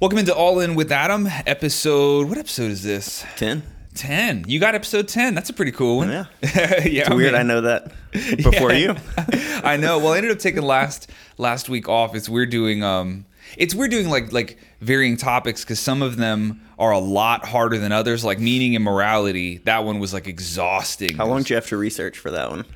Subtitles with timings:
[0.00, 2.28] Welcome into All In with Adam, episode.
[2.28, 3.24] What episode is this?
[3.34, 3.64] 10.
[3.96, 4.44] 10.
[4.46, 5.34] You got episode 10.
[5.34, 6.08] That's a pretty cool one.
[6.08, 6.26] Yeah.
[6.40, 7.00] yeah.
[7.00, 7.34] It's weird.
[7.34, 8.94] I know that before you.
[9.64, 9.98] I know.
[9.98, 12.14] Well, I ended up taking last last week off.
[12.14, 13.26] It's we're doing um
[13.56, 17.76] it's we're doing like like varying topics because some of them are a lot harder
[17.76, 18.24] than others.
[18.24, 19.58] Like meaning and morality.
[19.64, 21.16] That one was like exhausting.
[21.16, 22.66] How long did you have to research for that one?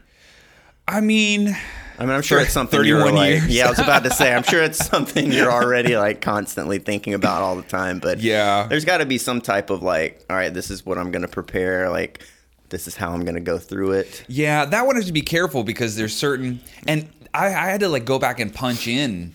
[0.89, 1.57] I mean,
[1.99, 3.31] I mean, I'm sure it's something you're 31 like.
[3.31, 3.49] years.
[3.49, 4.33] Yeah, I was about to say.
[4.35, 7.99] I'm sure it's something you're already like constantly thinking about all the time.
[7.99, 8.67] But Yeah.
[8.69, 11.23] there's got to be some type of like, all right, this is what I'm going
[11.23, 11.91] to prepare.
[11.91, 12.23] Like,
[12.71, 14.25] this is how I'm going to go through it.
[14.29, 17.89] Yeah, that one has to be careful because there's certain, and I, I had to
[17.89, 19.35] like go back and punch in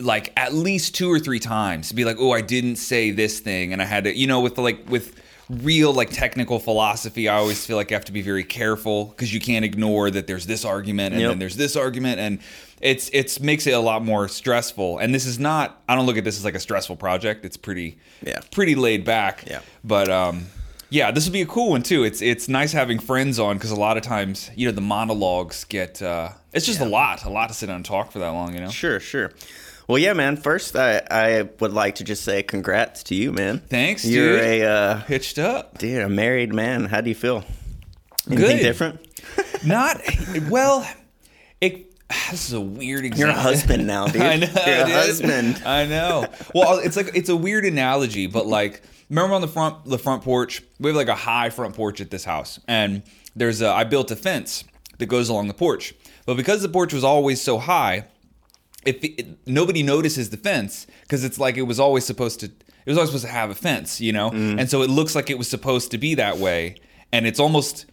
[0.00, 3.40] like at least two or three times to be like, oh, I didn't say this
[3.40, 5.18] thing, and I had to, you know, with the, like with
[5.48, 9.32] real like technical philosophy, I always feel like I have to be very careful because
[9.32, 11.30] you can't ignore that there's this argument and Yep.
[11.30, 12.38] then there's this argument and.
[12.82, 15.82] It's it's makes it a lot more stressful, and this is not.
[15.88, 17.46] I don't look at this as like a stressful project.
[17.46, 18.40] It's pretty, Yeah.
[18.50, 19.44] pretty laid back.
[19.46, 19.60] Yeah.
[19.82, 20.48] But um,
[20.90, 22.04] yeah, this would be a cool one too.
[22.04, 25.64] It's it's nice having friends on because a lot of times you know the monologues
[25.64, 26.02] get.
[26.02, 28.52] Uh, it's just a lot, a lot to sit down and talk for that long.
[28.52, 28.68] You know.
[28.68, 29.32] Sure, sure.
[29.88, 30.36] Well, yeah, man.
[30.36, 33.60] First, I, I would like to just say congrats to you, man.
[33.60, 34.40] Thanks, You're dude.
[34.62, 35.78] a uh, Hitched up.
[35.78, 36.86] dude, a married man.
[36.86, 37.44] How do you feel?
[38.28, 38.62] Anything Good.
[38.62, 39.00] different?
[39.64, 40.00] Not
[40.48, 40.88] well.
[41.60, 41.84] It.
[42.30, 44.22] This is a weird You're a husband now, dude.
[44.22, 44.94] I know, You're a dude.
[44.94, 45.62] husband.
[45.64, 46.26] I know.
[46.54, 50.22] Well, it's like it's a weird analogy, but like remember on the front the front
[50.22, 53.02] porch, we have like a high front porch at this house, and
[53.34, 54.62] there's a I built a fence
[54.98, 55.94] that goes along the porch,
[56.26, 58.06] but because the porch was always so high,
[58.86, 62.90] if it, nobody notices the fence because it's like it was always supposed to it
[62.90, 64.58] was always supposed to have a fence, you know, mm-hmm.
[64.58, 66.76] and so it looks like it was supposed to be that way,
[67.12, 67.86] and it's almost.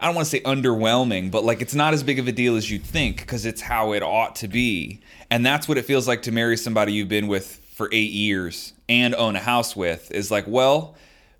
[0.00, 2.56] I don't want to say underwhelming, but like it's not as big of a deal
[2.56, 5.00] as you'd think because it's how it ought to be.
[5.30, 8.72] And that's what it feels like to marry somebody you've been with for eight years
[8.88, 10.96] and own a house with is like, well,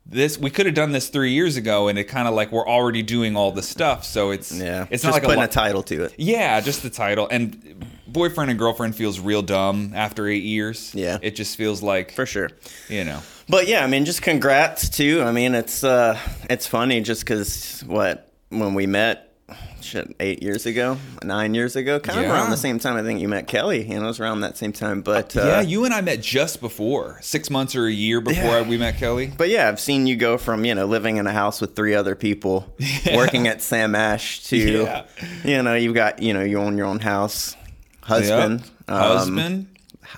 [0.06, 2.66] this we could have done this three years ago and it kind of like we're
[2.66, 4.04] already doing all the stuff.
[4.04, 4.86] So it's Yeah.
[4.90, 6.14] it's just not like putting a, a, title to it.
[6.18, 7.28] yeah, just the title.
[7.30, 10.92] And boyfriend and girlfriend feels real dumb after eight years.
[10.94, 11.18] Yeah.
[11.22, 12.50] It just feels like For sure.
[12.88, 13.20] you know.
[13.48, 15.22] But yeah, I mean, just congrats too.
[15.22, 16.18] I mean, it's uh,
[16.48, 19.34] it's funny just because what when we met,
[19.80, 22.96] shit, eight years ago, nine years ago, kind of around the same time.
[22.96, 23.82] I think you met Kelly.
[23.82, 25.02] You know, it was around that same time.
[25.02, 28.60] But uh, yeah, you and I met just before six months or a year before
[28.60, 28.68] Yeah.
[28.68, 29.32] we met Kelly.
[29.36, 31.94] But yeah, I've seen you go from you know living in a house with three
[31.94, 32.72] other people,
[33.14, 35.04] working at Sam Ash to Yeah.
[35.44, 37.56] you know you've got you know you own your own house,
[38.02, 38.70] husband, Yep.
[38.88, 39.66] um, husband.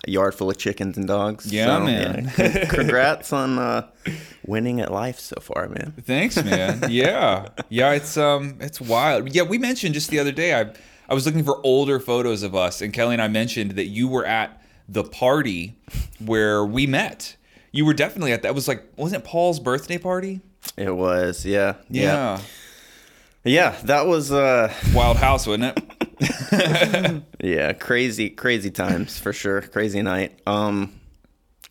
[0.06, 1.52] yard full of chickens and dogs.
[1.52, 2.30] Yeah, man.
[2.30, 3.86] con- congrats on uh,
[4.46, 5.92] winning at life so far, man.
[6.04, 6.84] Thanks, man.
[6.90, 7.92] Yeah, yeah.
[7.92, 9.34] It's um, it's wild.
[9.34, 10.54] Yeah, we mentioned just the other day.
[10.58, 10.70] I
[11.08, 14.08] I was looking for older photos of us, and Kelly and I mentioned that you
[14.08, 15.76] were at the party
[16.18, 17.36] where we met.
[17.72, 18.48] You were definitely at that.
[18.50, 20.40] It was like, wasn't it Paul's birthday party?
[20.76, 22.38] It was, yeah, Yeah.
[23.44, 23.74] yeah.
[23.84, 25.84] That was, uh, Wild House, wasn't it?
[27.42, 29.62] yeah, crazy, crazy times for sure.
[29.62, 30.38] Crazy night.
[30.46, 31.00] Um,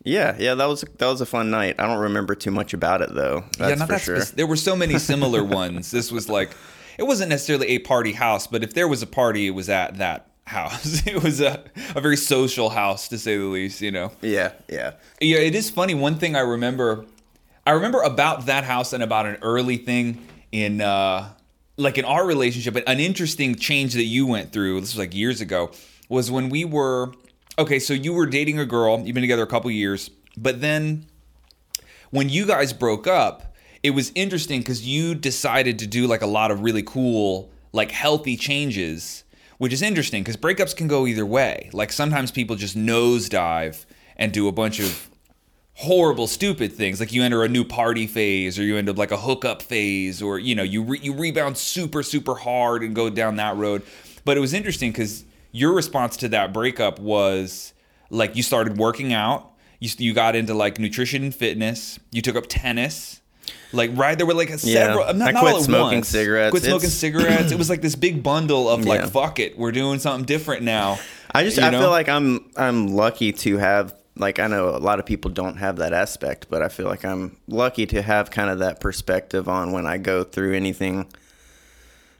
[0.04, 0.54] yeah, yeah.
[0.54, 1.76] That was that was a fun night.
[1.78, 3.44] I don't remember too much about it though.
[3.58, 4.20] That's yeah, not for that sure.
[4.20, 5.90] There were so many similar ones.
[5.90, 6.50] This was like,
[6.98, 9.98] it wasn't necessarily a party house, but if there was a party, it was at
[9.98, 11.06] that house.
[11.06, 13.80] It was a, a very social house, to say the least.
[13.80, 14.12] You know.
[14.20, 14.92] yeah, yeah.
[15.20, 15.94] Yeah, it is funny.
[15.94, 17.06] One thing I remember,
[17.66, 21.33] I remember about that house and about an early thing in, uh,
[21.76, 24.80] like in our relationship, an interesting change that you went through.
[24.80, 25.70] This was like years ago.
[26.08, 27.12] Was when we were
[27.58, 27.78] okay.
[27.78, 29.00] So you were dating a girl.
[29.00, 31.06] You've been together a couple years, but then
[32.10, 36.26] when you guys broke up, it was interesting because you decided to do like a
[36.26, 39.24] lot of really cool, like healthy changes,
[39.58, 41.70] which is interesting because breakups can go either way.
[41.72, 43.84] Like sometimes people just nosedive
[44.16, 45.10] and do a bunch of
[45.74, 47.00] horrible, stupid things.
[47.00, 50.22] Like you enter a new party phase, or you end up like a hookup phase,
[50.22, 53.82] or you know you re- you rebound super super hard and go down that road.
[54.24, 57.72] But it was interesting because your response to that breakup was
[58.10, 59.50] like you started working out.
[59.80, 61.98] You, you got into like nutrition and fitness.
[62.10, 63.20] You took up tennis.
[63.72, 65.04] Like right there were like a several.
[65.12, 66.08] Not, I not quit all at smoking once.
[66.08, 66.50] cigarettes.
[66.52, 67.52] Quit smoking It's- cigarettes.
[67.52, 69.06] It was like this big bundle of like Yeah.
[69.08, 70.98] fuck it, we're doing something different now.
[71.34, 71.80] I just You I know?
[71.80, 75.56] feel like I'm I'm lucky to have like I know a lot of people don't
[75.56, 79.48] have that aspect, but I feel like I'm lucky to have kind of that perspective
[79.48, 81.06] on when I go through anything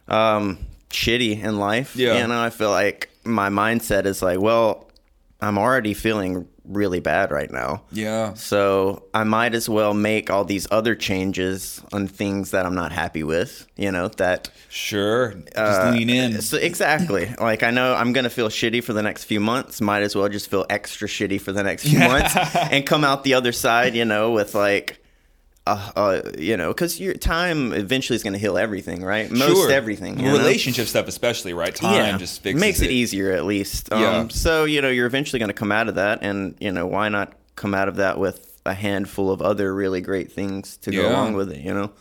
[0.08, 0.58] um
[0.91, 1.96] shitty in life.
[1.96, 2.20] Yeah.
[2.20, 4.91] You know, I feel like my mindset is like, well,
[5.41, 7.82] I'm already feeling really bad right now.
[7.93, 8.34] Yeah.
[8.34, 12.93] So I might as well make all these other changes on things that I'm not
[12.93, 15.32] happy with, you know, that Sure.
[15.32, 16.40] Just uh, lean in.
[16.40, 17.32] So exactly.
[17.40, 19.81] like I know I'm gonna feel shitty for the next few months.
[19.81, 23.25] Might as well just feel extra shitty for the next few months and come out
[23.25, 25.03] the other side, you know, with like
[25.66, 29.31] uh, uh, you know, because your time eventually is going to heal everything, right?
[29.31, 29.70] Most Sure.
[29.70, 30.19] everything.
[30.19, 30.32] you know?
[30.37, 31.75] Relationship stuff, especially, right?
[31.75, 33.93] Time just fixes makes it, it easier at least.
[33.93, 34.28] Um, Yeah.
[34.28, 37.08] So you know, you're eventually going to come out of that, and you know, why
[37.08, 41.08] not come out of that with a handful of other really great things to go
[41.08, 41.61] along with it?
[41.61, 41.93] You know.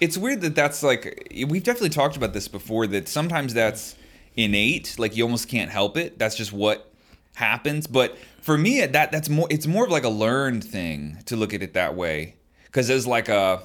[0.00, 2.86] It's weird that that's like we've definitely talked about this before.
[2.86, 3.96] That sometimes that's
[4.36, 6.18] innate, like you almost can't help it.
[6.18, 6.90] That's just what
[7.34, 7.86] happens.
[7.86, 9.46] But for me, that that's more.
[9.50, 12.36] It's more of like a learned thing to look at it that way,
[12.70, 13.62] because as like a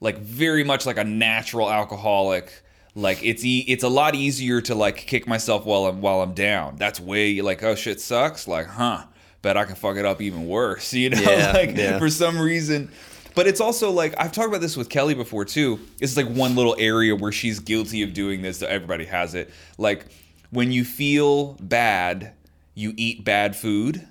[0.00, 2.52] like very much like a natural alcoholic.
[2.94, 6.34] Like it's e- it's a lot easier to like kick myself while I'm while I'm
[6.34, 6.76] down.
[6.76, 8.46] That's way like oh shit sucks.
[8.46, 9.04] Like huh,
[9.40, 10.92] bet I can fuck it up even worse.
[11.02, 11.98] You know, Yeah, like yeah.
[11.98, 12.90] for some reason.
[13.34, 15.80] But it's also like I've talked about this with Kelly before too.
[16.00, 18.60] It's like one little area where she's guilty of doing this.
[18.60, 19.50] Everybody has it.
[19.78, 20.04] Like
[20.50, 22.32] when you feel bad,
[22.74, 24.06] you eat bad food,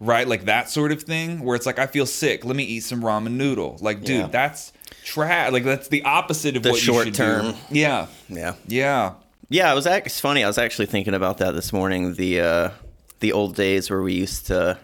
[0.00, 0.26] right?
[0.26, 1.40] Like that sort of thing.
[1.44, 3.78] Where it's like I feel sick, let me eat some ramen noodle.
[3.80, 4.26] Like dude, Yeah.
[4.26, 4.72] that's
[5.04, 5.52] trash.
[5.52, 7.52] Like that's the opposite of The what short you should term.
[7.52, 7.56] do.
[7.70, 8.54] Yeah, Yeah.
[8.66, 9.12] yeah.
[9.52, 10.44] Yeah, it was act- it's funny.
[10.44, 12.14] I was actually thinking about that this morning.
[12.14, 12.70] The uh,
[13.18, 14.78] the old days where we used to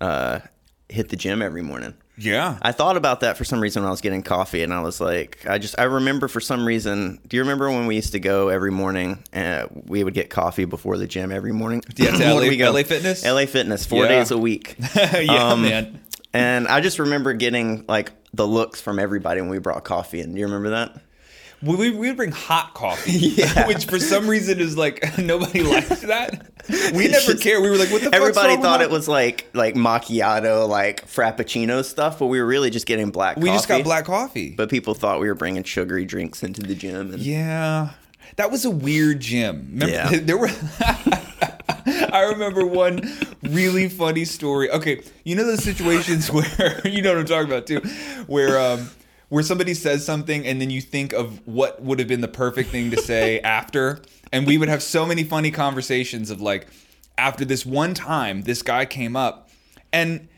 [0.00, 0.40] uh,
[0.88, 1.94] hit the gym every morning.
[2.18, 2.58] Yeah.
[2.62, 5.00] I thought about that for some reason when I was getting coffee, and I was
[5.00, 7.18] like, I just I remember for some reason.
[7.26, 9.22] Do you remember when we used to go every morning?
[9.32, 11.82] and we would get coffee before the gym every morning.
[11.96, 12.70] Yeah, to LA we go?
[12.72, 13.24] LA Fitness?
[13.24, 14.08] LA Fitness, four Yeah.
[14.08, 14.76] days a week.
[14.96, 16.00] yeah, Um, man.
[16.32, 20.32] And I just remember getting like the looks from everybody when we brought coffee in.
[20.34, 21.00] Do you remember that?
[21.62, 23.66] We, we would bring hot coffee, Yeah.
[23.68, 26.50] which for some reason is like nobody likes that.
[26.94, 27.62] We never just- cared.
[27.62, 32.18] We were like, what the Everybody thought it was like like macchiato, like frappuccino stuff,
[32.18, 33.36] but we were really just getting black.
[33.38, 34.50] We just got black coffee.
[34.50, 37.14] But people thought we were bringing sugary drinks into the gym.
[37.14, 37.90] And yeah,
[38.36, 39.68] that was a weird gym.
[39.72, 40.10] Remember, Yeah.
[40.20, 40.50] there were.
[41.88, 43.00] I remember one
[43.42, 44.70] really funny story.
[44.70, 47.80] Okay, you know those situations where you know what I'm talking about too,
[48.26, 48.90] where um,
[49.28, 52.70] where somebody says something and then you think of what would have been the perfect
[52.70, 54.00] thing to say after,
[54.32, 56.66] and we would have so many funny conversations of like,
[57.18, 59.50] after this one time, this guy came up
[59.92, 60.28] and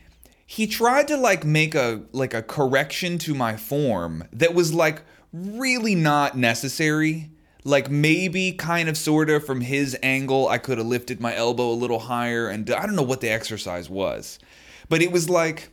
[0.45, 5.03] he tried to like make a like a correction to my form that was like
[5.31, 7.29] really not necessary.
[7.65, 11.69] Like maybe kind of sort of from his angle i could have lifted my elbow
[11.69, 14.39] a little higher and i don't know what the exercise was.
[14.87, 15.69] But it was like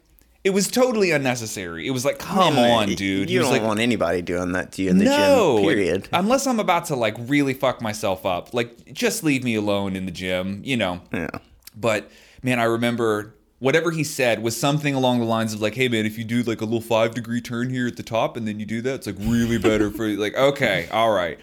[0.46, 4.22] it was totally unnecessary it was like come on dude You don't like, want anybody
[4.22, 5.66] doing that to you in the no, gym.
[5.66, 6.08] Period.
[6.12, 10.06] Unless I'm about to like really fuck myself up, like just leave me alone in
[10.06, 11.00] the gym, you know.
[11.12, 11.30] yeah.
[11.76, 12.10] But
[12.42, 16.06] man, I remember whatever he said was something along the lines of like, "Hey man,
[16.06, 18.60] if you do like a little five degree turn here at the top, and then
[18.60, 21.38] you do that, it's like really better for you." Like, okay, all right,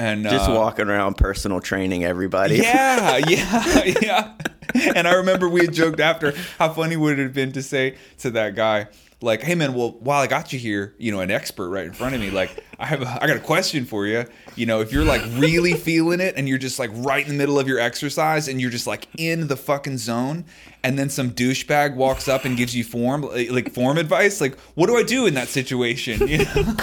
[0.00, 2.56] and Just uh, walking around personal training everybody.
[2.56, 4.32] Yeah, yeah, yeah.
[4.94, 7.96] And I remember we had joked after how funny would it have been to say
[8.18, 8.88] to that guy,
[9.22, 11.92] like, "Hey man, well, while I got you here, you know, an expert right in
[11.92, 14.24] front of me, like, I have, a, I got a question for you.
[14.56, 17.38] You know, if you're like really feeling it and you're just like right in the
[17.38, 20.44] middle of your exercise and you're just like in the fucking zone,
[20.82, 24.86] and then some douchebag walks up and gives you form, like form advice, like, what
[24.86, 26.20] do I do in that situation?
[26.30, 26.74] You know?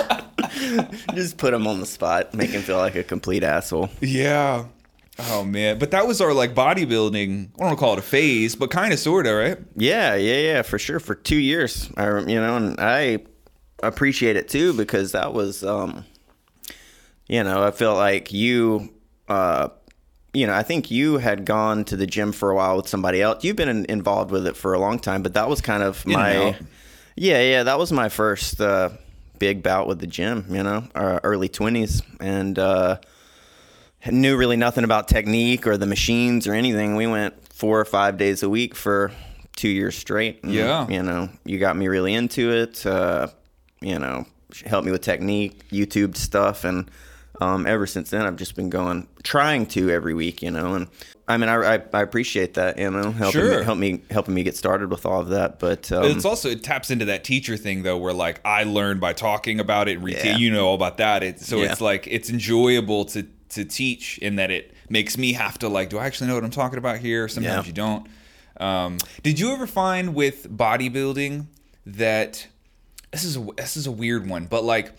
[1.14, 3.90] Just put him on the spot, make him feel like a complete asshole.
[4.02, 4.66] Yeah.
[5.20, 7.46] Oh man, but that was our like bodybuilding.
[7.46, 9.58] I don't want to call it a phase, but kind of, sorta, right?
[9.76, 11.00] Yeah, yeah, yeah, for sure.
[11.00, 13.20] For two years, I, you know, and I
[13.82, 16.06] appreciate it too because that was, um,
[17.28, 18.94] you know, I feel like you,
[19.28, 19.70] uh,
[20.34, 23.20] you know, I think you had gone to the gym for a while with somebody
[23.22, 23.44] else.
[23.44, 26.06] You've been in, involved with it for a long time, but that was kind of
[26.06, 26.56] my,
[27.16, 28.90] yeah, yeah, that was my first uh,
[29.40, 30.46] big bout with the gym.
[30.50, 33.00] You know, uh, early twenties, and uh,
[34.12, 36.96] knew really nothing about technique or the machines or anything.
[36.96, 39.12] We went four or five days a week for
[39.56, 40.44] two years straight.
[40.44, 40.88] And, Yeah.
[40.88, 42.86] you know, you got me really into it.
[42.86, 43.28] Uh,
[43.82, 44.26] you know,
[44.66, 46.90] helped me with technique, YouTube stuff, and
[47.40, 50.42] um, ever since then, I've just been going, trying to every week.
[50.42, 50.88] You know, and
[51.28, 52.80] I mean, I, I, I appreciate that.
[52.80, 53.60] You know, helping Sure.
[53.60, 55.60] me, help me helping me get started with all of that.
[55.60, 59.00] But um, it's also it taps into that teacher thing though, where like I learned
[59.02, 60.00] by talking about it.
[60.02, 60.38] Retail, Yeah.
[60.38, 61.22] you know all about that.
[61.22, 61.72] It, so Yeah.
[61.72, 65.90] it's like it's enjoyable to to teach in that it makes me have to like,
[65.90, 67.28] do I actually know what I'm talking about here?
[67.28, 67.68] Sometimes Yeah.
[67.68, 68.08] you don't.
[68.60, 71.46] Um, did you ever find with bodybuilding
[71.86, 72.48] that
[73.12, 74.94] this is a, this is a weird one, but like,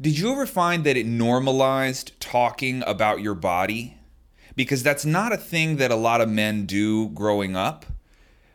[0.00, 3.96] did you ever find that it normalized talking about your body?
[4.54, 7.86] Because that's not a thing that a lot of men do growing up.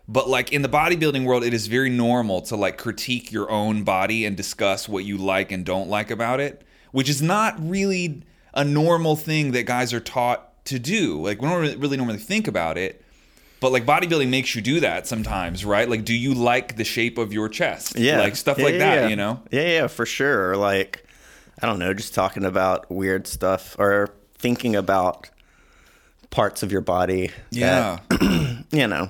[0.07, 3.83] But like in the bodybuilding world, it is very normal to like critique your own
[3.83, 8.23] body and discuss what you like and don't like about it, which is not really
[8.53, 11.21] a normal thing that guys are taught to do.
[11.21, 12.99] Like we don't really normally think about it.
[13.59, 15.87] But like bodybuilding makes you do that sometimes, right?
[15.89, 17.97] Like, do you like the shape of your chest?
[17.97, 18.19] Yeah.
[18.19, 18.95] like stuff Yeah, like yeah, that.
[19.03, 19.07] yeah.
[19.07, 19.41] You know?
[19.51, 20.57] Yeah, yeah, for sure.
[20.57, 21.05] Like,
[21.61, 25.29] I don't know, just talking about weird stuff or thinking about
[26.29, 27.31] parts of your body.
[27.51, 27.99] Yeah.
[28.09, 29.09] That, you know,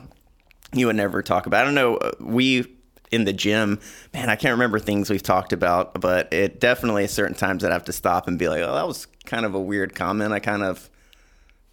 [0.72, 1.62] you would never talk about.
[1.62, 1.96] I don't know.
[1.98, 2.68] uh, We
[3.12, 3.80] in the gym,
[4.14, 7.76] man, I can't remember things we've talked about, but it definitely certain times that I'd
[7.76, 10.34] have to stop and be like, oh, that was kind of a weird comment.
[10.34, 10.89] I kind of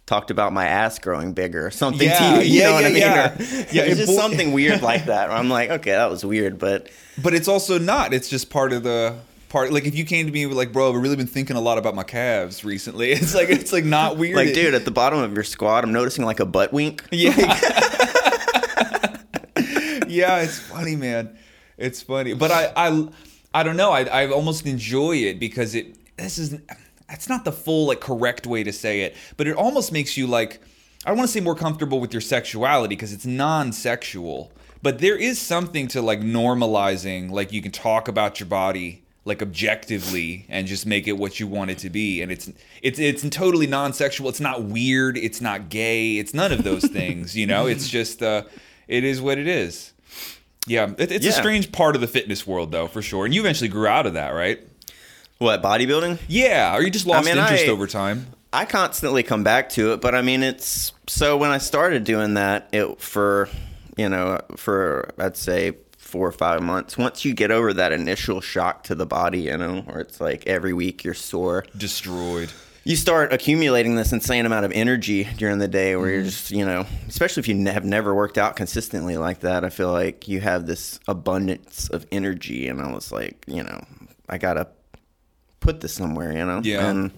[0.05, 2.53] talked about my ass growing bigger or something Yeah, to you.
[2.53, 3.01] You yeah, know what I yeah, mean?
[3.01, 3.29] yeah.
[3.29, 3.41] Or-
[3.71, 5.29] Yeah, it's it just bo- something weird like that.
[5.29, 6.89] I'm like, okay, that was weird, but
[7.21, 8.13] But it's also not.
[8.13, 9.15] It's just part of the
[9.49, 9.71] part.
[9.71, 11.95] Like if you came to me like, bro, I've really been thinking a lot about
[11.95, 13.11] my calves recently.
[13.13, 14.35] It's like it's like not weird.
[14.35, 17.03] like, dude, at the bottom of your squat, I'm noticing like a butt wink.
[17.11, 17.31] Yeah.
[20.07, 21.37] yeah, it's funny, man.
[21.77, 23.07] It's funny, but I, I,
[23.53, 23.91] I don't know.
[23.91, 25.95] I, I almost enjoy it because it.
[26.17, 26.55] This is.
[27.11, 30.25] That's not the full like correct way to say it, but it almost makes you
[30.27, 30.61] like.
[31.05, 34.51] I don't want to say more comfortable with your sexuality because it's non-sexual,
[34.83, 37.31] but there is something to like normalizing.
[37.31, 41.47] Like you can talk about your body like objectively and just make it what you
[41.47, 42.51] want it to be and it's
[42.81, 47.37] it's it's totally non-sexual it's not weird it's not gay it's none of those things
[47.37, 48.41] you know it's just uh
[48.87, 49.93] it is what it is
[50.65, 53.41] yeah it, it's a strange part of the fitness world though for sure and you
[53.41, 54.67] eventually grew out of that right
[55.41, 56.19] What bodybuilding?
[56.27, 59.93] yeah or you just lost mean, interest I- over time I constantly come back to
[59.93, 63.47] it, but I mean, it's so when I started doing that, it for
[63.95, 66.97] you know for I'd say four or five months.
[66.97, 70.45] Once you get over that initial shock to the body, you know, where it's like
[70.47, 72.51] every week you're sore, destroyed
[72.83, 76.13] you start accumulating this insane amount of energy during the day where Mm-hmm.
[76.15, 79.69] you're just you know especially if you have never worked out consistently like that i
[79.69, 83.85] feel like you have this abundance of energy and i was like you know
[84.27, 84.67] i gotta
[85.61, 86.89] put this somewhere you know Yeah.
[86.89, 87.11] and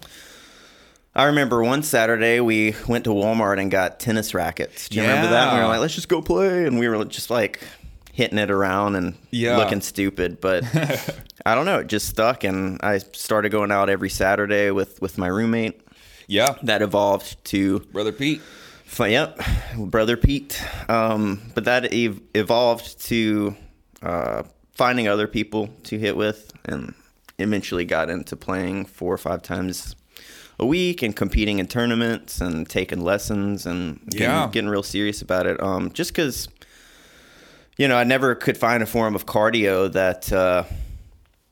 [1.14, 5.30] i remember one saturday we went to walmart and got tennis rackets do you remember
[5.30, 5.64] that we Yeah.
[5.64, 7.60] were like let's just go play and we were just like
[8.12, 9.56] hitting it around and Yeah.
[9.56, 10.62] looking stupid but
[11.46, 11.80] I don't know.
[11.80, 15.78] It just stuck, and I started going out every Saturday with with my roommate.
[16.26, 18.40] yeah That evolved to, brother pete
[18.86, 19.38] fi- yep,
[19.76, 20.62] brother Pete.
[20.88, 23.56] Um, but that ev- evolved to
[24.02, 26.94] uh, finding other people to hit with, and
[27.38, 29.96] eventually got into playing four or five times
[30.58, 34.48] a week and competing in tournaments and taking lessons and getting, Yeah.
[34.52, 35.60] getting real serious about it.
[35.62, 36.48] Um, just because.
[37.76, 40.62] You know, I never could find a form of cardio that uh,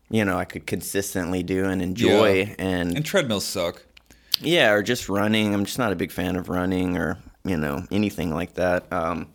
[0.09, 2.55] you know I could consistently do and enjoy, Yeah.
[2.61, 3.83] and and treadmills suck
[4.41, 5.53] yeah, or just running.
[5.53, 8.85] I'm just not a big fan of running or, you know, anything like that.
[8.93, 9.27] Um,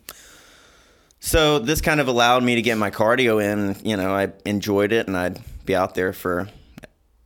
[1.20, 3.76] so this kind of allowed me to get my cardio in.
[3.86, 6.48] You know, I enjoyed it and I'd be out there for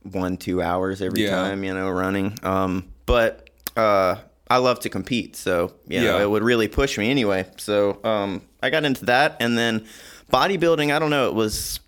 [0.03, 1.31] one, two hours every Yeah.
[1.31, 2.37] time, you know, running.
[2.43, 4.17] Um, but uh,
[4.49, 5.35] I love to compete.
[5.35, 6.23] So, you know, Yeah.
[6.23, 7.45] it would really push me anyway.
[7.57, 9.37] So um, I got into that.
[9.39, 9.85] And then
[10.31, 11.79] bodybuilding, I don't know, it was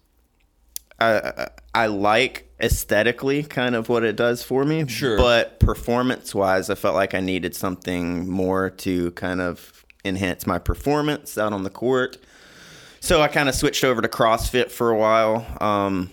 [1.00, 4.88] I I like aesthetically kind of what it does for me.
[4.88, 5.18] Sure.
[5.18, 10.58] But performance wise, I felt like I needed something more to kind of enhance my
[10.58, 12.18] performance out on the court.
[13.02, 16.10] So I kind of switched over to CrossFit for a while, um,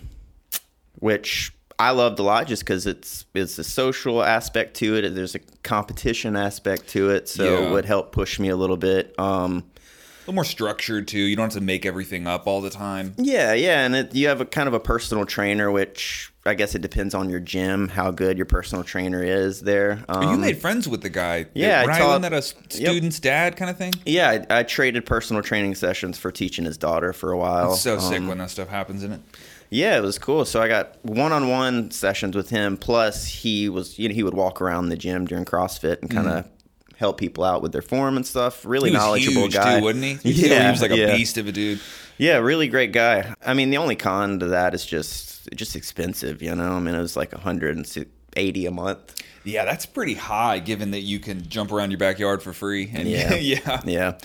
[1.03, 5.09] which I loved a lot just because it's it's a social aspect to it.
[5.13, 7.67] There's a competition aspect to it, so Yeah.
[7.67, 9.13] it would help push me a little bit.
[9.19, 12.69] Um, a little more structured too you don't have to make everything up all the
[12.69, 16.53] time Yeah, yeah, and it, you have a kind of a personal trainer, which I
[16.53, 20.01] guess it depends on your gym how good your personal trainer is there.
[20.07, 23.57] Um, you made friends with the guy yeah, I right taught- that a student's dad
[23.57, 27.33] kind of thing yeah, I, I traded personal training sessions for teaching his daughter for
[27.33, 27.73] a while.
[27.73, 29.21] It's so sick Um, when that stuff happens, isn't it?
[29.73, 30.45] Yeah, it was cool.
[30.45, 32.77] So I got one-on-one sessions with him.
[32.77, 36.27] Plus, he was you know he would walk around the gym during CrossFit and kind
[36.27, 36.47] of
[36.97, 38.65] help people out with their form and stuff.
[38.65, 38.93] Really Mm-hmm.
[38.93, 40.11] He was knowledgeable huge guy, too, wasn't he?
[40.31, 41.15] You Yeah, he was like a yeah.
[41.17, 41.79] beast of a dude.
[42.17, 43.33] Yeah, really great guy.
[43.43, 46.41] I mean, the only con to that is just just expensive.
[46.41, 49.23] You know, I mean, it was like 180 a month.
[49.43, 52.91] Yeah, that's pretty high, given that you can jump around your backyard for free.
[52.93, 53.33] And Yeah.
[53.35, 54.17] yeah, Yeah.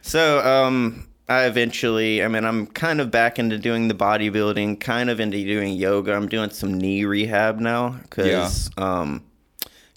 [0.00, 5.08] So, um, I eventually, I mean, I'm kind of back into doing the bodybuilding, kind
[5.08, 6.14] of into doing yoga.
[6.14, 9.24] I'm doing some knee rehab now because um,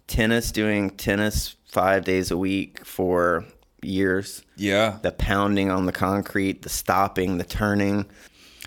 [0.08, 3.44] tennis, doing tennis five days a week for
[3.82, 4.44] years.
[4.56, 5.00] yeah.
[5.02, 8.06] The pounding on the concrete, the stopping, the turning.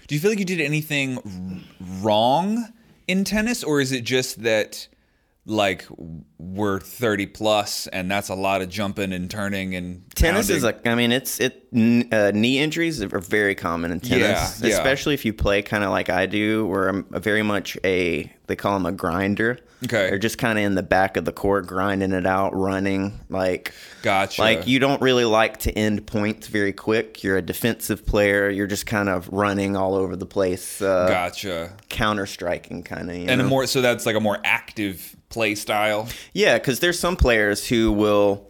[0.06, 2.72] Do you feel like you did anything r- wrong
[3.06, 4.88] in tennis, or is it just that,
[5.48, 5.86] like
[6.38, 10.86] we're 30 plus and that's a lot of jumping and turning and Tennis is like,
[10.86, 11.66] I mean, it's it.
[11.72, 14.76] Uh, knee injuries are very common in tennis, Yeah, yeah.
[14.76, 18.32] especially if you play kind of like I do, where I'm very much a.
[18.46, 19.58] They call them a grinder.
[19.84, 20.08] Okay.
[20.08, 23.74] They're just kind of in the back of the court, grinding it out, running like.
[24.02, 24.40] Gotcha.
[24.40, 27.22] Like you don't really like to end points very quick.
[27.22, 28.48] You're a defensive player.
[28.48, 33.16] You're just kind of running all over the place, uh, gotcha counter striking kind of.
[33.16, 37.14] and a more so that's like a more active play style Yeah, because there's some
[37.16, 38.48] players who will,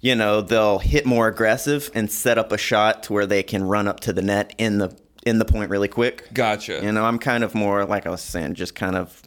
[0.00, 3.64] you know, they'll hit more aggressive and set up a shot to where they can
[3.64, 6.32] run up to the net in the in the point really quick.
[6.32, 9.22] gotcha You know, I'm kind of more like I was saying, just kind of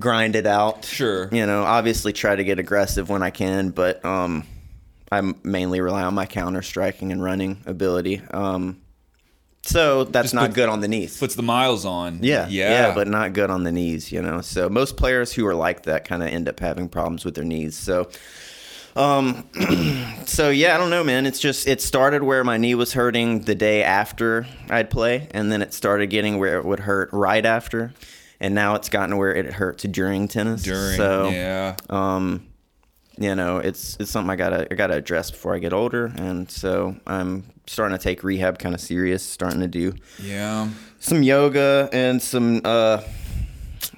[0.00, 0.86] grind it out.
[0.86, 1.28] Sure.
[1.30, 4.46] You know, obviously try to get aggressive when I can, but um,
[5.12, 8.22] I mainly rely on my counter striking and running ability.
[8.30, 8.80] Um,
[9.66, 11.16] so that's Just not put- good on the knees.
[11.18, 14.40] puts the miles on Yeah, yeah yeah, but not good on the knees, you know.
[14.40, 17.44] So most players who are like that kind of end up having problems with their
[17.44, 17.76] knees.
[17.76, 18.08] So,
[18.96, 19.48] um,
[20.26, 21.26] so yeah, I don't know, man.
[21.26, 25.50] It's just it started where my knee was hurting the day after I'd play, and
[25.50, 27.92] then it started getting where it would hurt right after,
[28.40, 30.62] and now it's gotten where it hurts during tennis.
[30.62, 32.46] during so yeah um,
[33.18, 36.50] you know, it's it's something I gotta I gotta address before I get older, and
[36.50, 40.68] so I'm starting to take rehab kind of serious, starting to do yeah
[40.98, 43.02] some yoga and some uh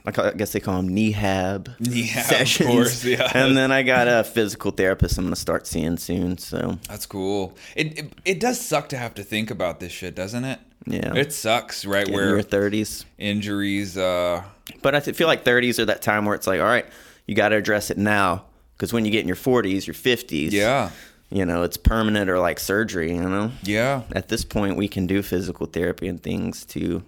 [0.08, 2.70] I guess they call them kneehab Yeah, of sessions.
[2.70, 3.28] course, yeah.
[3.34, 6.38] And then I got a physical therapist I'm gonna start seeing soon.
[6.38, 7.56] So That's cool.
[7.74, 10.60] It, it it does suck to have to think about this shit, doesn't it?
[10.86, 11.12] Yeah.
[11.16, 12.06] It sucks, right?
[12.06, 13.98] in Where your 30s, injuries.
[13.98, 14.44] Uh,
[14.82, 16.86] but I feel like 30s are that time where it's like, all right,
[17.26, 18.44] you got to address it now
[18.76, 20.90] because when you get in your 40s, your 50s, yeah,
[21.30, 23.14] you know, it's permanent or like surgery.
[23.14, 24.02] You know, yeah.
[24.12, 27.02] at this point, we can do physical therapy and things to.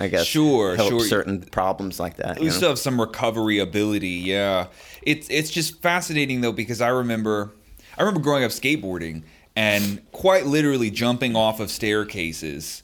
[0.00, 1.00] I guess Sure, help sure.
[1.06, 2.40] certain problems like that.
[2.40, 2.52] We know?
[2.52, 4.08] still have some recovery ability.
[4.08, 4.66] Yeah,
[5.02, 7.54] it's it's just fascinating though because I remember
[7.96, 9.22] I remember growing up skateboarding
[9.54, 12.82] and quite literally jumping off of staircases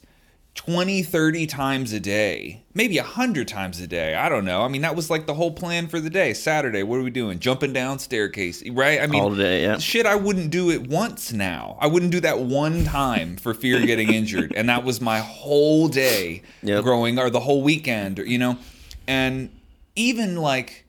[0.53, 4.63] 20 30 times a day maybe 100 times a day i don't know.
[4.63, 6.33] I mean that was like the whole plan for the day.
[6.33, 7.39] Saturday what are we doing?
[7.39, 9.01] Jumping down staircase right?
[9.01, 9.77] I mean All day, yeah.
[9.77, 11.77] shit i wouldn't do it once now.
[11.79, 14.53] I wouldn't do that one time for fear of getting injured.
[14.55, 16.83] And that was my whole day Yep.
[16.83, 18.57] growing or the whole weekend or, you know?
[19.07, 19.49] And
[19.95, 20.85] even like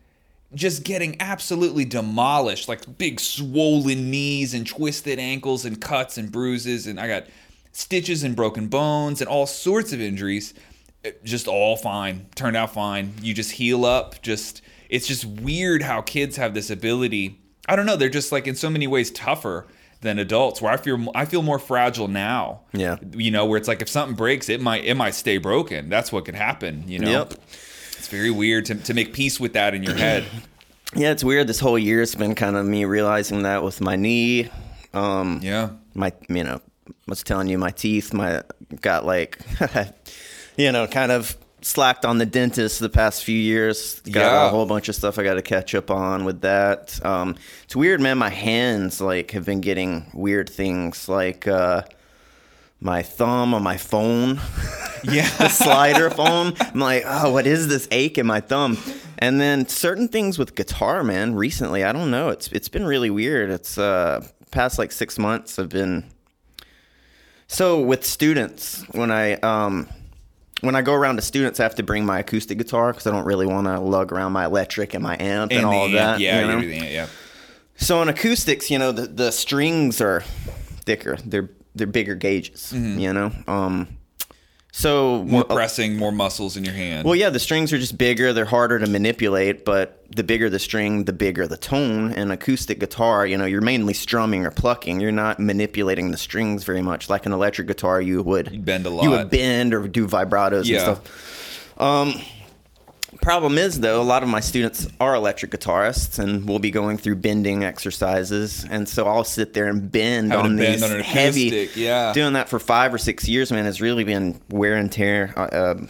[0.55, 6.87] just getting absolutely demolished like big swollen knees and twisted ankles and cuts and bruises
[6.87, 7.25] and i got
[7.73, 10.55] stitches and broken bones and all sorts of injuries
[11.25, 16.01] just all fine turned out fine you just heal up just it's just weird how
[16.03, 19.67] kids have this ability i don't know they're just like in so many ways tougher
[20.03, 22.99] than adults where i feel i feel more fragile now Yeah.
[23.17, 26.13] you know where it's like if something breaks it might it might stay broken that's
[26.13, 27.33] what could happen you know Yep.
[27.99, 30.25] it's very weird to, to make peace with that in your head
[30.95, 31.47] Yeah, it's weird.
[31.47, 34.51] This whole year's been kind of me realizing that with my knee.
[34.93, 36.61] Um, yeah my, you know,
[37.07, 38.43] was telling you, my teeth, my
[38.81, 39.39] got like,
[40.57, 44.01] you know, kind of slacked on the dentist the past few years.
[44.01, 44.47] Got Yeah.
[44.47, 46.99] a whole bunch of stuff I got to catch up on with that.
[47.05, 48.19] Um, it's weird, man.
[48.19, 51.47] My hands like have been getting weird things like.
[51.47, 51.83] uh
[52.85, 54.41] my thumb on my phone,
[55.05, 56.53] yeah the slider phone.
[56.59, 58.77] I'm like, oh, what is this ache in my thumb?
[59.19, 61.37] And then certain things with guitar, man.
[61.37, 62.31] Recently, I don't know.
[62.31, 63.51] It's it's been really weird.
[63.51, 66.07] It's uh past like six months have been.
[67.53, 69.89] So with students, when I um
[70.63, 73.11] when I go around to students, I have to bring my acoustic guitar because I
[73.11, 75.93] don't really want to lug around my electric and my amp and, And all of
[75.93, 76.19] that.
[76.21, 76.53] yeah you know?
[76.55, 77.09] everything yeah
[77.77, 80.23] So on acoustics, you know, the, the strings are
[80.87, 81.19] thicker.
[81.25, 82.73] They're they're bigger gauges.
[82.73, 83.33] You know.
[83.47, 83.99] Um.
[84.75, 87.99] So more well, pressing more muscles in your hand well, yeah, the strings are just
[87.99, 88.33] bigger.
[88.33, 92.11] They're harder to manipulate, but the bigger the string, the bigger the tone.
[92.13, 94.99] And acoustic guitar, you know, you're mainly strumming or plucking.
[95.01, 97.11] You're not manipulating the strings very much.
[97.11, 99.05] Like an electric guitar, you would You bend a lot.
[99.05, 100.89] You would bend or do vibratos Yeah.
[100.89, 101.79] and stuff.
[101.79, 102.15] Um,
[103.23, 106.99] problem is though, a lot of my students are electric guitarists, and we'll be going
[106.99, 110.83] through bending exercises, and so I'll sit there and bend Having on to bend these
[110.83, 111.49] on heavy.
[111.49, 112.13] acoustic, yeah.
[112.13, 115.33] Doing that for five or six years, man, has really been wear and tear.
[115.37, 115.89] Uh, um,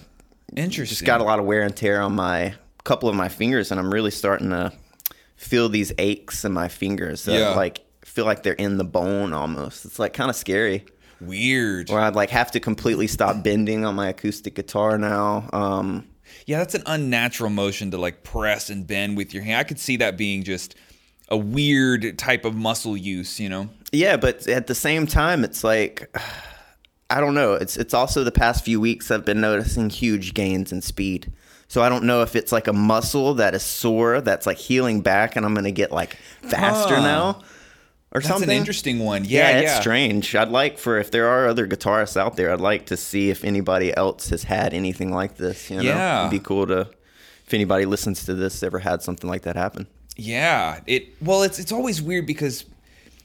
[0.54, 3.70] interesting just got a lot of wear and tear on my couple of my fingers,
[3.70, 4.72] and I'm really starting to
[5.36, 7.24] feel these aches in my fingers.
[7.24, 7.50] That Yeah.
[7.54, 9.84] like feel like they're in the bone almost.
[9.84, 10.84] It's like kind of scary.
[11.20, 15.48] weird Where I'd like have to completely stop bending on my acoustic guitar now.
[15.52, 16.06] Um,
[16.46, 19.78] yeah that's an unnatural motion to like press and bend with your hand i could
[19.78, 20.74] see that being just
[21.28, 25.62] a weird type of muscle use you know yeah, but at the same time, it's
[25.62, 26.16] like
[27.10, 27.52] I don't know.
[27.52, 31.30] It's it's also the past few weeks I've been noticing huge gains in speed.
[31.68, 35.02] So I don't know if it's like a muscle that is sore that's like healing
[35.02, 37.02] back, and I'm gonna get like faster Huh.
[37.02, 37.42] now,
[38.14, 38.50] or That's something.
[38.50, 39.24] an interesting one.
[39.24, 39.80] Yeah, Yeah, it's yeah.
[39.80, 40.34] strange.
[40.36, 43.42] I'd like for if there are other guitarists out there, I'd like to see if
[43.44, 45.70] anybody else has had anything like this.
[45.70, 46.20] You know, Yeah.
[46.20, 46.88] it'd be cool to
[47.46, 49.86] if anybody listens to this ever had something like that happen.
[50.16, 52.64] Yeah, it well, it's it's always weird because,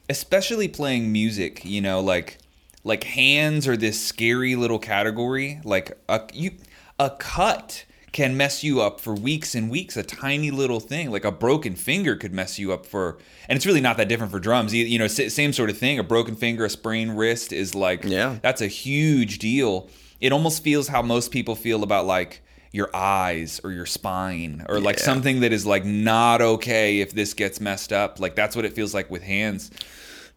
[0.09, 2.37] especially playing music, you know, like
[2.83, 5.59] like hands are this scary little category.
[5.65, 6.51] Like a you
[6.97, 7.83] a cut
[8.17, 9.95] can mess you up for weeks and weeks.
[9.95, 13.19] A tiny little thing, like a broken finger, could mess you up for.
[13.47, 14.73] And it's really not that different for drums.
[14.73, 15.99] You, you know, sa- same sort of thing.
[15.99, 18.39] A broken finger, a sprained wrist is like Yeah.
[18.41, 19.87] that's a huge deal.
[20.19, 24.79] It almost feels how most people feel about like your eyes or your spine or
[24.79, 25.03] like Yeah.
[25.05, 28.19] something that is like not okay if this gets messed up.
[28.19, 29.69] Like that's what it feels like with hands.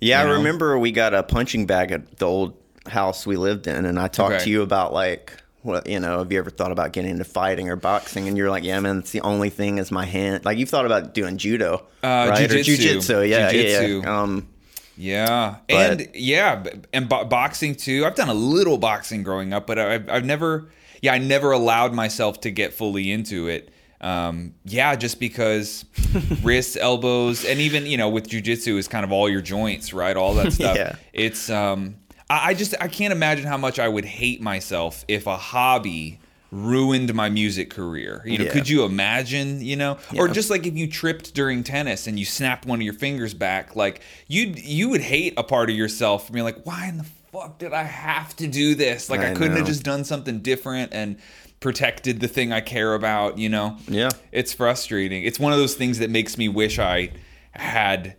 [0.03, 3.67] Yeah, You I remember we got a punching bag at the old house we lived
[3.67, 4.45] in, and I talked Okay.
[4.45, 7.69] to you about like, what you know, have you ever thought about getting into fighting
[7.69, 8.29] or boxing?
[8.29, 10.45] And you're like, yeah, man, it's the only thing is my hand.
[10.45, 12.51] Like you've thought about doing judo, Uh, right?
[12.51, 12.97] Or jujitsu.
[12.97, 14.03] jujitsu, yeah, yeah, Jujitsu.
[14.03, 14.21] yeah.
[14.23, 14.49] Um,
[14.97, 18.05] Yeah, But- and yeah, and bo- boxing too.
[18.05, 20.69] I've done a little boxing growing up, but I've, I've never,
[21.01, 23.71] yeah, I never allowed myself to get fully into it.
[24.03, 25.85] Um, yeah, just because
[26.43, 30.17] wrists, elbows, and even you know with jujitsu is kind of all your joints, right?
[30.17, 30.77] All that stuff.
[30.77, 30.97] Yeah.
[31.13, 31.97] It's um,
[32.31, 36.21] I, I just I can't imagine how much I would hate myself if a hobby
[36.53, 38.23] ruined my music career.
[38.25, 38.53] You know, Yeah.
[38.53, 39.61] could you imagine?
[39.61, 42.83] You know, or just like if you tripped during tennis and you snapped one of
[42.83, 46.65] your fingers back, like you'd you would hate a part of yourself for being like,
[46.65, 49.09] why in the fuck did I have to do this?
[49.11, 51.17] Like I, I couldn't have just done something different and
[51.61, 53.39] protected the thing I care about.
[53.39, 53.77] You know?
[53.87, 54.11] Yeah.
[54.33, 55.25] it's frustrating.
[55.25, 57.11] It's one of those things that makes me wish I
[57.53, 58.17] had.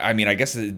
[0.00, 0.72] I mean, I guess uh,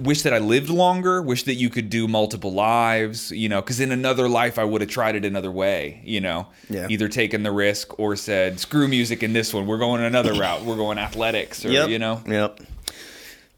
[0.00, 1.22] wish that I lived longer.
[1.22, 3.30] Wish that you could do multiple lives.
[3.30, 6.00] You know, because in another life I would have tried it another way.
[6.04, 6.86] You know, Yeah.
[6.90, 9.66] either taken the risk or said, "Screw music in this one.
[9.66, 10.62] We're going another route.
[10.64, 11.88] We're going athletics." Or Yep.
[11.88, 12.60] you know, Yep.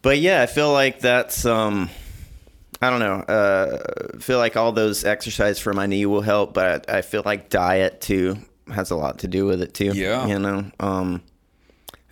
[0.03, 1.91] But yeah, I feel like that's um
[2.83, 3.21] I don't know.
[3.21, 3.79] Uh
[4.15, 7.49] I feel like all those exercise for my knee will help, but I feel like
[7.49, 8.37] diet too
[8.73, 9.93] has a lot to do with it too.
[9.95, 10.27] Yeah.
[10.27, 10.71] You know.
[10.81, 11.23] Um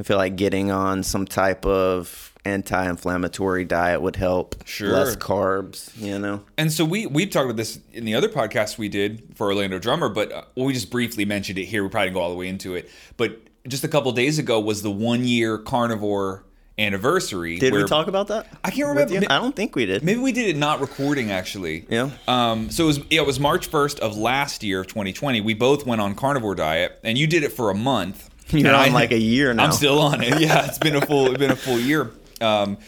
[0.01, 4.57] I feel like getting on some type of anti-inflammatory diet would help.
[4.67, 4.93] Sure.
[4.93, 6.43] Less carbs, you know.
[6.59, 9.79] And so we we talked about this in the other podcast we did for Orlando
[9.79, 11.83] Drummer, but uh, we just briefly mentioned it here.
[11.83, 14.61] We probably didn't go all the way into it, but just a couple days ago
[14.61, 16.45] was the one year carnivore
[16.79, 17.59] anniversary.
[17.59, 18.47] Did we talk about that?
[18.65, 19.15] I can't remember.
[19.33, 20.03] I don't think we did.
[20.03, 21.87] Maybe we did it not recording actually.
[21.89, 22.11] Yeah.
[22.29, 22.71] Um.
[22.71, 25.41] So it was yeah, it was March first of last year of 2020.
[25.41, 28.31] We both went on carnivore diet, and you did it for a month.
[28.51, 29.65] You're on I- like a year now.
[29.65, 30.41] I'm still on it.
[30.45, 32.11] Yeah, it's been a full it's been a full year.
[32.41, 32.79] Um,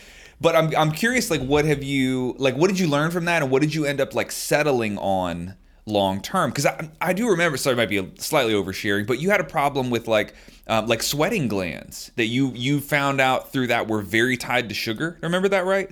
[0.41, 2.57] but I'm I'm curious, like, what have you like?
[2.57, 5.55] What did you learn from that, and what did you end up like settling on
[5.87, 6.51] long term?
[6.51, 7.57] Because I I do remember.
[7.57, 10.35] Sorry, might be slightly oversharing, but you had a problem with like
[10.67, 14.75] um, like sweating glands that you you found out through that were very tied to
[14.75, 15.19] sugar.
[15.23, 15.91] Remember that right?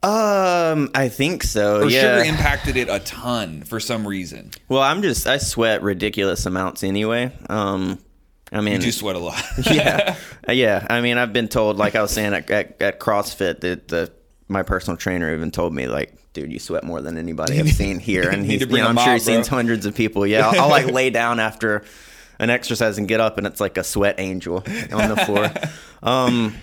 [0.00, 1.82] Um, I think so.
[1.82, 2.18] Or yeah.
[2.18, 4.50] sugar impacted it a ton for some reason.
[4.68, 7.32] well, I'm just I sweat ridiculous amounts anyway.
[7.48, 7.98] Um,
[8.52, 9.42] I mean, You do sweat a lot.
[9.70, 10.16] yeah,
[10.48, 10.86] Uh, yeah.
[10.88, 14.10] I mean, I've been told, like I was saying at, at, at CrossFit, that the
[14.48, 17.98] my personal trainer even told me, like, dude, you sweat more than anybody I've seen
[18.10, 20.26] here, and he's, you know, I'm sure he's seen hundreds of people.
[20.26, 21.84] Yeah, I'll, I'll like lay down after
[22.38, 25.50] an exercise and get up, and it's like a sweat angel on the floor.
[26.02, 26.54] Um,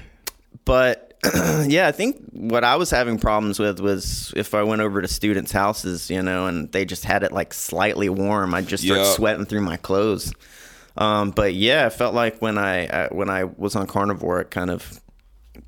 [0.63, 1.13] but
[1.67, 5.07] yeah, I think what I was having problems with was if I went over to
[5.07, 8.99] students' houses, you know, and they just had it like slightly warm, I'd just start
[9.01, 9.11] Yeah.
[9.13, 10.33] sweating through my clothes.
[10.97, 14.51] Um, but yeah, I felt like when I uh, when I was on carnivore, it
[14.51, 15.01] kind of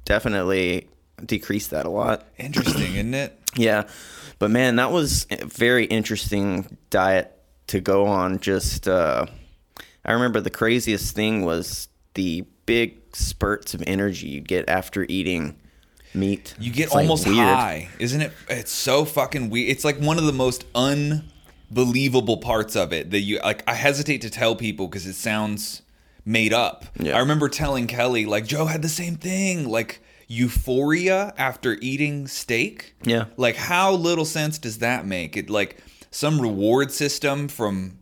[0.05, 0.87] definitely
[1.25, 2.25] decreased that a lot.
[2.37, 3.33] Interesting, isn't it?
[3.55, 3.87] Yeah,
[4.37, 7.35] but man, that was a very interesting diet
[7.67, 8.39] to go on.
[8.39, 9.25] Just uh,
[10.05, 15.55] I remember the craziest thing was the big spurts of energy you get after eating
[16.13, 16.53] meat.
[16.59, 17.37] You get It's, almost weird.
[17.39, 18.31] high, isn't it?
[18.47, 19.71] It's so fucking weird.
[19.71, 20.65] It's like one of the most
[21.69, 23.63] unbelievable parts of it that you like.
[23.67, 25.82] I hesitate to tell people because it sounds
[26.25, 26.86] made up.
[26.99, 27.15] Yeah.
[27.15, 32.95] I remember telling Kelly like Joe had the same thing, like euphoria after eating steak.
[33.03, 33.25] Yeah.
[33.38, 35.38] Like how little sense does that make?
[35.38, 35.77] It like
[36.12, 37.99] some reward system from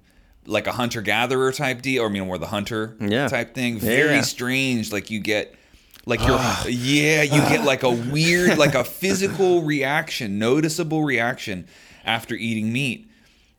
[0.47, 3.27] like a hunter gatherer type deal, or I mean more the hunter Yeah.
[3.27, 3.79] type thing.
[3.79, 4.21] Very Yeah.
[4.21, 4.91] strange.
[4.91, 5.53] Like you get
[6.05, 6.65] like you're ah.
[6.67, 11.67] yeah, you get like a weird, like a physical reaction, noticeable reaction
[12.05, 13.09] after eating meat.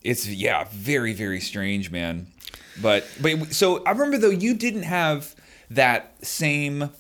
[0.07, 2.27] It's yeah, very very strange, man.
[2.81, 5.35] But but so I remember though you didn't have
[5.71, 6.91] that same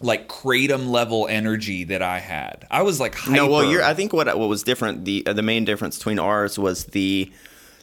[0.00, 2.66] like kratom level energy that I had.
[2.70, 3.32] I was like hyper.
[3.32, 3.82] No, well, you're.
[3.82, 5.04] I think what what was different.
[5.04, 7.32] The uh, the main difference between ours was the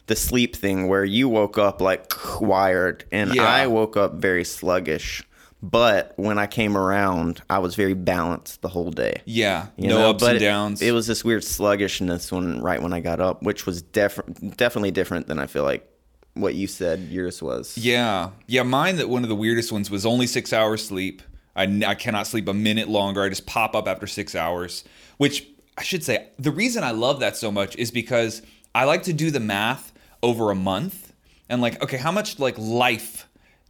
[0.06, 3.44] the sleep thing, where you woke up like wired, and Yeah.
[3.44, 5.22] I woke up very sluggish.
[5.64, 9.22] But when I came around, I was very balanced the whole day.
[9.24, 10.10] yeah, you no know?
[10.10, 10.82] ups but and it- downs.
[10.82, 14.20] It, was this weird sluggishness when right when I got up, which was def-
[14.56, 15.90] definitely different than I feel like
[16.34, 17.78] what you said yours was.
[17.78, 18.62] Yeah, yeah.
[18.62, 21.22] Mine that one of the weirdest ones was only six hours sleep.
[21.56, 23.22] I, I cannot sleep a minute longer.
[23.22, 24.84] I just pop up after six hours.
[25.16, 25.46] Which
[25.78, 28.42] I should say, the reason I love that so much is because
[28.74, 31.14] I like to do the math over a month
[31.48, 33.28] and like, okay, how much like life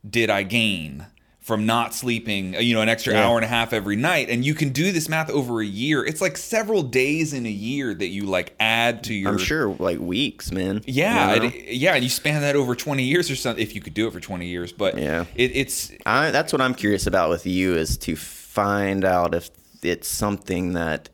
[0.09, 1.07] did I gain
[1.45, 2.57] from not sleeping?
[2.57, 3.27] Uh, you know, an extra Yeah.
[3.29, 6.03] hour and a half every night, and you can do this math over a year.
[6.05, 9.31] It's like several days in a year that you like add to your.
[9.31, 10.81] I'm sure like weeks, man.
[10.87, 11.47] Yeah, You know?
[11.49, 14.07] it- yeah, and you span that over 20 years or something, if you could do
[14.09, 14.73] it for 20 years.
[14.73, 15.27] But Yeah.
[15.37, 19.51] it, it's I, that's what I'm curious about with you is to find out if
[19.83, 21.11] it's something that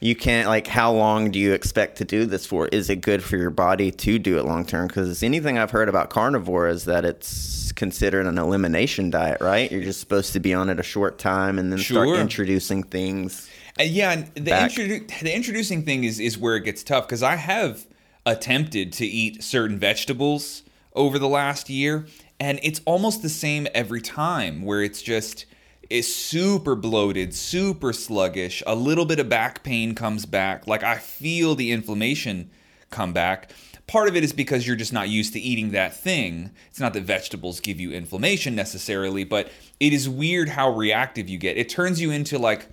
[0.00, 2.68] you can't like how long do you expect to do this for?
[2.68, 4.86] Is it good for your body to do it long term?
[4.88, 9.70] Because anything i've heard about carnivore is that it's considered an elimination diet right?
[9.70, 13.48] You're just supposed to be on it a short time and then start introducing things
[13.78, 17.22] Uh, yeah, and the, introdu- the introducing thing is is where it gets tough because
[17.22, 17.86] I have
[18.24, 20.62] attempted to eat certain vegetables
[20.94, 22.06] over the last year,
[22.40, 24.62] and it's almost the same every time.
[24.62, 25.44] Where it's just
[25.88, 28.62] it's super bloated, super sluggish.
[28.66, 30.66] A little bit of back pain comes back.
[30.66, 32.50] Like I feel the inflammation
[32.90, 33.50] come back.
[33.86, 36.50] Part of it is because you're just not used to eating that thing.
[36.68, 41.38] It's not that vegetables give you inflammation necessarily, but it is weird how reactive you
[41.38, 41.56] get.
[41.56, 42.66] It turns you into like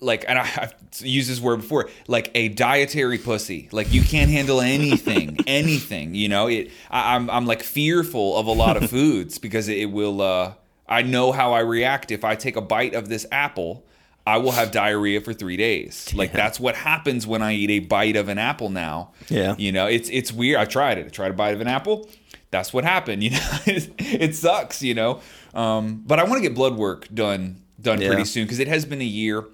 [0.00, 3.68] like and I, I've used this word before, like a dietary pussy.
[3.72, 6.14] Like you can't handle anything, anything.
[6.14, 6.70] You know, it.
[6.90, 10.22] I, I'm I'm like fearful of a lot of foods because it will.
[10.22, 10.52] uh
[10.88, 13.84] I know how I react if I take a bite of this apple.
[14.26, 16.12] I will have diarrhea for three days.
[16.12, 19.12] Like that's what happens when I eat a bite of an apple now.
[19.28, 19.54] Yeah.
[19.56, 20.58] You know, it's it's weird.
[20.60, 21.06] I tried it.
[21.06, 22.08] I tried a bite of an apple.
[22.50, 23.22] That's what happened.
[23.24, 24.82] You know, it, it sucks.
[24.82, 25.20] You know,
[25.54, 28.08] um, but I want to get blood work done done Yeah.
[28.08, 29.44] pretty soon because it has been a year.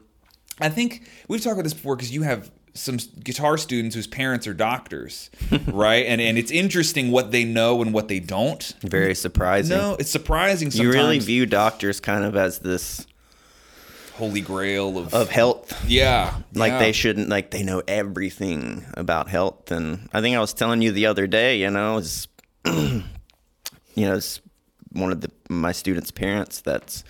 [0.60, 4.46] I think we've talked about this before because you have some guitar students whose parents
[4.46, 5.30] are doctors,
[5.66, 6.06] right?
[6.06, 8.62] And and it's interesting what they know and what they don't.
[8.82, 10.70] very surprising No, it's surprising.
[10.72, 13.06] you really view doctors kind of as this
[14.16, 16.78] holy grail of, of health yeah, like yeah.
[16.78, 20.92] they shouldn't like they know everything about health and i think i was telling you
[20.92, 22.28] the other day you know is
[22.64, 23.02] you
[23.96, 24.40] know it's
[24.92, 27.02] one of the my students parents that's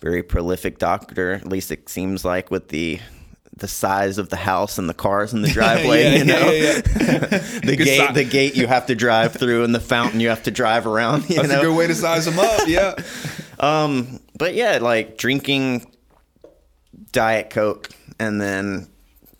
[0.00, 2.98] very prolific doctor at least it seems like with the
[3.60, 6.62] the size of the house and the cars in the driveway Yeah, you know yeah,
[6.62, 6.80] yeah,
[7.64, 10.42] the gate si- the gate you have to drive through and the fountain you have
[10.42, 12.66] to drive around you That's know a good way to size them up.
[12.66, 12.94] Yeah.
[13.60, 15.86] um, but yeah, like drinking
[17.12, 18.88] Diet Coke, and then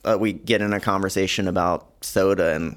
[0.04, 2.76] uh, we get in a conversation about soda, and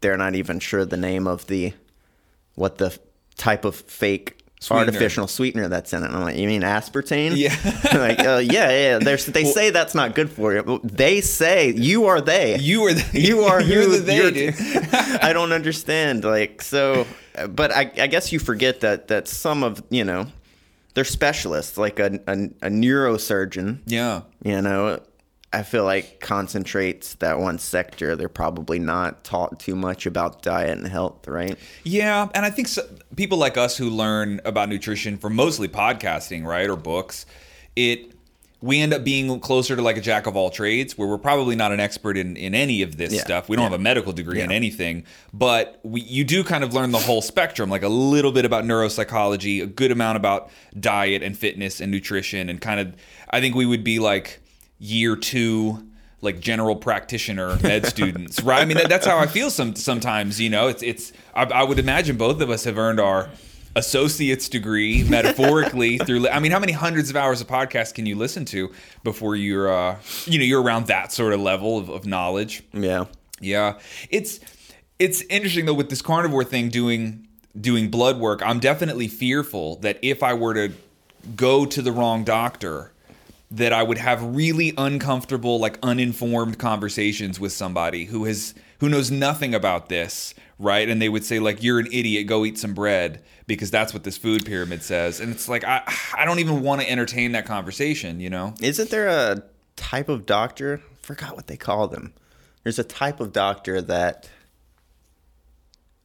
[0.00, 1.72] they're not even sure the name of the
[2.54, 2.96] what the
[3.36, 4.86] type of fake Sweetener.
[4.86, 6.06] artificial sweetener that's in it.
[6.06, 7.36] And I'm like, you mean aspartame?
[7.36, 7.54] Yeah.
[7.98, 8.98] like, uh, yeah, yeah.
[8.98, 10.80] There's, they say that's not good for you.
[10.82, 12.56] They say you are they.
[12.58, 14.54] You are the, You are you're the they, you're- dude.
[15.22, 16.24] I don't understand.
[16.24, 17.06] Like so,
[17.50, 20.26] but I, I guess you forget that that some of you know,
[20.94, 21.76] they're specialists.
[21.76, 24.22] Like a a, a neurosurgeon, Yeah.
[24.42, 25.00] you know,
[25.56, 28.14] I feel like concentrates that one sector.
[28.14, 31.56] They're probably not taught too much about diet and health, right?
[31.82, 32.82] Yeah, and I think so,
[33.16, 37.24] people like us who learn about nutrition from mostly podcasting, right, or books,
[37.74, 38.12] it
[38.60, 41.56] we end up being closer to like a jack of all trades, where we're probably
[41.56, 43.48] not an expert in in any of this Yeah, stuff.
[43.48, 43.70] We don't yeah.
[43.70, 47.22] have a medical degree in anything, but we you do kind of learn the whole
[47.22, 51.90] spectrum, like a little bit about neuropsychology, a good amount about diet and fitness and
[51.90, 52.94] nutrition, and kind of
[53.30, 54.40] I think we would be like
[54.78, 55.86] year two
[56.20, 60.40] like general practitioner med students right i mean that, that's how i feel some sometimes
[60.40, 63.28] you know it's it's I, I would imagine both of us have earned our
[63.74, 68.16] associate's degree metaphorically through i mean how many hundreds of hours of podcast can you
[68.16, 68.70] listen to
[69.04, 73.04] before you're uh you know you're around that sort of level of, of knowledge Yeah.
[73.40, 73.78] yeah,
[74.10, 74.40] it's
[74.98, 78.42] it's interesting though with this carnivore thing doing doing blood work.
[78.42, 80.74] I'm definitely fearful that if I were to
[81.36, 82.92] go to the wrong doctor,
[83.50, 89.10] that I would have really uncomfortable, like uninformed conversations with somebody who has who knows
[89.10, 90.88] nothing about this, right?
[90.88, 92.26] And they would say like, "You're an idiot.
[92.26, 95.82] Go eat some bread." Because that's what this food pyramid says, and it's like I,
[96.16, 98.54] I don't even want to entertain that conversation, you know?
[98.60, 99.44] Isn't there a
[99.76, 100.82] type of doctor?
[101.00, 102.12] Forgot what they call them.
[102.64, 104.28] There's a type of doctor that,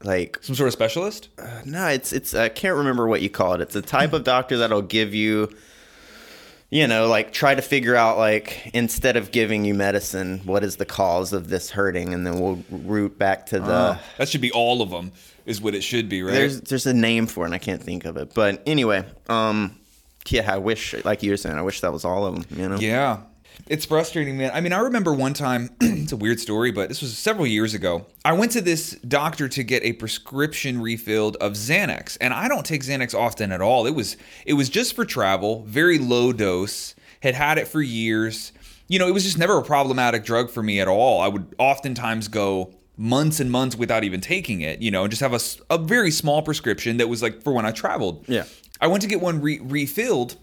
[0.03, 1.29] like, Some sort of specialist.
[1.39, 3.61] Uh, no, it's it's I can't remember what you call it.
[3.61, 5.49] It's a type of doctor that'll give you
[6.71, 10.77] you know, like try to figure out like instead of giving you medicine, what is
[10.77, 13.71] the cause of this hurting, and then we'll root back to the.
[13.71, 15.11] Uh, that should be all of them,
[15.45, 16.31] is what it should be, right?
[16.31, 18.33] There's there's a name for it, and I can't think of it.
[18.33, 19.77] But anyway, um,
[20.29, 22.57] yeah, I wish, like you were saying, I wish that was all of them.
[22.57, 22.77] You know.
[22.77, 23.19] Yeah.
[23.67, 24.51] It's frustrating, man.
[24.53, 27.73] I mean, I remember one time, it's a weird story, but this was several years
[27.73, 28.05] ago.
[28.25, 32.65] I went to this doctor to get a prescription refilled of Xanax, and I don't
[32.65, 33.85] take Xanax often at all.
[33.85, 36.95] It was it was just for travel, very low dose.
[37.21, 38.51] Had had it for years.
[38.87, 41.21] You know, it was just never a problematic drug for me at all.
[41.21, 45.21] I would oftentimes go months and months without even taking it, you know, and just
[45.21, 48.25] have a, a very small prescription that was like for when I traveled.
[48.27, 48.45] Yeah.
[48.79, 50.35] I went to get one re- refilled,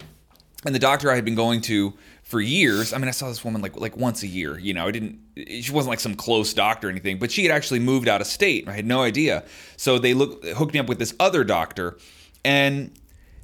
[0.65, 1.93] and the doctor I had been going to
[2.29, 2.93] for years.
[2.93, 4.59] I mean, I saw this woman like like once a year.
[4.59, 5.19] You know, I didn't.
[5.35, 8.27] She wasn't like some close doctor or anything, but she had actually moved out of
[8.27, 8.69] state.
[8.69, 9.43] I had no idea.
[9.77, 11.97] So they look hooked me up with this other doctor,
[12.45, 12.91] and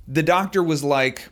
[0.07, 1.29] the doctor was like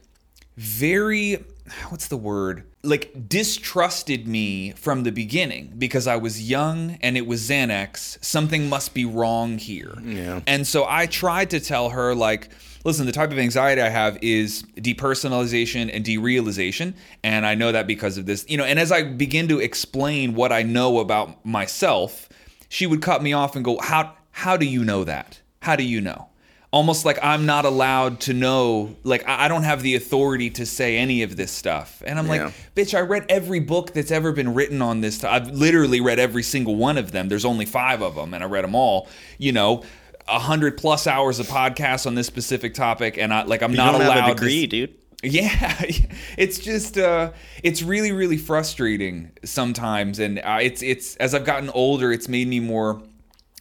[0.58, 1.44] very
[1.89, 7.26] what's the word like distrusted me from the beginning because I was young and it
[7.26, 8.24] was Xanax.
[8.24, 9.94] Something must be wrong here.
[10.04, 10.42] Yeah.
[10.46, 12.50] And so I tried to tell her, like,
[12.84, 16.93] listen, the type of anxiety I have is depersonalization and derealization.
[17.24, 20.34] And I know that because of this, you know, and as I begin to explain
[20.36, 22.30] what I know about myself,
[22.69, 25.39] she would cut me off and go, How how do you know that?
[25.62, 26.30] How do you know?
[26.72, 30.98] Almost like I'm not allowed to know, like I don't have the authority to say
[30.98, 32.02] any of this stuff.
[32.04, 32.46] And I'm Yeah.
[32.46, 35.24] like, bitch, I read every book that's ever been written on this.
[35.24, 37.30] I've literally read every single one of them.
[37.30, 39.08] There's only five of them, and I read them all.
[39.38, 39.84] You know,
[40.28, 43.78] a hundred plus hours of podcasts on this specific topic, and I like I'm You
[43.78, 44.96] not don't allowed a to- degree, dude.
[45.24, 45.82] yeah,
[46.38, 47.32] it's just uh,
[47.64, 52.48] it's really really frustrating sometimes, and uh, it's it's as I've gotten older, it's made
[52.48, 53.02] me more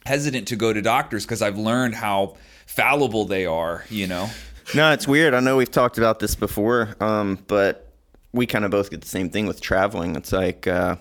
[0.05, 3.85] hesitant to go to doctors because I've learned how fallible they are.
[3.89, 4.29] You know.
[4.75, 5.33] No, it's weird.
[5.33, 7.91] I know we've talked about this before, um, but
[8.31, 10.15] we kind of both get the same thing with traveling.
[10.15, 10.95] It's like uh,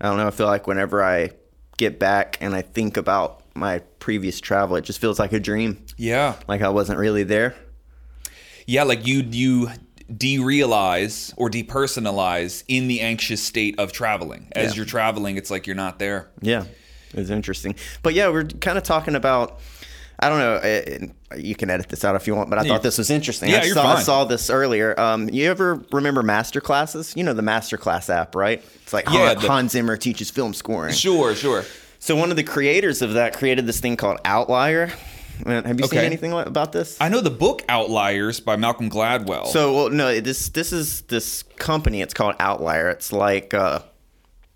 [0.00, 0.26] I don't know.
[0.26, 1.30] I feel like whenever I
[1.78, 5.84] get back and I think about my previous travel, it just feels like a dream.
[5.96, 6.34] Yeah.
[6.48, 7.54] Like I wasn't really there.
[8.66, 9.70] Yeah, like you you
[10.12, 14.48] derealize or depersonalize in the anxious state of traveling.
[14.52, 14.76] As Yeah.
[14.76, 16.28] you're traveling, it's like you're not there.
[16.40, 16.64] Yeah,
[17.14, 17.74] it's interesting.
[18.02, 19.58] But yeah, we're kind of talking about.
[20.18, 20.54] I don't know.
[20.54, 22.68] uh, You can edit this out if you want, but I Yeah.
[22.72, 23.50] thought this was interesting.
[23.50, 24.98] Yeah, I, you're saw, I saw this earlier.
[24.98, 27.12] Um, you ever remember master classes?
[27.14, 28.64] You know the master class app, right?
[28.82, 30.94] It's like Yeah, Han, the- Hans Zimmer teaches film scoring.
[30.94, 31.64] Sure, sure.
[32.06, 34.92] So one of the creators of that created this thing called Outlier.
[35.44, 36.96] Uh, Have you seen anything about this?
[37.00, 39.48] I know the book Outliers by Malcolm Gladwell.
[39.48, 42.02] So well, no, this this is this company.
[42.02, 42.90] It's called Outlier.
[42.90, 43.80] It's like uh,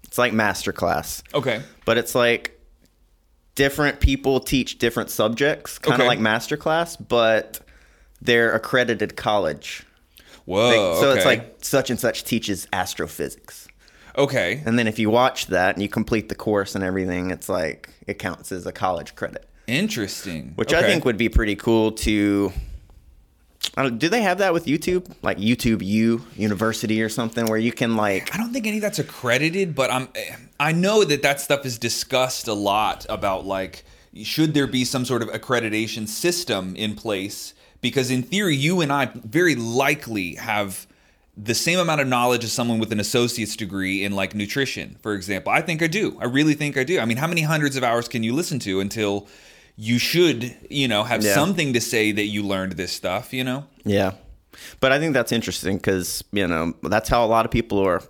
[0.05, 1.63] it's like masterclass, okay.
[1.85, 2.57] but it's like
[3.57, 6.07] different people teach different subjects, kind of Okay.
[6.07, 7.59] like masterclass, but
[8.23, 9.85] they're accredited college.
[10.45, 10.69] Whoa.
[10.69, 13.60] Like, so it's like such and such teaches astrophysics.
[14.25, 14.63] Okay.
[14.65, 17.91] And then if you watch that and you complete the course and everything, it's like
[18.07, 19.47] it counts as a college credit.
[19.67, 20.53] Interesting.
[20.57, 22.53] which I think would be pretty cool to.
[23.77, 27.59] I don't, do they have that with YouTube, like YouTube U University or something, where
[27.59, 28.35] you can like?
[28.35, 31.65] I don't think any of that's accredited, but I'm eh, I know that that stuff
[31.65, 33.85] is discussed a lot about like
[34.23, 38.93] should there be some sort of accreditation system in place because in theory you and
[38.93, 40.87] I very likely have
[41.43, 45.15] the same amount of knowledge as someone with an associate's degree in like nutrition, for
[45.15, 45.53] example.
[45.53, 46.19] I think I do.
[46.21, 46.99] I really think I do.
[47.01, 49.27] I mean, how many hundreds of hours can you listen to until
[49.77, 51.35] you should, you know, have Yeah.
[51.35, 53.65] something to say that you learned this stuff, you know?
[53.85, 54.13] Yeah,
[54.81, 58.03] but I think that's interesting because you know that's how a lot of people are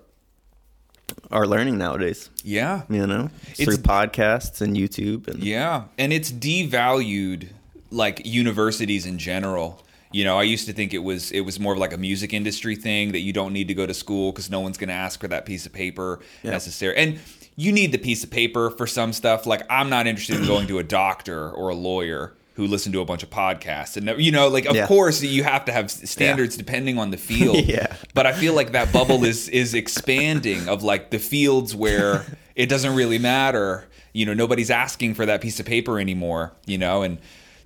[1.31, 2.31] are learning nowadays.
[2.45, 2.83] Yeah.
[2.89, 7.49] You know, It's- through podcasts and YouTube and Yeah, and it's devalued
[7.91, 9.83] like universities in general.
[10.13, 12.33] You know, I used to think it was it was more of like a music
[12.33, 14.95] industry thing that you don't need to go to school because no one's going to
[14.95, 16.97] ask for that piece of paper necessary.
[16.97, 17.21] And
[17.57, 19.47] you need the piece of paper for some stuff.
[19.47, 23.01] Like I'm not interested in going to a doctor or a lawyer who listen to
[23.01, 24.87] a bunch of podcasts and you know like of Yeah.
[24.87, 27.95] course you have to have standards depending on the field Yeah.
[28.13, 32.67] but i feel like that bubble is is expanding of like the fields where it
[32.69, 37.03] doesn't really matter you know nobody's asking for that piece of paper anymore you know
[37.03, 37.19] and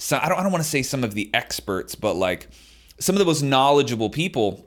[0.05, 2.49] so i don't, I don't want to say some of the experts but like
[3.01, 4.67] some of the most knowledgeable people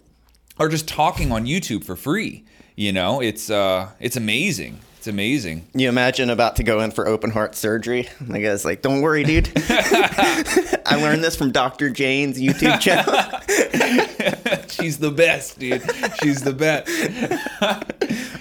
[0.58, 2.44] are just talking on youtube for free
[2.76, 7.08] you know it's uh it's amazing it's amazing You imagine about to go in for
[7.08, 8.10] open heart surgery.
[8.20, 9.50] And the guy's like, "Don't worry, dude.
[9.56, 11.92] I learned this from Dr.
[11.92, 13.14] Jane's YouTube channel."
[14.70, 15.82] she's the best dude
[16.22, 16.90] she's the best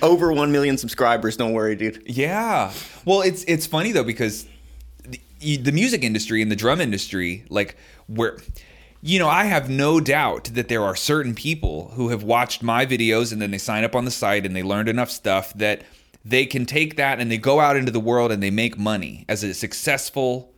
[0.02, 1.36] Over one million subscribers.
[1.36, 2.02] Don't worry, dude.
[2.06, 2.72] Yeah.
[3.04, 4.46] Well, it's it's funny though because
[5.40, 7.76] the, the music industry and the drum industry, like
[8.06, 8.38] where
[9.02, 12.84] you know, I have no doubt that there are certain people who have watched my
[12.84, 15.82] videos and then they sign up on the site and they learned enough stuff that
[16.24, 19.24] they can take that and they go out into the world and they make money
[19.28, 20.52] as a successful,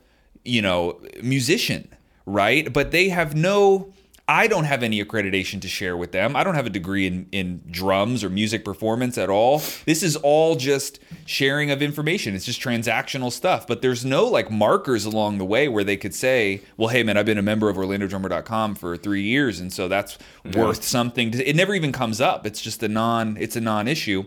[0.45, 1.89] you know, musician,
[2.25, 2.73] right?
[2.73, 3.93] But they have no
[4.29, 6.37] I don't have any accreditation to share with them.
[6.37, 9.63] I don't have a degree in, in drums or music performance at all.
[9.87, 12.35] This is all just sharing of information.
[12.35, 13.67] It's just transactional stuff.
[13.67, 17.17] But there's no like markers along the way where they could say, well, hey, man,
[17.17, 19.61] I've been a member of OrlandoDrummer.com for three years.
[19.61, 20.19] And so that's
[20.55, 21.33] worth something.
[21.33, 22.47] It never even comes up.
[22.47, 24.25] It's just a non, it's a non issue.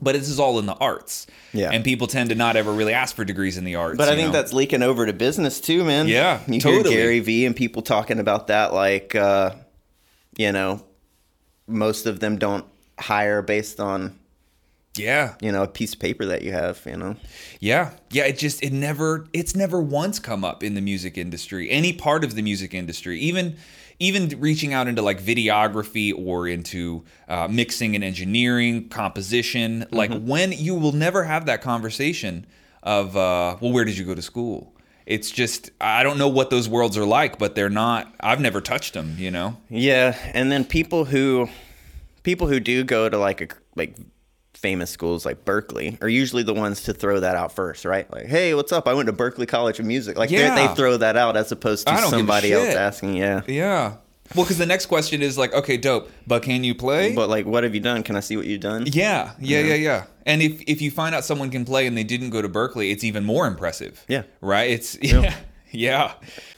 [0.00, 1.26] But this is all in the arts.
[1.54, 1.70] Yeah.
[1.72, 3.96] And people tend to not ever really ask for degrees in the arts.
[3.96, 4.32] But I think know?
[4.32, 6.06] that's leaking over to business too, man.
[6.06, 6.90] Yeah, you totally.
[6.94, 9.52] hear Gary Vee and people talking about that, like, uh,
[10.36, 10.84] you know,
[11.66, 12.66] most of them don't
[12.98, 14.18] hire based on
[14.96, 15.34] Yeah.
[15.40, 16.80] you know a piece of paper that you have.
[16.84, 17.16] You know,
[17.60, 17.90] Yeah.
[18.10, 21.70] Yeah, it just it never it's never once come up in the music industry.
[21.70, 23.56] Any part of the music industry, even
[23.98, 30.52] even reaching out into like videography or into uh, mixing and engineering, composition, like when
[30.52, 32.46] you will never have that conversation
[32.82, 34.72] of uh, well, where did you go to school?
[35.06, 38.12] It's just I don't know what those worlds are like, but they're not.
[38.20, 39.16] I've never touched them.
[39.18, 39.56] You know.
[39.70, 40.16] yeah.
[40.34, 41.48] And then people who
[42.22, 43.96] people who do go to like a like
[44.56, 48.10] famous schools like Berklee are usually the ones to throw that out first, right?
[48.12, 48.88] Like, hey, what's up?
[48.88, 50.16] I went to Berklee College of Music.
[50.16, 50.54] Like, they Yeah.
[50.68, 53.16] they throw that out as opposed to I don't give a somebody else asking.
[53.16, 53.42] Yeah.
[53.46, 53.94] Yeah.
[54.34, 57.14] Well, because the next question is like, okay, dope, but can you play?
[57.14, 58.02] But like, what have you done?
[58.02, 58.84] Can I see what you've done?
[58.86, 60.04] Yeah, yeah, yeah, yeah.
[60.24, 62.90] And if if you find out someone can play and they didn't go to Berklee,
[62.90, 64.04] it's even more impressive.
[64.08, 64.22] Yeah.
[64.40, 64.70] Right?
[64.70, 65.34] It's yeah.
[65.70, 66.12] Yeah.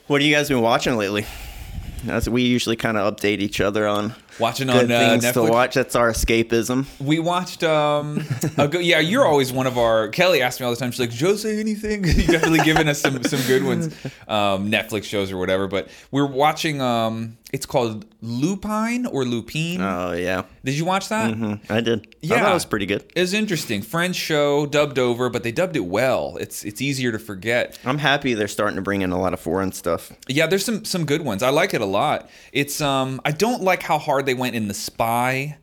[0.06, 1.26] What have you guys been watching lately?
[2.04, 5.42] That's we usually kind of update each other on Watching good on uh, things to
[5.42, 5.74] watch.
[5.74, 6.86] That's our escapism.
[7.00, 8.24] We watched um
[8.56, 11.00] a go- yeah, you're always one of our Kelly asked me all the time, she's
[11.00, 12.04] like, Joe say anything?
[12.06, 13.86] you definitely given us some some good ones.
[14.28, 15.66] Um Netflix shows or whatever.
[15.66, 19.80] But we're watching um it's called Lupine or Lupine.
[19.80, 21.32] Oh yeah, Did you watch that?
[21.34, 21.70] Mhm.
[21.70, 22.14] I did.
[22.20, 22.42] Yeah.
[22.44, 23.04] that was pretty good.
[23.14, 23.80] It was interesting.
[23.80, 26.36] French show, dubbed over, but they dubbed it well.
[26.38, 27.78] It's it's easier to forget.
[27.86, 30.12] I'm happy they're starting to bring in a lot of foreign stuff.
[30.28, 31.42] Yeah, there's some some good ones.
[31.42, 32.28] I like it a lot.
[32.52, 35.56] It's um I don't like how hard they went in the spy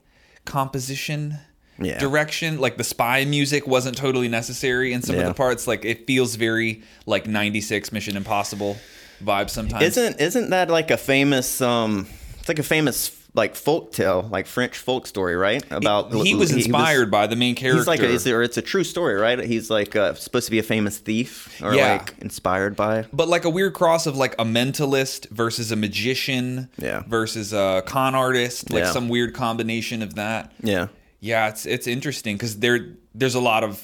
[0.43, 1.37] composition
[1.79, 1.99] Yeah.
[1.99, 2.59] direction.
[2.59, 5.67] Like the spy music wasn't totally necessary in some of the parts.
[5.67, 8.77] Like it feels very like 96 Mission Impossible
[9.23, 9.83] vibe sometimes.
[9.83, 12.07] Isn't isn't that like a famous um?
[12.39, 15.63] It's like a famous like folk tale, like French folk story, right?
[15.69, 17.77] About he was inspired by the main character.
[17.79, 19.37] He's like, a, is it- or it's a true story, right?
[19.43, 21.93] He's like uh, supposed to be a famous thief, or Yeah.
[21.93, 23.05] like inspired by.
[23.11, 27.03] but like a weird cross of like a mentalist versus a magician Yeah.
[27.07, 28.91] versus a con artist, like Yeah.
[28.91, 30.51] some weird combination of that.
[30.63, 30.87] Yeah,
[31.19, 33.81] Yeah, it's it's interesting because there there's a lot of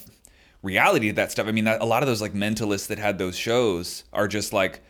[0.64, 1.48] reality to that stuff.
[1.48, 4.82] I mean, a lot of those like mentalists that had those shows are just like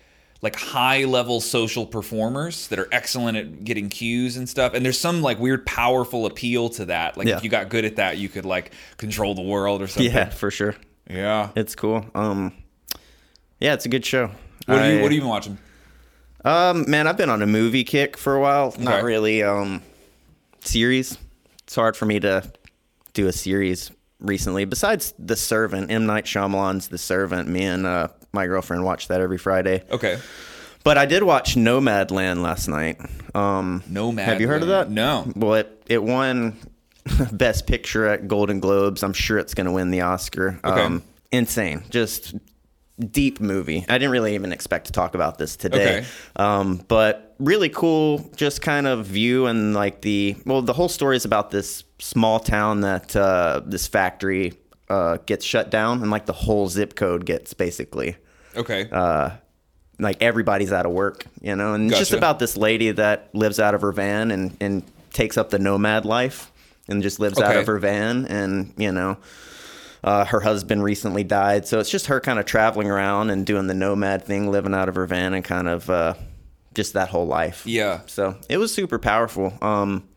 [0.41, 4.73] like high level social performers that are excellent at getting cues and stuff.
[4.73, 7.15] And there's some like weird powerful appeal to that.
[7.17, 7.37] Like Yeah.
[7.37, 10.11] if you got good at that, you could like control the world or something.
[10.11, 10.75] yeah, for sure.
[11.09, 11.49] Yeah.
[11.55, 12.05] It's cool.
[12.15, 12.53] Um,
[13.59, 14.31] yeah, it's a good show.
[14.65, 15.57] What are you What have you been watching?
[16.43, 18.73] Um, man, I've been on a movie kick for a while.
[18.79, 19.83] Not really um
[20.61, 21.17] series.
[21.63, 22.51] It's hard for me to
[23.13, 24.65] do a series recently.
[24.65, 27.47] Besides The Servant, M Night Shyamalan's The Servant.
[27.47, 29.84] Me and uh, my girlfriend watch that every Friday.
[29.89, 30.19] Okay.
[30.84, 32.99] But I did watch Nomadland last night.
[33.36, 34.25] Um, Nomad.
[34.25, 34.89] Have you heard of that?
[34.89, 35.32] No.
[35.36, 36.57] well, it, it won
[37.32, 39.03] Best Picture at Golden Globes.
[39.03, 40.59] I'm sure it's going to win the Oscar.
[40.63, 40.82] Okay.
[40.82, 41.84] Um, insane.
[41.89, 42.34] Just
[42.99, 43.86] deep movie.
[43.88, 45.99] I didn't really even expect to talk about this today.
[45.99, 46.07] Okay.
[46.36, 51.15] Um, but really cool, just kind of view and like the well, the whole story
[51.15, 54.53] is about this small town that uh, this factory
[54.91, 58.15] uh, gets shut down, and like the whole zip code gets basically
[58.55, 58.89] Okay.
[58.91, 59.29] uh,
[59.99, 63.59] like everybody's out of work, you know, and it's just about this lady that lives
[63.59, 64.83] out of her van and, and
[65.13, 66.51] takes up the nomad life
[66.87, 69.17] and just lives out of her van and, you know,
[70.03, 71.67] uh, her husband recently died.
[71.67, 74.89] So it's just her kind of traveling around and doing the nomad thing, living out
[74.89, 76.15] of her van and kind of uh,
[76.73, 77.63] just that whole life.
[77.67, 78.01] yeah.
[78.07, 79.53] So it was super powerful.
[79.61, 80.07] Um,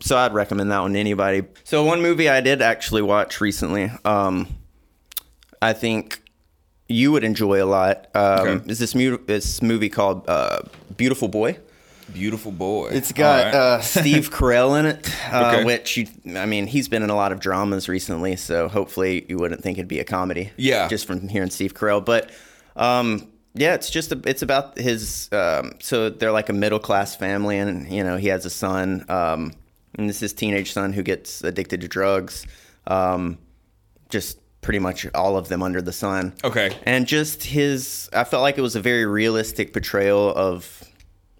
[0.00, 1.42] so I'd recommend that one to anybody.
[1.64, 4.48] So one movie I did actually watch recently, um,
[5.62, 6.22] I think
[6.88, 8.08] you would enjoy a lot.
[8.14, 8.70] Um, Okay.
[8.70, 10.60] Is this mu- this movie called uh,
[10.96, 11.58] Beautiful Boy?
[12.12, 12.90] Beautiful boy.
[12.92, 13.54] It's got right.
[13.54, 15.64] uh, Steve Carell in it, uh, Okay.
[15.64, 19.38] which you, I mean, he's been in a lot of dramas recently, so hopefully you
[19.38, 20.52] wouldn't think it'd be a comedy.
[20.56, 20.86] Yeah.
[20.86, 22.04] just from hearing Steve Carell.
[22.04, 22.30] But
[22.76, 25.28] um, yeah, it's just a, it's about his.
[25.32, 29.04] Um, so they're like a middle class family, and you know he has a son,
[29.08, 29.52] um,
[29.96, 32.46] and this is his teenage son who gets addicted to drugs.
[32.86, 33.38] Um,
[34.08, 36.34] just pretty much all of them under the sun.
[36.44, 36.76] Okay.
[36.84, 40.84] And just his, I felt like it was a very realistic portrayal of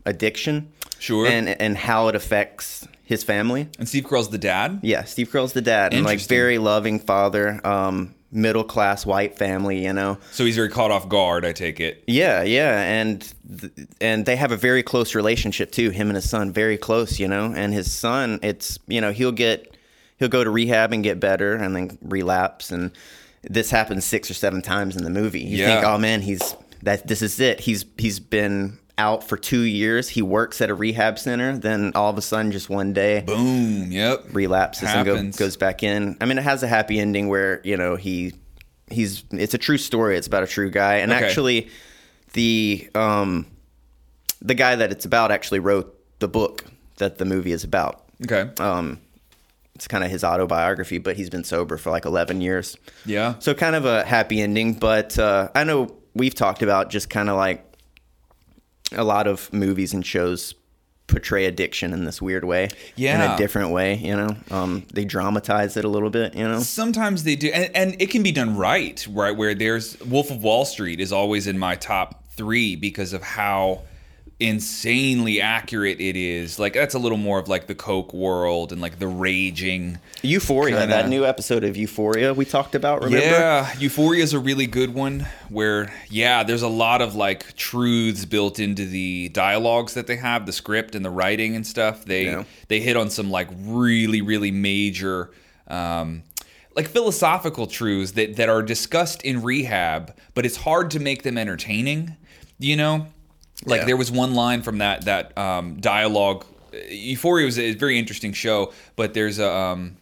[0.05, 0.73] addiction.
[0.99, 1.27] Sure.
[1.27, 3.69] And and how it affects his family.
[3.79, 4.81] And Steve Carell's the dad.
[4.83, 9.85] Yeah, Steve Carell's the dad, and like very loving father, um, middle class white family.
[9.85, 10.19] You know.
[10.33, 11.45] So he's very caught off guard.
[11.45, 12.05] I take it.
[12.07, 15.91] Yeah, yeah, and th- and they have a very close relationship too.
[15.91, 17.53] Him and his son, very close, you know.
[17.55, 19.77] And his son, it's you know he'll get
[20.19, 22.71] he'll go to rehab and get better, and then relapse.
[22.71, 22.91] And
[23.43, 25.41] this happens six or seven times in the movie.
[25.41, 25.67] You Yeah.
[25.81, 27.61] think, oh man, he's that this is it.
[27.61, 30.09] He's he's been out for two years.
[30.09, 31.57] He works at a rehab center.
[31.59, 33.91] Then all of a sudden, just one day, Boom.
[33.93, 34.27] Yep.
[34.33, 36.17] relapses and go, goes back in.
[36.21, 38.33] I mean, it has a happy ending where you know he
[38.91, 40.17] he's it's a true story.
[40.17, 41.25] It's about a true guy, and Okay.
[41.25, 41.69] actually,
[42.33, 43.47] the um
[44.43, 46.65] the guy that it's about actually wrote the book
[46.99, 48.05] that the movie is about.
[48.25, 48.49] Okay.
[48.63, 49.01] Um,
[49.75, 52.77] it's kind of his autobiography, but he's been sober for like eleven years.
[53.05, 53.35] Yeah.
[53.41, 57.29] So kind of a happy ending, but uh, I know we've talked about just kind
[57.29, 57.66] of like
[58.93, 60.55] a lot of movies and shows
[61.07, 63.95] portray addiction in this weird way, yeah in a different way.
[63.95, 66.35] You know, um, they dramatize it a little bit.
[66.35, 69.37] You know, Sometimes they do, and, and it can be done right, right?
[69.37, 73.83] Where there's Wolf of Wall Street is always in my top three because of how
[74.39, 76.59] insanely accurate it is.
[76.59, 79.99] Like that's a little more of like the Coke world and like the raging.
[80.23, 83.03] Euphoria, Kinda- that new episode of Euphoria we talked about.
[83.03, 83.25] Remember?
[83.25, 88.25] Yeah, Euphoria is a really good one where yeah, there's a lot of like truths
[88.27, 92.05] built into the dialogues that they have, the script and the writing and stuff.
[92.05, 92.45] They Yeah.
[92.69, 95.31] they hit on some like really really major
[95.69, 96.23] um
[96.75, 101.39] like philosophical truths that that are discussed in rehab, but it's hard to make them
[101.39, 102.17] entertaining,
[102.59, 103.07] you know?
[103.65, 103.85] Like Yeah.
[103.87, 106.45] there was one line from that that um dialogue
[106.91, 109.97] Euphoria was a very interesting show, but there's a um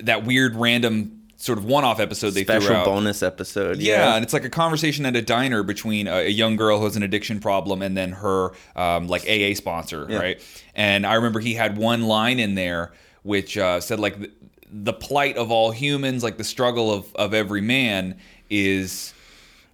[0.00, 2.84] that weird random sort of one-off episode they threw Special out.
[2.84, 3.78] bonus episode.
[3.78, 6.84] Yeah, and it's like a conversation at a diner between a, a young girl who
[6.84, 10.40] has an addiction problem and then her um, like AA sponsor, right?
[10.76, 12.92] And I remember he had one line in there
[13.24, 14.30] which uh, said like the,
[14.70, 18.18] the plight of all humans, like the struggle of of every man
[18.48, 19.11] is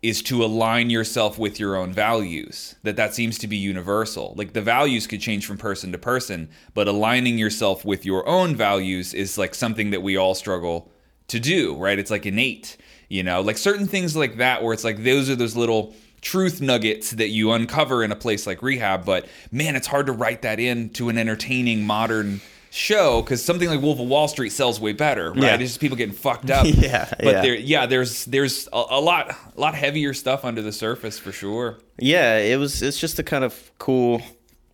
[0.02, 4.34] is to align yourself with your own values that that seems to be universal.
[4.36, 8.54] Like the values could change from person to person but aligning yourself with your own
[8.54, 10.90] values is like something that we all struggle
[11.28, 11.98] to do right?
[11.98, 12.76] It's like innate
[13.10, 13.40] you know?
[13.40, 17.28] Like certain things like that where it's like those are those little truth nuggets that
[17.28, 21.08] you uncover in a place like rehab but man it's hard to write that into
[21.08, 22.40] an entertaining modern
[22.70, 25.54] show because something like wolf of wall street sells way better right Yeah.
[25.54, 27.40] it's just people getting fucked up Yeah, but yeah.
[27.42, 31.32] there yeah there's there's a, a lot a lot heavier stuff under the surface for
[31.32, 32.82] sure Yeah, it was.
[32.82, 34.20] It's just a kind of cool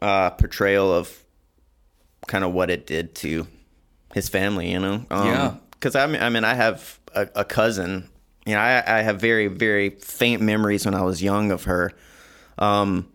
[0.03, 1.11] uh, portrayal of
[2.27, 3.47] kind of what it did to
[4.13, 4.71] his family.
[4.73, 5.07] You know.
[5.11, 5.55] Um, Yeah.
[5.71, 8.09] Because I mean, I mean, I have a, a cousin.
[8.47, 11.93] You know, I, I have very, very faint memories when I was young of her.
[12.59, 13.09] Um,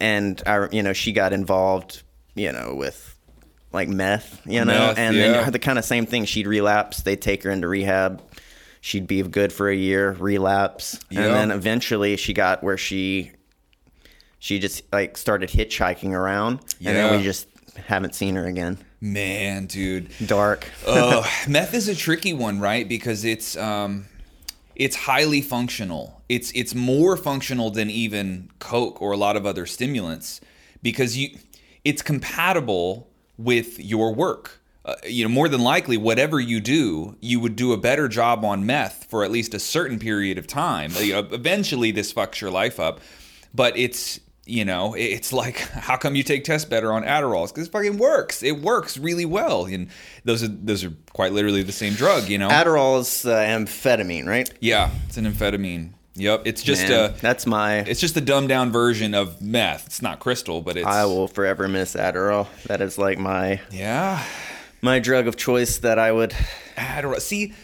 [0.00, 2.02] and I, you know, she got involved,
[2.34, 3.16] you know, with
[3.72, 5.42] like meth, you know, Meth, and yeah.
[5.42, 6.24] then the kind of same thing.
[6.24, 7.02] She'd relapse.
[7.02, 8.22] They'd take her into rehab.
[8.80, 11.22] She'd be good for a year, relapse, Yeah.
[11.22, 13.32] and then eventually she got where she
[14.38, 17.46] she just like started hitchhiking around, and then we just
[17.86, 18.76] haven't seen her again.
[19.00, 20.68] man dude Dark.
[20.86, 24.04] oh meth is a tricky one right because it's um
[24.76, 29.64] it's highly functional it's it's more functional than even coke or a lot of other
[29.64, 30.40] stimulants
[30.82, 31.30] because you
[31.84, 33.08] it's compatible
[33.38, 34.58] with your work.
[34.84, 38.44] Uh, you know more than likely whatever you do you would do a better job
[38.44, 40.90] on meth for at least a certain period of time.
[40.98, 43.00] You know, eventually this fucks your life up
[43.54, 47.68] but it's you know it's like how come you take tests better on adderall because
[47.68, 48.42] it fucking works.
[48.42, 49.66] It works really well.
[49.66, 49.88] And
[50.24, 52.48] those are those are quite literally the same drug you know?
[52.48, 54.52] Adderall is uh, amphetamine, right?
[54.60, 57.78] yeah it's an amphetamine yep it's just Man, a that's my.
[57.78, 61.26] it's just a dumbed down version of meth it's not crystal but it's I will
[61.28, 62.46] forever miss Adderall.
[62.64, 64.24] That is like my yeah
[64.82, 66.34] my drug of choice that I would.
[66.76, 67.20] Adderall.
[67.20, 67.54] See,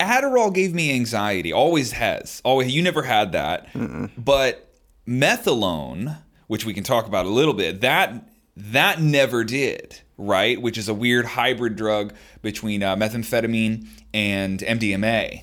[0.00, 1.52] Adderall gave me anxiety.
[1.52, 2.40] Always has.
[2.44, 2.74] Always.
[2.74, 3.68] You never had that.
[4.16, 4.74] But
[5.06, 10.00] methylone, which we can talk about a little bit, that that never did.
[10.18, 15.42] Right, which is a weird hybrid drug between uh, methamphetamine and MDMA.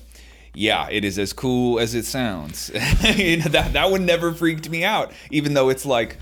[0.54, 2.70] Yeah, it is as cool as it sounds.
[3.16, 6.16] you know, that that one never freaked me out, even though it's like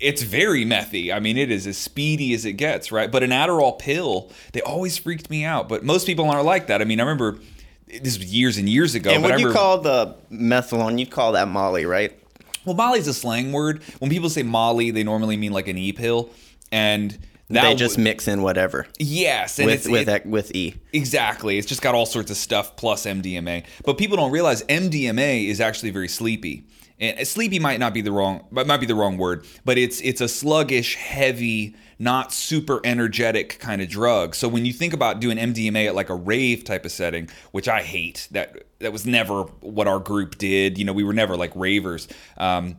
[0.00, 1.14] it's very methy.
[1.14, 3.10] I mean, it is as speedy as it gets, right?
[3.10, 5.68] But an Adderall pill, they always freaked me out.
[5.68, 6.82] But most people aren't like that.
[6.82, 7.38] I mean, I remember
[7.86, 9.10] this was years and years ago.
[9.10, 10.98] And what you call the methylone?
[10.98, 12.18] you'd call that Molly, right?
[12.64, 13.82] well, Molly's a slang word.
[13.98, 16.30] When people say Molly, they normally mean like an e pill,
[16.72, 17.18] and
[17.50, 20.74] that they just w- mix in whatever yes, and with it's, with it- with E.
[20.92, 21.58] Exactly.
[21.58, 23.64] It's just got all sorts of stuff plus MDMA.
[23.84, 26.64] But people don't realize MDMA is actually very sleepy.
[27.00, 30.00] and sleepy might not be the wrong but might be the wrong word but it's
[30.00, 35.18] it's a sluggish heavy not super energetic kind of drug so when you think about
[35.20, 39.04] doing mdma at like a rave type of setting which i hate that that was
[39.06, 42.76] never what our group did you know we were never like ravers um,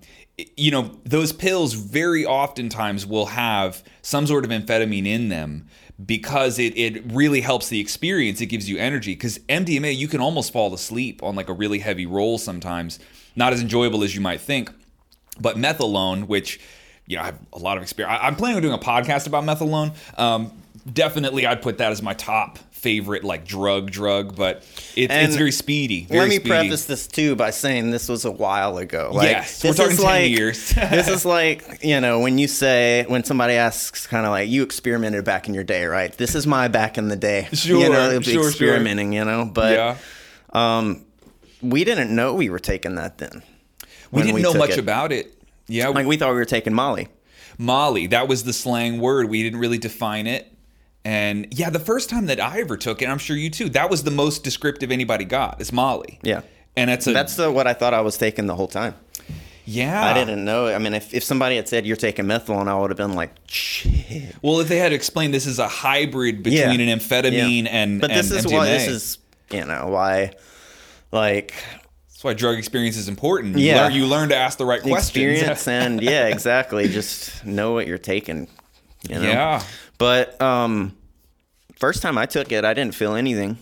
[0.58, 5.68] you know those pills very oftentimes will have some sort of amphetamine in them
[6.04, 8.42] because it, it really helps the experience.
[8.42, 9.14] It gives you energy.
[9.14, 13.00] Because mdma you can almost fall asleep on like a really heavy roll sometimes.
[13.36, 14.72] Not as enjoyable as you might think.
[15.40, 16.60] But methylone which
[17.08, 18.20] you know i have a lot of experience.
[18.22, 20.52] I, am planning on doing a podcast about methylone um,
[20.92, 24.58] definitely i'd put that as my top favorite like drug drug but
[24.96, 26.50] it, it's very speedy very Let me speedy.
[26.50, 29.10] preface this too by saying this was a while ago.
[29.12, 30.70] Like, Yes, we're talking is 10 like, years.
[30.74, 34.62] this is like you know when you say when somebody asks, kind of like you
[34.62, 36.12] experimented back in your day, right?
[36.16, 37.48] This is my back in the day.
[37.54, 38.48] Sure, you know, sure, sure.
[38.50, 39.14] experimenting.
[39.14, 39.98] You know, but yeah
[40.54, 41.06] um,
[41.62, 43.42] we didn't know we were taking that then.
[44.12, 44.80] we didn't we know much it.
[44.80, 45.34] about it
[45.68, 47.08] yeah Like we thought we were taking Molly.
[47.58, 48.08] Molly.
[48.08, 49.30] That was the slang word.
[49.30, 50.52] We didn't really define it.
[51.06, 53.89] And yeah, the first time that I ever took it, I'm sure you too, that
[53.91, 55.62] was the most descriptive anybody got.
[55.62, 56.20] It's Molly.
[56.24, 56.41] Yeah.
[56.76, 58.95] And it's a That's the, what I thought I was taking the whole time.
[59.66, 60.03] yeah.
[60.03, 60.68] I didn't know.
[60.68, 63.32] I mean, if, if somebody had said you're taking methylone, I would have been like,
[63.47, 64.36] shit.
[64.41, 67.70] Well, if they had explained this is a hybrid between an amphetamine Yeah.
[67.72, 68.58] and But this and is MDMA.
[68.58, 69.18] why this is
[69.51, 70.32] you know why
[71.12, 71.53] like
[72.10, 73.58] That's why drug experience is important.
[73.60, 73.84] You Yeah.
[73.84, 75.08] learn, you learn to ask the right questions.
[75.38, 76.89] experience and yeah, exactly.
[76.89, 78.47] Just know what you're taking.
[79.08, 79.22] You know?
[79.30, 79.64] Yeah.
[79.98, 80.96] But um
[81.76, 83.58] first time I took it, I didn't feel anything.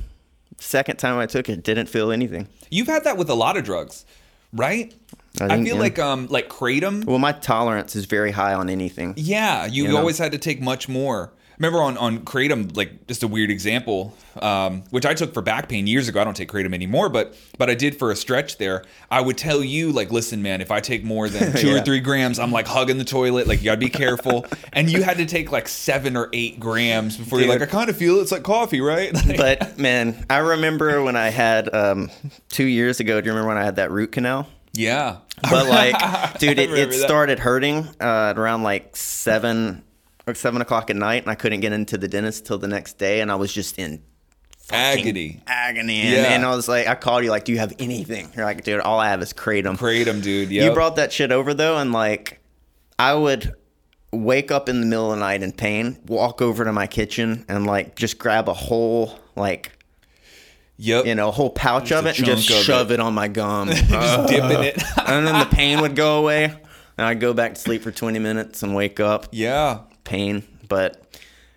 [0.59, 2.47] Second time I took it, didn't feel anything.
[2.69, 4.05] You've had that with a lot of drugs,
[4.53, 4.93] right?
[5.41, 5.81] I I, feel yeah.
[5.81, 7.05] like um like kratom.
[7.05, 9.13] Well, my tolerance is very high on anything.
[9.17, 9.97] Yeah, you, know?
[9.97, 11.31] always had to take much more.
[11.59, 15.69] Remember on on kratom, like just a weird example, um, which I took for back
[15.69, 16.19] pain years ago.
[16.19, 18.83] I don't take kratom anymore, but but I did for a stretch there.
[19.11, 21.99] I would tell you like, listen, man, if I take more than two or three
[21.99, 23.47] grams, I'm like hugging the toilet.
[23.47, 24.45] Like you gotta be careful.
[24.73, 27.89] and you had to take like seven or eight grams before you're like, I kind
[27.89, 29.13] of feel it's like coffee, right?
[29.27, 32.09] Like- But man, I remember when I had um
[32.49, 34.47] 2 years ago, do you remember when I had that root canal?
[34.75, 35.17] yeah,
[35.49, 39.83] But like, dude, it, it started hurting uh, at around like seven
[40.27, 42.97] or seven o'clock at night, and I couldn't get into the dentist till the next
[42.97, 44.01] day, and I was just in
[44.71, 45.41] agony.
[45.47, 46.01] agony.
[46.01, 46.33] And, Yeah.
[46.33, 48.31] and I was like, I called you like, do you have anything?
[48.35, 49.77] You're like, dude, all I have is kratom.
[49.77, 50.49] Kratom, dude.
[50.51, 52.39] Yeah, You brought that shit over though, and like,
[52.97, 53.53] I would
[54.11, 57.45] wake up in the middle of the night in pain, walk over to my kitchen,
[57.49, 59.71] and like just grab a whole like
[60.77, 61.05] Yep.
[61.05, 62.95] you know a whole pouch Just of it and just shove it.
[62.95, 62.99] it.
[62.99, 63.69] on my gum.
[63.71, 64.81] just uh, dipping it.
[65.05, 68.19] and then the pain would go away, and I'd go back to sleep for 20
[68.19, 69.79] minutes and wake up yeah.
[70.03, 70.43] Pain.
[70.67, 71.01] But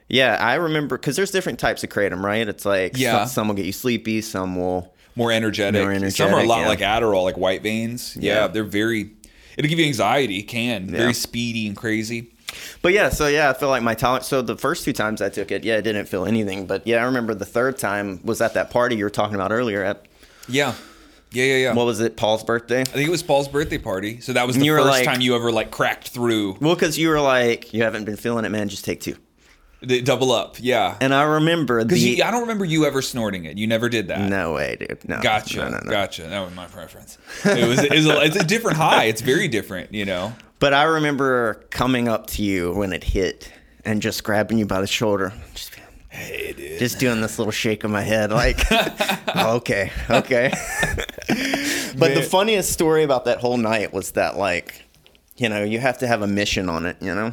[0.09, 2.47] yeah, I remember because there's different types of kratom, right?
[2.49, 3.24] It's like Yeah.
[3.24, 4.92] some, some will get you sleepy, some will.
[5.14, 5.82] more energetic.
[5.82, 6.68] More Some are a lot yeah.
[6.68, 8.16] like Adderall, like white veins.
[8.20, 8.47] Yeah, Yeah.
[8.49, 9.11] they're very.
[9.57, 10.38] It'll give you anxiety.
[10.40, 12.32] It can very speedy and crazy.
[12.82, 14.26] But yeah, so yeah, I feel like my tolerance.
[14.28, 16.66] So the first two times I took it, yeah, I didn't feel anything.
[16.66, 19.53] But yeah, I remember the third time was at that party you were talking about
[19.53, 19.82] earlier.
[19.82, 20.05] At
[20.49, 20.74] Yeah,
[21.37, 21.74] yeah, yeah, yeah.
[21.74, 22.80] what was it, Paul's birthday?
[22.80, 24.20] I think it was Paul's birthday party.
[24.20, 26.99] So that was the You first like- time you ever like cracked through Well, because
[26.99, 28.68] you were like, you haven't been feeling it, man.
[28.68, 29.16] Just take two.
[29.82, 30.57] the double up.
[30.59, 31.95] Yeah, And I remember the.
[31.95, 33.59] because I don't remember you ever snorting it.
[33.59, 34.28] You never did that.
[34.28, 35.07] no way, dude.
[35.09, 35.20] No.
[35.20, 35.59] Gotcha.
[35.59, 35.91] No, no, no.
[35.91, 36.22] Gotcha.
[36.22, 37.18] That was my preference.
[37.45, 37.78] It was.
[37.84, 39.05] It was a, it's a different high.
[39.05, 39.93] It's very different.
[39.93, 40.32] You know.
[40.59, 43.53] But I remember coming up to you when it hit
[43.84, 45.72] and just grabbing you by the shoulder, just,
[46.09, 46.78] Hey, dude.
[46.78, 50.51] just doing this little shake of my head, like, "Oh, okay, okay.
[51.99, 54.83] but the funniest story about that whole night was that, like,
[55.37, 57.33] you know, you have to have a mission on it, you know?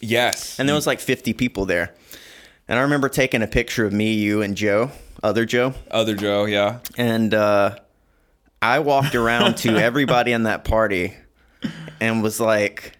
[0.00, 0.58] Yes.
[0.58, 1.94] And there was like 50 people there.
[2.68, 4.90] And I remember taking a picture of me, you, and Joe,
[5.22, 5.74] other Joe.
[5.90, 6.44] Other Joe.
[6.44, 6.80] Yeah.
[6.96, 7.76] And uh,
[8.60, 11.14] I walked around to everybody in that party
[12.00, 12.92] and was like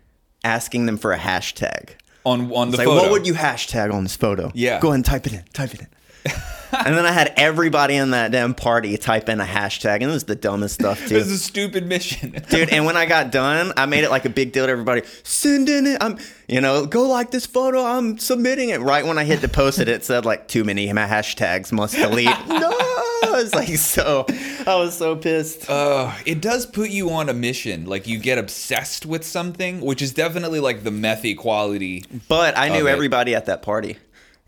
[0.44, 1.90] asking them for a hashtag.
[2.24, 3.02] On on the like, photo.
[3.02, 4.50] what would you hashtag on this photo?
[4.54, 4.80] Yeah.
[4.80, 5.44] Go ahead and type it in.
[5.52, 6.32] Type it in.
[6.72, 10.06] and then I had everybody in that damn party type in a hashtag, and it
[10.08, 11.14] was the dumbest stuff too.
[11.14, 12.42] This is a stupid mission.
[12.50, 15.02] Dude, and when I got done, I made it like a big deal to everybody.
[15.22, 15.98] Send in it.
[16.00, 17.84] I'm, you know, go like this photo.
[17.84, 18.80] I'm submitting it.
[18.80, 22.26] Right when I hit the post it, it said like too many hashtags must delete.
[22.48, 24.26] no, I was like so.
[24.66, 25.68] I was so pissed.
[25.68, 27.86] Uh, it does put you on a mission.
[27.86, 32.04] Like you get obsessed with something, which is definitely like the methy quality.
[32.28, 32.90] But I knew it.
[32.90, 33.98] everybody at that party.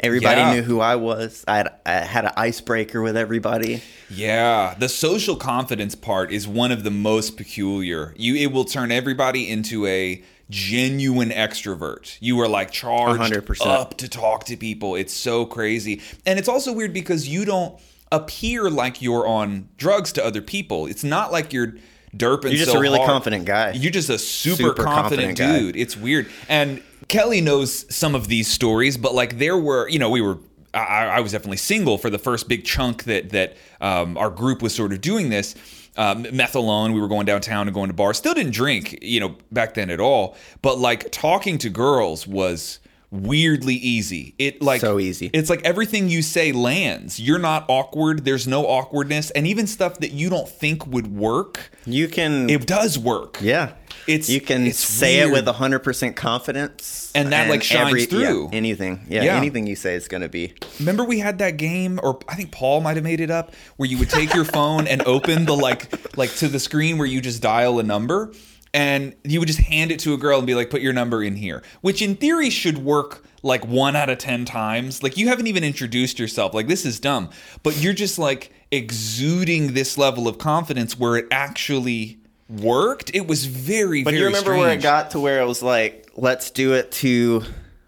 [0.03, 0.55] Everybody Yeah.
[0.55, 1.44] knew who I was.
[1.46, 3.82] I had, I had an icebreaker with everybody.
[4.09, 8.14] Yeah, the social confidence part is one of the most peculiar.
[8.16, 12.16] You it will turn everybody into a genuine extrovert.
[12.20, 13.66] You are like charged 100%.
[13.66, 14.94] up to talk to people.
[14.96, 16.01] It's so crazy.
[16.26, 17.78] And it's also weird because you don't
[18.12, 20.86] appear like you're on drugs to other people.
[20.86, 21.74] It's not like you're
[22.16, 22.44] derping.
[22.44, 23.11] You're just so a really hard.
[23.11, 23.72] confident guy.
[23.72, 25.76] You're just a super, Super confident, confident dude.
[25.76, 26.28] It's weird.
[26.48, 30.38] And Kelly knows some of these stories, but like there were, you know, we were.
[30.72, 34.62] I, I was definitely single for the first big chunk that that um, our group
[34.62, 35.56] was sort of doing this.
[35.96, 38.18] Um, methylone, we were going downtown and going to bars.
[38.18, 40.36] Still didn't drink, you know, back then at all.
[40.62, 42.78] But like talking to girls was
[43.11, 44.34] weirdly easy.
[44.38, 45.30] It like So easy.
[45.32, 47.18] It's like everything you say lands.
[47.18, 48.24] You're not awkward.
[48.24, 52.66] There's no awkwardness, and even stuff that you don't think would work, You can, it
[52.66, 53.38] does work.
[53.40, 53.72] yeah.
[54.06, 55.28] It's you can it's say weird.
[55.28, 58.48] it with hundred percent confidence, And that, like, shines yeah, through.
[58.52, 59.04] anything.
[59.08, 59.36] Yeah, Yeah.
[59.36, 60.54] anything you say is gonna be.
[60.78, 63.88] Remember we had that game, or I think Paul might have made it up, where
[63.88, 67.20] you would take your phone and open the like like to the screen where you
[67.20, 68.32] just dial a number,
[68.72, 71.22] and you would just hand it to a girl and be like, "Put your number
[71.22, 75.02] in here," which in theory should work like one out of ten times.
[75.02, 76.54] Like you haven't even introduced yourself.
[76.54, 77.30] Like this is dumb,
[77.62, 83.14] but you're just like exuding this level of confidence where it actually worked.
[83.14, 86.10] It was very, But very you remember where it got to where it was like,
[86.16, 87.42] let's do it to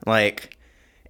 [0.07, 0.57] like,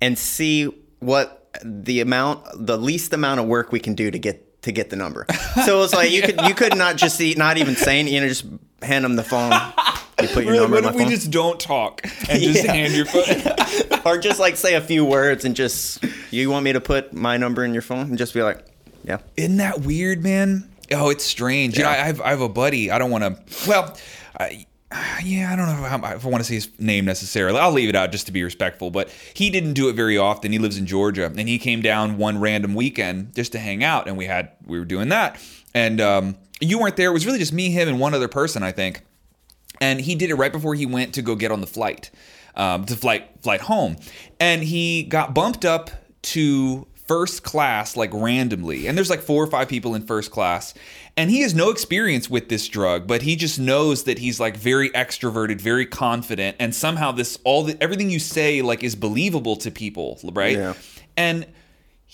[0.01, 0.65] and see
[1.01, 4.91] what the amount, the least amount of work we can do to get to get
[4.91, 5.27] the number.
[5.65, 8.21] So it was like you could you could not just see, not even saying, you
[8.21, 8.47] know, just
[8.83, 9.53] hand him the phone.
[10.21, 12.73] You put your Really, number what if we phone, just don't talk and just Yeah.
[12.75, 14.01] hand your phone?
[14.07, 17.37] or just like say a few words and just, you want me to put my
[17.39, 18.65] number in your phone and just be like,
[19.03, 19.19] yeah.
[19.37, 20.71] Isn't that weird, man?
[20.93, 21.77] Oh, it's strange.
[21.77, 22.05] You know, I Yeah.
[22.05, 22.89] have I have a buddy.
[22.91, 23.69] I don't want to.
[23.69, 23.97] Well,
[24.39, 24.67] I,
[25.25, 27.59] yeah, I don't know how, if I want to say his name necessarily.
[27.59, 28.91] I'll leave it out just to be respectful.
[28.93, 30.53] But he didn't do it very often.
[30.53, 34.07] He lives in Georgia, and he came down one random weekend just to hang out,
[34.07, 35.41] and we had we were doing that.
[35.75, 37.11] And um, you weren't there.
[37.11, 39.03] It was really just me, him, and one other person, I think.
[39.81, 42.11] And he did it right before he went to go get on the flight
[42.55, 43.97] um, to flight flight home.
[44.39, 45.91] And he got bumped up
[46.23, 48.87] to first class like randomly.
[48.87, 50.73] And there's like four or five people in first class.
[51.17, 54.57] And he has no experience with this drug but he just knows that he's like
[54.57, 59.57] very extroverted very confident and somehow this all the everything you say like is believable
[59.57, 60.57] to people right?
[60.57, 60.73] Yeah.
[61.17, 61.47] and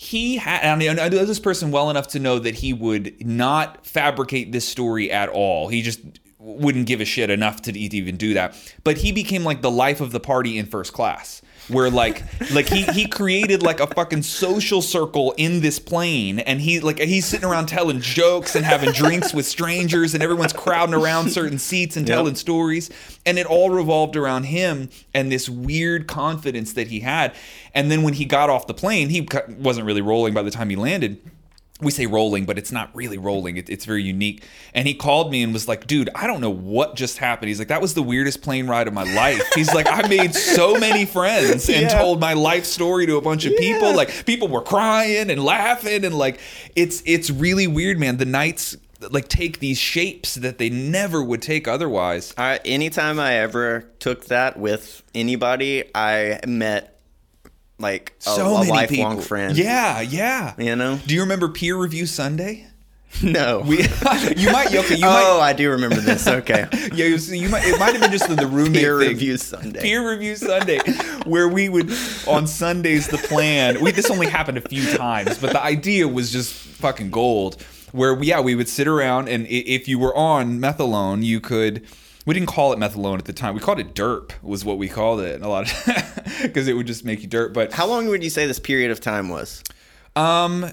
[0.01, 3.25] he had I, mean, I know this person well enough to know that he would
[3.25, 5.67] not fabricate this story at all.
[5.67, 5.99] He just
[6.37, 8.55] wouldn't give a shit enough to even do that.
[8.85, 11.41] But he became like the life of the party in first class.
[11.69, 16.59] Where like like he he created like a fucking social circle in this plane and
[16.59, 20.95] he like he's sitting around telling jokes and having drinks with strangers and everyone's crowding
[20.95, 22.15] around certain seats and Yep.
[22.15, 22.89] telling stories
[23.25, 27.35] and it all revolved around him and this weird confidence that he had
[27.75, 29.27] and then when he got off the plane he
[29.59, 31.21] wasn't really rolling by the time he landed
[31.81, 33.57] we say rolling but it's not really rolling.
[33.57, 34.43] It, it's very unique.
[34.73, 37.47] And he called me and was like dude i don't know what just happened.
[37.47, 39.41] He's like that was the weirdest plane ride of my life.
[39.55, 41.99] He's like i made so many friends and Yeah.
[41.99, 43.95] told my life story to a bunch of people.
[43.95, 46.39] Like people were crying and laughing and like
[46.75, 48.17] it's it's really weird man.
[48.17, 48.75] The nights
[49.11, 52.33] like take these shapes that they never would take otherwise.
[52.37, 56.98] I, anytime I ever took that with anybody, I met
[57.79, 59.21] like a, so a many lifelong people.
[59.21, 59.57] friend.
[59.57, 60.53] Yeah, yeah.
[60.57, 60.99] You know?
[61.05, 62.67] Do you remember Peer Review Sunday?
[63.23, 63.61] No.
[63.65, 63.77] We,
[64.37, 65.49] you might, okay, you oh, might.
[65.49, 66.27] I do remember this.
[66.27, 66.67] Okay.
[66.93, 67.65] Yeah, you, see, you might.
[67.65, 69.09] It might have been just the, the roommate Peer thing.
[69.09, 69.79] review Sunday.
[69.79, 70.79] Peer Review Sunday,
[71.25, 71.91] where we would
[72.27, 73.79] on Sundays the plan.
[73.81, 77.61] We this only happened a few times, but the idea was just fucking gold.
[77.91, 81.85] Where we, yeah, we would sit around, and if you were on methylone, you could.
[82.29, 83.55] We didn't call it methylone at the time.
[83.55, 84.33] We called it derp.
[84.43, 85.65] Was what we called it a lot
[86.43, 87.55] because it would just make you dirt.
[87.55, 89.63] But How long would you say this period of time was?
[90.15, 90.69] Um,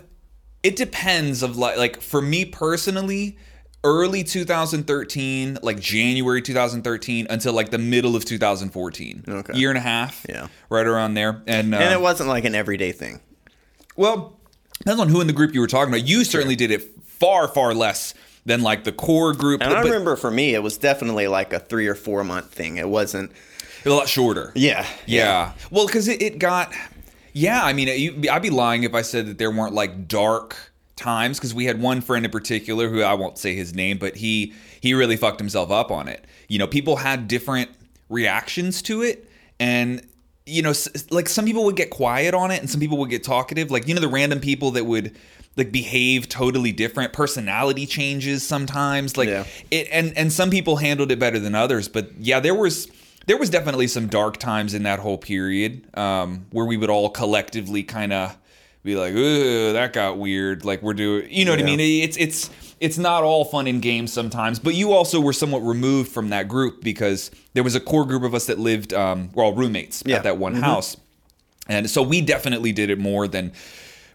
[0.62, 3.38] it depends of like like for me personally,
[3.84, 9.24] early 2013, like January 2013 until like the middle of 2014.
[9.26, 9.54] Okay.
[9.58, 10.26] Year and a half.
[10.28, 10.48] Yeah.
[10.68, 11.42] Right around there.
[11.46, 13.20] And, uh, And it wasn't like an everyday thing.
[13.96, 14.38] well,
[14.80, 16.06] depends on who in the group you were talking about.
[16.06, 18.12] You certainly did it far far less
[18.46, 19.60] than like the core group.
[19.60, 22.78] And I remember for me, it was definitely like a three or four month thing.
[22.78, 23.32] It wasn't.
[23.84, 24.52] It a lot shorter.
[24.54, 24.86] Yeah.
[25.04, 25.52] Yeah.
[25.70, 26.72] Well, because it, it got.
[27.32, 30.56] Yeah, I mean, you, I'd be lying if I said that there weren't like dark
[30.96, 34.16] times because we had one friend in particular who I won't say his name, but
[34.16, 36.24] he he really fucked himself up on it.
[36.48, 37.68] You know, people had different
[38.08, 39.28] reactions to it,
[39.60, 40.00] and
[40.46, 43.10] you know, s- like some people would get quiet on it, and some people would
[43.10, 43.70] get talkative.
[43.70, 45.14] Like you know, the random people that would
[45.56, 49.16] like behave totally different, personality changes sometimes.
[49.16, 49.44] Like Yeah.
[49.70, 51.88] it, and and some people handled it better than others.
[51.88, 52.88] But yeah, there was
[53.26, 57.08] there was definitely some dark times in that whole period um, where we would all
[57.10, 58.36] collectively kind of
[58.84, 61.80] be like, "Ooh, that got weird." Like we're doing, you know what I mean?
[61.80, 64.58] It's it's it's not all fun and games sometimes.
[64.58, 68.22] But you also were somewhat removed from that group because there was a core group
[68.22, 68.92] of us that lived.
[68.92, 70.16] Um, we're all roommates Yeah.
[70.16, 70.96] at that one house,
[71.66, 73.52] and so we definitely did it more than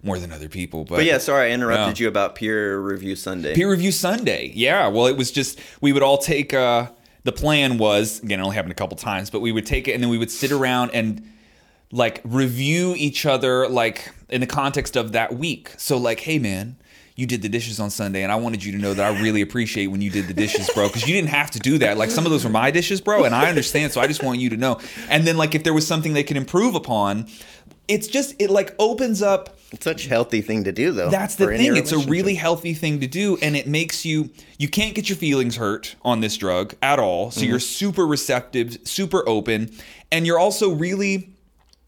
[0.04, 0.84] more than other people.
[0.84, 3.54] But, But yeah, sorry I interrupted you about peer review Sunday.
[3.56, 4.52] peer review Sunday.
[4.56, 6.54] Yeah, well, it was just we would all take.
[6.54, 6.90] Uh,
[7.24, 9.94] the plan was again, it only happened a couple times, but we would take it
[9.94, 11.22] and then we would sit around and
[11.92, 15.72] like review each other like in the context of that week.
[15.78, 16.78] So like, hey man,
[17.16, 19.42] you did the dishes on Sunday, and I wanted you to know that I really
[19.42, 21.98] appreciate when you did the dishes, bro, because you didn't have to do that.
[21.98, 23.92] Like some of those were my dishes, bro, and I understand.
[23.92, 24.80] So I just want you to know.
[25.10, 27.28] And then like if there was something they could improve upon,
[27.88, 31.10] it's just it like opens up It's such a healthy thing to do, though.
[31.10, 31.78] that's the thing.
[31.78, 35.16] It's a really healthy thing to do, and it makes you you can't get your
[35.16, 37.32] feelings hurt on this drug at all.
[37.32, 37.62] So you're mm-hmm.
[37.62, 39.72] super receptive, super open,
[40.12, 41.32] and you're also really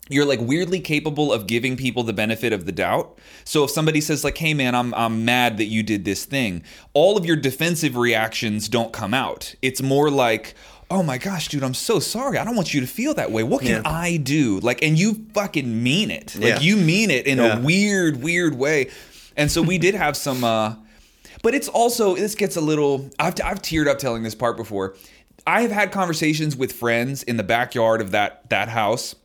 [0.10, 3.18] you're like weirdly capable of giving people the benefit of the doubt.
[3.46, 6.64] So if somebody says like, "Hey man, I'm I'm mad that you did this thing,"
[6.94, 9.56] all of your defensive reactions don't come out.
[9.62, 10.56] It's more like,
[10.94, 12.38] "Oh my gosh, dude, I'm so sorry.
[12.38, 13.44] I don't want you to feel that way.
[13.44, 13.92] What can Yeah.
[14.06, 16.36] I do?" Like, and you fucking mean it.
[16.36, 16.60] Like Yeah.
[16.60, 17.58] you mean it in Yeah.
[17.58, 18.90] a weird, weird way.
[19.36, 20.44] And so we did have some.
[20.44, 20.76] uh
[21.42, 23.10] But it's also this gets a little.
[23.20, 24.96] I've I've teared up telling this part before.
[25.46, 29.16] I have had conversations with friends in the backyard of that that house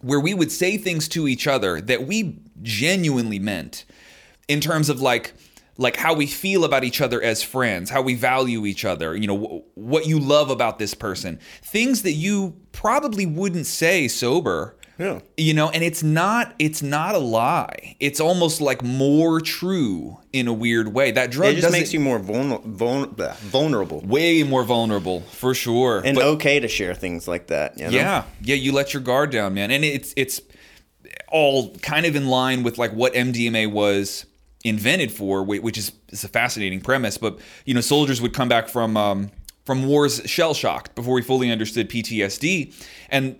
[0.00, 3.84] where we would say things to each other that we genuinely meant
[4.48, 5.34] in terms of like
[5.78, 9.26] like how we feel about each other as friends how we value each other you
[9.26, 11.38] know wh- what you love about this person.
[11.62, 14.72] Things that you probably wouldn't say sober.
[14.98, 15.20] Yeah.
[15.36, 17.96] you know and it's not it's not a lie.
[18.00, 21.10] It's almost like more true in a weird way.
[21.10, 24.00] That drug It just makes you more vulner- vul- vulnerable.
[24.00, 26.00] Way more vulnerable for sure.
[26.02, 27.78] And But- okay to share things like that.
[27.78, 27.90] You know?
[27.90, 30.40] yeah, yeah, you let your guard down, man, and it's it's
[31.28, 34.24] all kind of in line with like what MDMA was
[34.68, 37.18] invented for, which is, is a fascinating premise.
[37.18, 39.30] But you know, soldiers would come back from um,
[39.64, 42.72] from wars shell shocked before we fully understood PTSD,
[43.10, 43.36] and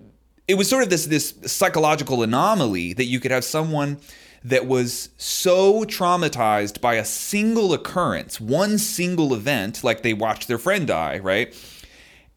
[0.48, 3.98] it was sort of this this psychological anomaly that you could have someone
[4.44, 10.58] that was so traumatized by a single occurrence, one single event, like they watched their
[10.58, 11.52] friend die, right?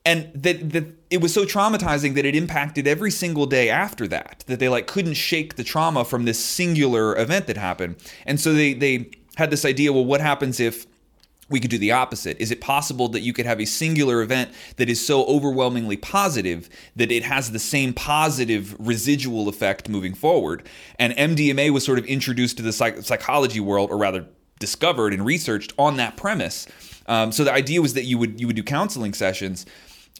[0.05, 4.43] And that that it was so traumatizing that it impacted every single day after that
[4.47, 7.95] that they like couldn't shake the trauma from this singular event that happened.
[8.25, 10.85] And so they they had this idea well what happens if
[11.49, 12.39] we could do the opposite?
[12.39, 16.69] Is it possible that you could have a singular event that is so overwhelmingly positive
[16.95, 20.67] that it has the same positive residual effect moving forward?
[20.97, 24.27] And mdma was sort of introduced to the psych- psychology world or rather
[24.59, 26.67] discovered and researched on that premise.
[27.07, 29.65] Um, so the idea was that you would you would do counseling sessions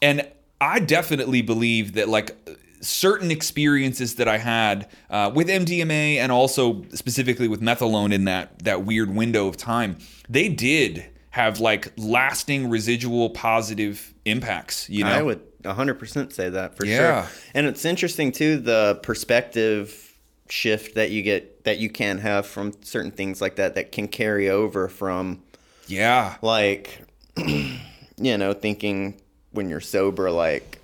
[0.02, 0.26] and
[0.60, 2.36] I definitely believe that like
[2.82, 8.58] certain experiences that I had uh, with MDMA and also specifically with methylone in that
[8.60, 14.88] that weird window of time, they did have like lasting residual positive impacts.
[14.88, 17.24] You know, I would 100% say that for Yeah.
[17.26, 17.32] sure.
[17.54, 20.06] And it's interesting too the perspective
[20.48, 24.08] shift that you get that you can have from certain things like that that can
[24.08, 25.42] carry over from
[25.86, 27.02] yeah, like
[27.36, 29.20] you know thinking
[29.52, 30.78] when you're sober like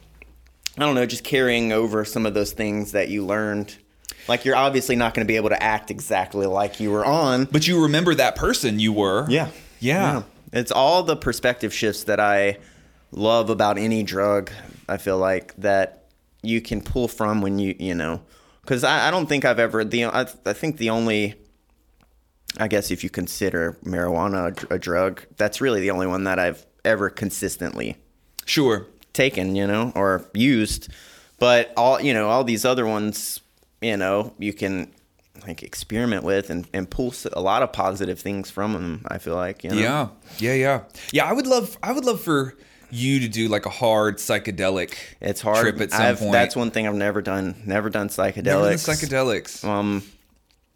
[0.77, 3.77] I don't know just carrying over some of those things that you learned
[4.29, 7.45] like you're obviously not going to be able to act exactly like you were on
[7.47, 9.27] but you remember that person you were.
[9.29, 9.51] yeah.
[9.81, 10.23] yeah.
[10.53, 12.59] It's all the perspective shifts that I
[13.11, 14.51] love about any drug.
[14.89, 16.05] I feel like that
[16.43, 18.23] you can pull from when you, you know,
[18.63, 21.35] because I, I don't think I've ever, the, I, I think the only,
[22.59, 26.39] I guess if you consider marijuana a, a drug, that's really the only one that
[26.39, 27.97] I've ever consistently
[28.47, 28.87] Sure.
[29.13, 30.89] taken, you know, or used.
[31.39, 33.41] But all, you know, all these other ones,
[33.81, 34.93] you know, you can
[35.47, 39.05] like experiment with and, and pull a lot of positive things from them.
[39.09, 39.77] I feel like, you know?
[39.77, 40.81] Yeah, yeah, yeah,
[41.13, 41.25] yeah.
[41.25, 42.55] I would love, I would love for
[42.91, 44.95] you to do like a hard psychedelic.
[45.21, 45.59] It's hard.
[45.59, 46.33] trip at some I've, point.
[46.33, 47.63] That's one thing I've never done.
[47.67, 48.45] Never done psychedelics.
[48.45, 49.65] Never done psychedelics.
[49.65, 50.03] Um,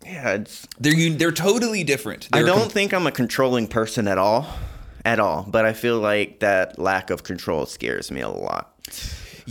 [0.05, 2.29] yeah, it's, They're you they're totally different.
[2.33, 4.47] I They're don't com- think I'm a controlling person at all,
[5.05, 5.47] at all.
[5.49, 8.73] But I feel like that lack of control scares me a lot.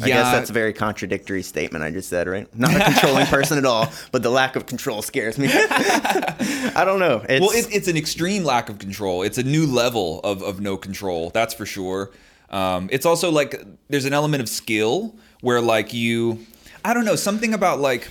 [0.02, 0.16] I Yeah.
[0.18, 2.48] guess that's a very contradictory statement I just said, right?
[2.58, 5.50] Not a controlling person at all, but the lack of control scares me.
[5.54, 7.24] I don't know.
[7.28, 9.24] It's, well, it, it's an extreme lack of control.
[9.24, 11.32] It's a new level of, of no control.
[11.32, 12.12] That's for sure.
[12.50, 16.46] Um, it's also like there's an element of skill where like you,
[16.86, 18.08] I don't know, something about like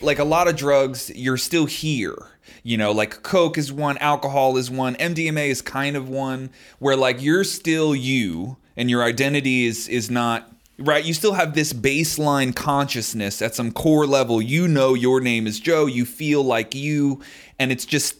[0.00, 1.10] like a lot of drugs.
[1.14, 2.16] You're still here.
[2.62, 6.50] You know, like coke is one, alcohol is one, MDMA is kind of one.
[6.78, 11.04] Where like you're still you, and your identity is is not right.
[11.04, 14.40] You still have this baseline consciousness at some core level.
[14.40, 15.86] You know your name is Joe.
[15.86, 17.20] You feel like you,
[17.58, 18.16] and it's just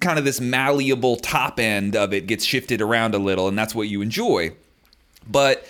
[0.00, 3.74] kind of this malleable top end of it gets shifted around a little, and that's
[3.74, 4.54] what you enjoy.
[5.28, 5.66] But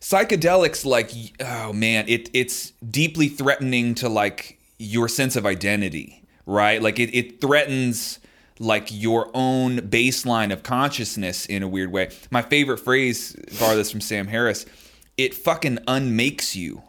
[0.00, 6.80] psychedelics, like, oh man, it it's deeply threatening to like your sense of identity, right?
[6.80, 8.20] Like it, it threatens
[8.58, 12.10] like your own baseline of consciousness in a weird way.
[12.30, 14.64] My favorite phrase, borrow this from Sam Harris,
[15.16, 16.82] it fucking unmakes you.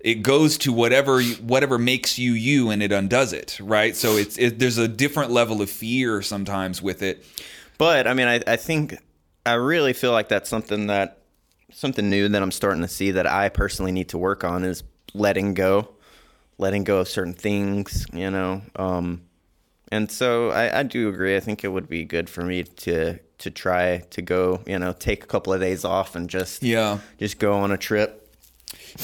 [0.00, 3.96] It goes to whatever whatever makes you you, and it undoes it, right?
[3.96, 7.24] So it's it, there's a different level of fear sometimes with it.
[7.78, 8.98] But I mean, I, I think
[9.46, 11.22] I really feel like that's something that
[11.72, 14.82] something new that I'm starting to see that I personally need to work on is
[15.14, 15.93] letting go,
[16.58, 18.62] letting go of certain things, you know.
[18.76, 19.22] Um,
[19.92, 21.36] and so I, I do agree.
[21.36, 24.92] I think it would be good for me to to try to go, you know,
[24.92, 26.98] take a couple of days off and just Yeah.
[27.18, 28.20] just go on a trip.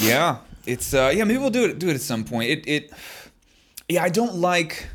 [0.00, 1.24] Yeah, it's uh, yeah.
[1.24, 2.50] Maybe we'll do it do it at some point.
[2.50, 2.92] It it
[3.88, 4.02] yeah.
[4.02, 4.88] I don't like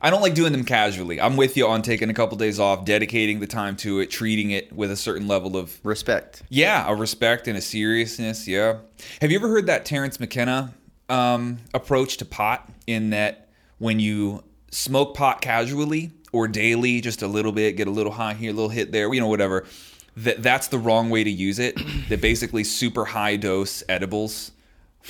[0.00, 1.20] I don't like doing them casually.
[1.20, 4.50] I'm with you on taking a couple days off, dedicating the time to it, treating
[4.50, 6.42] it with a certain level of Respect.
[6.48, 8.46] yeah, a respect and a seriousness.
[8.48, 8.78] Yeah.
[9.20, 10.74] Have you ever heard that Terence McKenna
[11.08, 12.68] um, approach to pot?
[12.86, 13.48] In that
[13.78, 18.34] when you smoke pot casually or daily, just a little bit, get a little high
[18.34, 19.64] here, a little hit there, you know, whatever.
[20.16, 21.78] That that's the wrong way to use it.
[22.08, 24.52] that basically super high dose edibles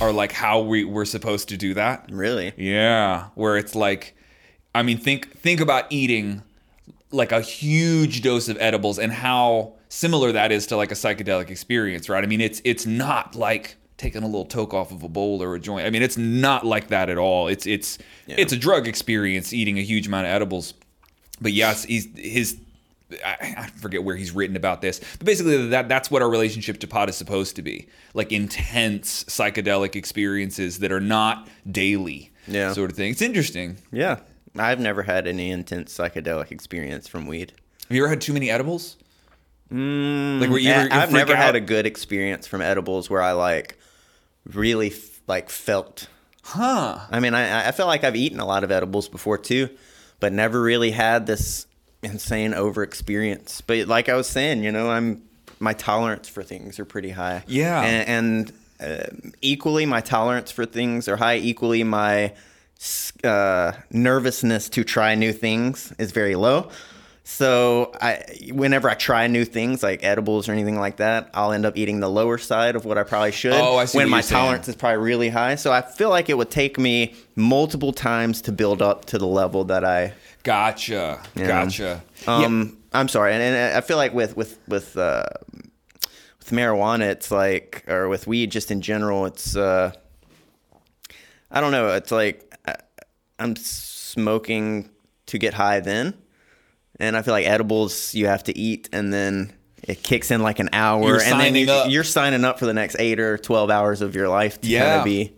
[0.01, 2.09] are like how we we're supposed to do that.
[2.11, 2.53] Really?
[2.57, 4.17] Yeah, where it's like,
[4.75, 6.43] I mean, think think about eating
[7.11, 11.51] like a huge dose of edibles and how similar that is to like a psychedelic
[11.51, 12.25] experience, right?
[12.25, 15.55] I mean, it's it's not like taking a little toke off of a bowl or
[15.55, 15.87] a joint.
[15.87, 17.49] I mean, it's not like that at all.
[17.49, 20.75] It's it's it's a drug experience eating a huge amount of edibles.
[21.41, 22.59] But yes, he's his.
[23.25, 26.87] I forget where he's written about this, but basically that that's what our relationship to
[26.87, 32.73] pot is supposed to be, like intense psychedelic experiences that are not daily, Yeah.
[32.73, 33.11] sort of thing.
[33.11, 33.77] It's interesting.
[33.93, 34.21] Yeah.
[34.59, 37.53] I've never had any intense psychedelic experience from weed.
[37.89, 38.97] Have you ever had too many edibles?
[39.71, 43.21] Mm, Like, you I- ever- you I've never had a good experience from edibles where
[43.23, 43.77] I like
[44.45, 46.09] really f- like felt.
[46.43, 46.99] Huh?
[47.11, 49.69] I mean, I I feel like I've eaten a lot of edibles before too,
[50.21, 51.67] but never really had this
[52.03, 53.61] insane over experience.
[53.61, 55.23] But like I was saying, you know, I'm
[55.61, 57.45] my tolerance for things are pretty high.
[57.47, 57.81] Yeah.
[57.83, 59.07] and, and uh,
[59.41, 61.37] equally my tolerance for things are high.
[61.37, 62.35] Equally my
[63.23, 66.69] uh, nervousness to try new things is very low.
[67.25, 71.65] So I, whenever I try new things like edibles or anything like that, I'll end
[71.65, 73.53] up eating the lower side of what I probably should.
[73.53, 74.41] Oh, I see When my you're saying.
[74.43, 78.43] tolerance is probably really high, so I feel like it would take me multiple times
[78.43, 80.15] to build up to the level that I.
[80.43, 81.23] Gotcha.
[81.37, 81.47] Yeah.
[81.47, 82.03] Gotcha.
[82.27, 85.25] Um, I'm sorry, and, and I feel like with with with uh,
[86.41, 89.55] with marijuana, it's like, or with weed, just in general, it's.
[89.57, 89.93] Uh,
[91.53, 91.89] I don't know.
[91.95, 92.75] It's like I,
[93.39, 94.91] I'm smoking
[95.27, 96.15] to get high then,
[97.03, 100.59] and I feel like edibles you have to eat, and then it kicks in like
[100.61, 101.91] an hour, You're and then signing you, up.
[101.91, 104.71] you're signing up for the next eight or twelve hours of your life to kind
[104.73, 104.99] Yeah.
[105.01, 105.33] of be.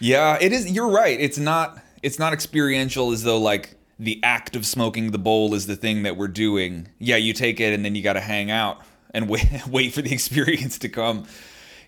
[0.00, 0.70] Yeah, it is.
[0.70, 1.20] You're right.
[1.20, 1.78] It's not.
[2.02, 6.02] It's not experiential as though like the act of smoking the bowl is the thing
[6.02, 6.88] that we're doing.
[6.98, 8.80] Yeah, you take it and then you got to hang out
[9.14, 11.26] and wait wait for the experience to come.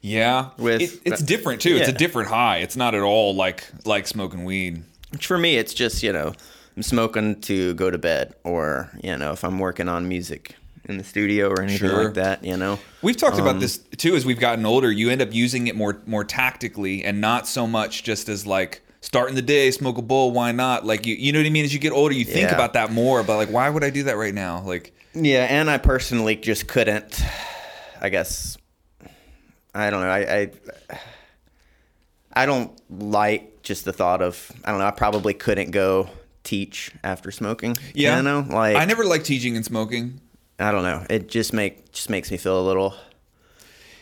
[0.01, 1.77] Yeah, With- it, it's different too.
[1.77, 2.59] It's a different high.
[2.59, 4.83] It's not at all like like smoking weed.
[5.11, 6.35] Which for me, it's just you know,
[6.77, 10.57] I'm smoking to go to bed, or you know, if I'm working on music
[10.87, 12.05] in the studio or anything Sure.
[12.07, 12.79] like that, you know.
[13.01, 14.91] We've talked Um, about this too as we've gotten older.
[14.93, 18.83] You end up using it more more tactically and not so much just as like
[19.01, 20.85] starting the day, smoke a bowl, why not?
[20.85, 21.65] Like you you know what I mean?
[21.65, 22.55] As you get older, you think Yeah.
[22.55, 23.23] about that more.
[23.23, 24.63] But like, why would I do that right now?
[24.67, 27.23] Like, Yeah, and I personally just couldn't.
[28.01, 28.59] I guess
[29.75, 30.09] I don't know.
[30.11, 30.51] I I,
[32.33, 34.51] I don't like just the thought of.
[34.65, 34.87] I don't know.
[34.87, 36.11] I probably couldn't go
[36.45, 37.77] teach after smoking.
[37.95, 40.21] yeah, you know, like I never liked teaching and smoking.
[40.59, 41.05] I don't know.
[41.11, 42.95] It just make just makes me feel a little.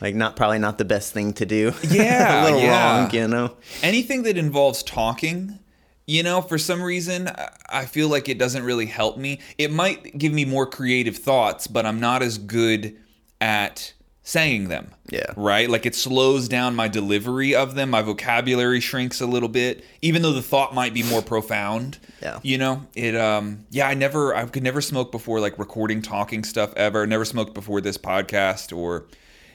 [0.00, 1.72] Like not probably not the best thing to do.
[1.84, 3.02] Yeah, a little yeah.
[3.02, 3.56] wrong, you know.
[3.82, 5.58] anything that involves talking
[6.04, 9.70] you know for some reason I- i feel like it doesn't really help me it
[9.70, 12.96] might give me more creative thoughts but i'm not as good
[13.40, 13.92] at
[14.24, 15.26] saying them Yeah.
[15.36, 19.84] right like it slows down my delivery of them my vocabulary shrinks a little bit
[20.00, 22.38] even though the thought might be more profound Yeah.
[22.42, 26.44] you know it um yeah i never i could never smoke before like recording talking
[26.44, 29.06] stuff ever never smoked before this podcast or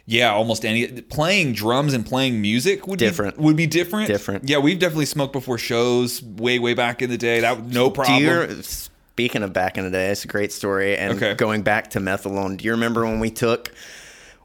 [0.06, 3.38] yeah almost any playing drums and playing music would Different.
[3.38, 4.50] be, would be different Different.
[4.50, 8.62] yeah we've definitely smoked before shows way way back in the day that no problem
[8.64, 10.96] speaking of back in the day, it's a great story.
[10.96, 11.34] And Okay.
[11.34, 13.74] going back to methylone, do you remember when we took,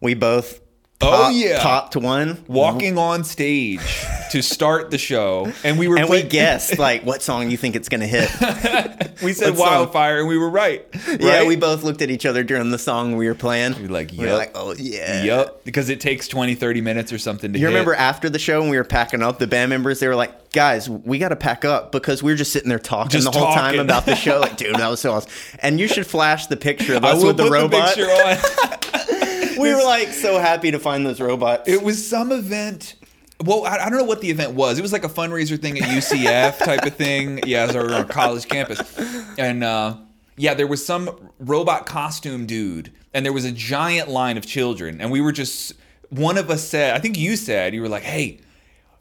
[0.03, 0.59] we both
[1.05, 1.61] Oh, top, yeah.
[1.61, 2.45] popped one.
[2.47, 3.81] walking on stage
[4.31, 7.75] to start the show, and we were And we guessed like what song you think
[7.75, 8.31] it's gonna hit.
[9.21, 9.67] we said what song?
[9.67, 10.87] wildfire, and we were right.
[11.19, 13.75] Yeah, we both looked at each other during the song we were playing.
[13.83, 15.25] We're like, We were like, oh yeah.
[15.25, 17.73] Yep, because it takes 20, 30 minutes or something to You hit.
[17.73, 20.53] remember after the show when we were packing up, the band members they were like,
[20.53, 23.37] "Guys, we got to pack up because we were just sitting there talking Just the
[23.37, 25.33] whole time about the show." Like, dude, that was so awesome.
[25.59, 27.97] And you should flash the picture of us with the robot.
[27.97, 29.32] the picture on.
[29.59, 31.69] We were like so happy to find those robots.
[31.69, 32.95] It was some event.
[33.45, 34.79] Well, I, I don't know what the event was.
[34.79, 37.41] It was like a fundraiser thing at UCF type of thing.
[37.45, 38.81] Yeah, it was our, our college campus,
[39.39, 39.97] and uh,
[40.37, 45.01] yeah, there was some robot costume dude, and there was a giant line of children,
[45.01, 45.75] and we were just.
[46.11, 48.41] One of us said, I think you said, you were like, "Hey,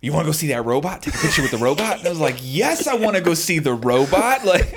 [0.01, 1.01] you want to go see that robot?
[1.03, 3.33] Take a picture with the robot?" And I was like, "Yes, I want to go
[3.33, 4.73] see the robot." Like.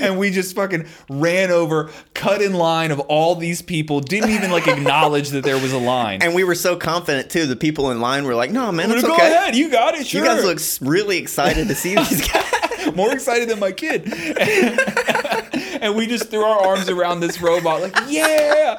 [0.02, 4.50] and we just fucking ran over, cut in line of all these people, didn't even
[4.50, 6.22] like acknowledge that there was a line.
[6.22, 7.46] and we were so confident too.
[7.46, 9.26] The people in line were like, "No, man, it's go okay.
[9.30, 10.06] ahead, you got it.
[10.06, 10.22] Sure.
[10.22, 12.44] You guys look really excited to see these guys."
[12.94, 14.04] more excited than my kid.
[15.80, 18.76] and we just threw our arms around this robot, like, yeah,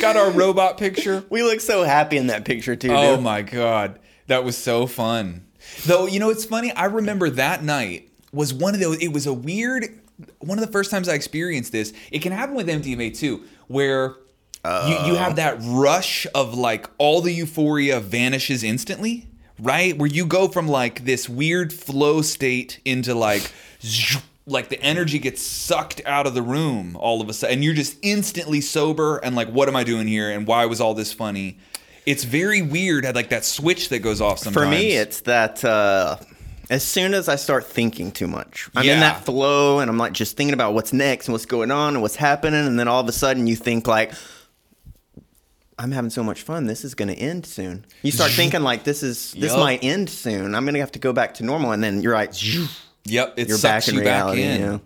[0.00, 1.24] got our robot picture.
[1.30, 2.90] we look so happy in that picture too.
[2.92, 3.24] Oh dude.
[3.24, 5.46] my god, that was so fun.
[5.86, 6.72] Though you know, it's funny.
[6.72, 8.98] I remember that night was one of those.
[9.02, 10.00] It was a weird.
[10.40, 11.92] One of the first times I experienced this.
[12.10, 14.16] It can happen with MDMA too, where.
[14.64, 19.26] you, you have that rush of like all the euphoria vanishes instantly,
[19.58, 19.98] right?
[19.98, 23.52] Where you go from like this weird flow state into like,
[24.46, 27.74] like the energy gets sucked out of the room all of a sudden, and you're
[27.74, 30.30] just instantly sober and like, what am I doing here?
[30.30, 31.58] And why was all this funny?
[32.06, 33.04] It's very weird.
[33.04, 34.64] Had like that switch that goes off sometimes.
[34.64, 36.16] For me, it's that uh,
[36.70, 38.94] as soon as I start thinking too much, I'm Yeah.
[38.94, 41.94] in that flow and I'm like just thinking about what's next and what's going on
[41.94, 42.66] and what's happening.
[42.66, 44.12] And then all of a sudden you think like,
[45.78, 46.66] I'm having so much fun.
[46.66, 47.84] This is going to end soon.
[48.02, 49.58] You start thinking like this is this Yup.
[49.60, 50.54] might end soon.
[50.54, 51.72] I'm going to have to go back to normal.
[51.72, 52.32] And then you're like,
[53.04, 54.60] Yep, it You're sucks back you reality, back in.
[54.60, 54.78] yeah.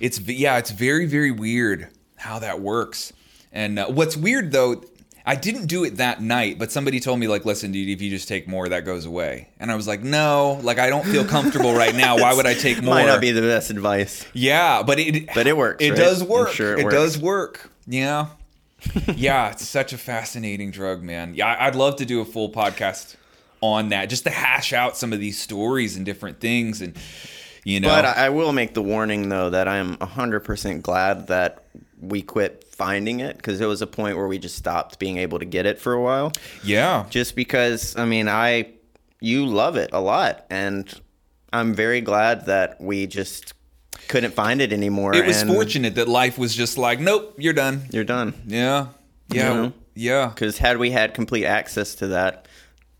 [0.00, 3.12] It's yeah, it's very very weird how that works.
[3.52, 4.82] And uh, what's weird though,
[5.28, 8.08] I didn't do it that night, but somebody told me like, listen, dude, if you
[8.08, 9.50] just take more, that goes away.
[9.60, 12.16] And I was like, no, like I don't feel comfortable right now.
[12.16, 12.94] Why would I take more?
[12.94, 14.24] might not be the best advice.
[14.32, 15.98] Yeah, but it But it works, It right?
[15.98, 16.52] does I'm work.
[16.52, 16.94] sure it it works.
[16.94, 17.70] does work.
[17.86, 18.28] Yeah.
[19.14, 21.34] yeah, it's such a fascinating drug, man.
[21.34, 23.16] Yeah, I'd love to do a full podcast
[23.60, 26.96] on that, just to hash out some of these stories and different things, and
[27.64, 27.88] you know.
[27.88, 31.64] But I, I will make the warning though that I'm 100% glad that
[32.00, 35.40] we quit finding it because it was a point where we just stopped being able
[35.40, 36.32] to get it for a while.
[36.64, 38.70] yeah, just because I mean I
[39.20, 40.88] you love it a lot and
[41.52, 43.54] I'm very glad that we just
[44.06, 45.14] couldn't find it anymore.
[45.14, 47.82] it was fortunate that life was just like, nope, you're done.
[47.90, 48.34] You're done.
[48.46, 48.88] Yeah,
[49.28, 49.72] yeah, know?
[49.94, 50.28] yeah.
[50.28, 52.46] Because had we had complete access to that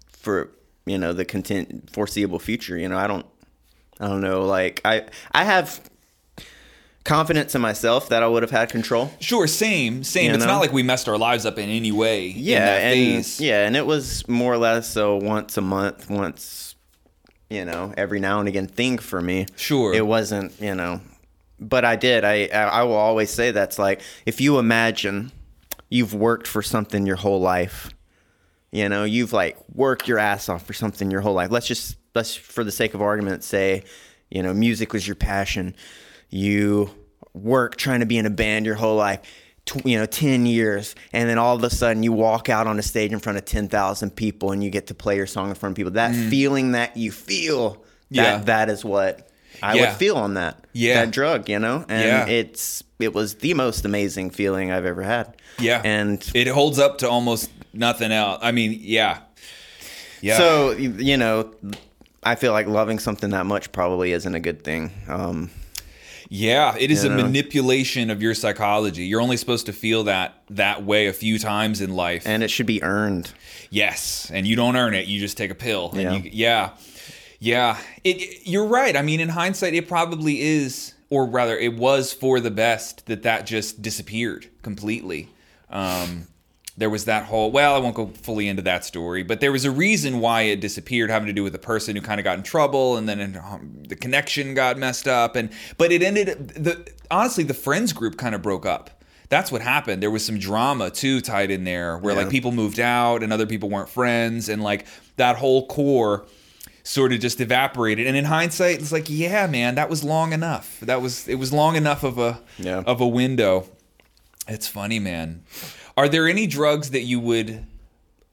[0.09, 0.51] for
[0.87, 3.27] you know the content foreseeable future, you know I don't
[4.01, 5.88] I don't know like I I have
[7.09, 9.11] confidence in myself that I would have had control.
[9.21, 10.27] Sure, same, same.
[10.27, 10.53] You it's know?
[10.53, 12.31] not like we messed our lives up in any way.
[12.31, 13.41] in Yeah, that and phase.
[13.41, 16.77] yeah, and it was more or less so once a month, once
[17.51, 19.47] you know, every now and again thing for me.
[19.57, 19.95] Sure.
[19.95, 21.01] It wasn't, you know,
[21.59, 22.25] but I did.
[22.25, 25.33] I I will always say that's like if you imagine
[25.89, 27.91] you've worked for something your whole life,
[28.71, 31.51] you know, you've like worked your ass off for something your whole life.
[31.51, 33.85] Let's just let's for the sake of argument say,
[34.31, 35.75] you know, music was your passion.
[36.29, 36.91] You
[37.43, 39.21] work trying to be in a band your whole life.
[39.85, 42.83] You know, ten years, and then all of a sudden you walk out on a
[42.83, 45.55] stage in front of ten thousand people, and you get to play your song in
[45.57, 45.93] front of people.
[45.93, 47.79] That feeling that you feel, that
[48.11, 48.17] Mm.
[48.17, 48.39] Yeah.
[48.45, 49.29] that is what
[49.63, 49.81] I Yeah.
[49.91, 50.57] would feel on that.
[50.73, 51.05] Yeah.
[51.05, 52.27] that drug, you know, and Yeah.
[52.27, 55.35] it's it was the most amazing feeling I've ever had.
[55.59, 55.83] Yeah.
[55.85, 58.39] and it holds up to almost nothing else.
[58.43, 59.19] I mean, yeah.
[60.23, 60.39] Yeah.
[60.39, 61.51] So you know,
[62.23, 64.93] I feel like loving something that much probably isn't a good thing.
[65.09, 65.51] Um,
[66.29, 69.05] yeah, it is You a manipulation of your psychology.
[69.07, 72.25] You're only supposed to feel that that way a few times in life.
[72.27, 73.33] and it should be earned.
[73.71, 75.07] Yes, and you don't earn it.
[75.07, 75.91] You just take a pill.
[75.95, 76.13] Yeah.
[76.13, 76.71] And you, yeah,
[77.39, 77.79] yeah.
[78.05, 78.97] It, it- You're right.
[78.97, 83.23] I mean, in hindsight, it probably is, or rather, it was for the best that
[83.25, 85.29] that just disappeared completely.
[85.71, 86.27] Um,
[86.79, 87.51] there was that whole.
[87.51, 90.61] Well, I won't go fully into that story, but there was a reason why it
[90.61, 93.41] disappeared, having to do with the person who kind of got in trouble, and then
[93.45, 96.49] um, the connection got messed up, and but it ended.
[96.51, 98.91] The honestly, the friends group kind of broke up
[99.31, 100.03] that's what happened.
[100.03, 103.45] There was some drama too tied in there where like people moved out and other
[103.45, 104.87] people weren't friends and like
[105.17, 106.25] that whole core
[106.83, 108.07] sort of just evaporated.
[108.07, 110.81] And in hindsight, it's like, yeah, man, that was long enough.
[110.81, 112.83] That was it was long enough of a Yeah.
[112.87, 113.67] of a window.
[114.49, 115.43] It's funny, man.
[115.99, 117.67] Are there any drugs that you would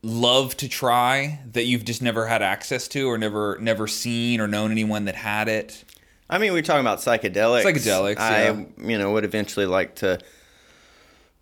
[0.04, 4.48] love to try that you've just never had access to or never never seen or
[4.48, 5.84] known anyone that had it?
[6.30, 7.64] I mean, we're talking about psychedelics.
[7.64, 8.64] Psychedelics, I, yeah.
[8.78, 10.20] you know, would eventually like to,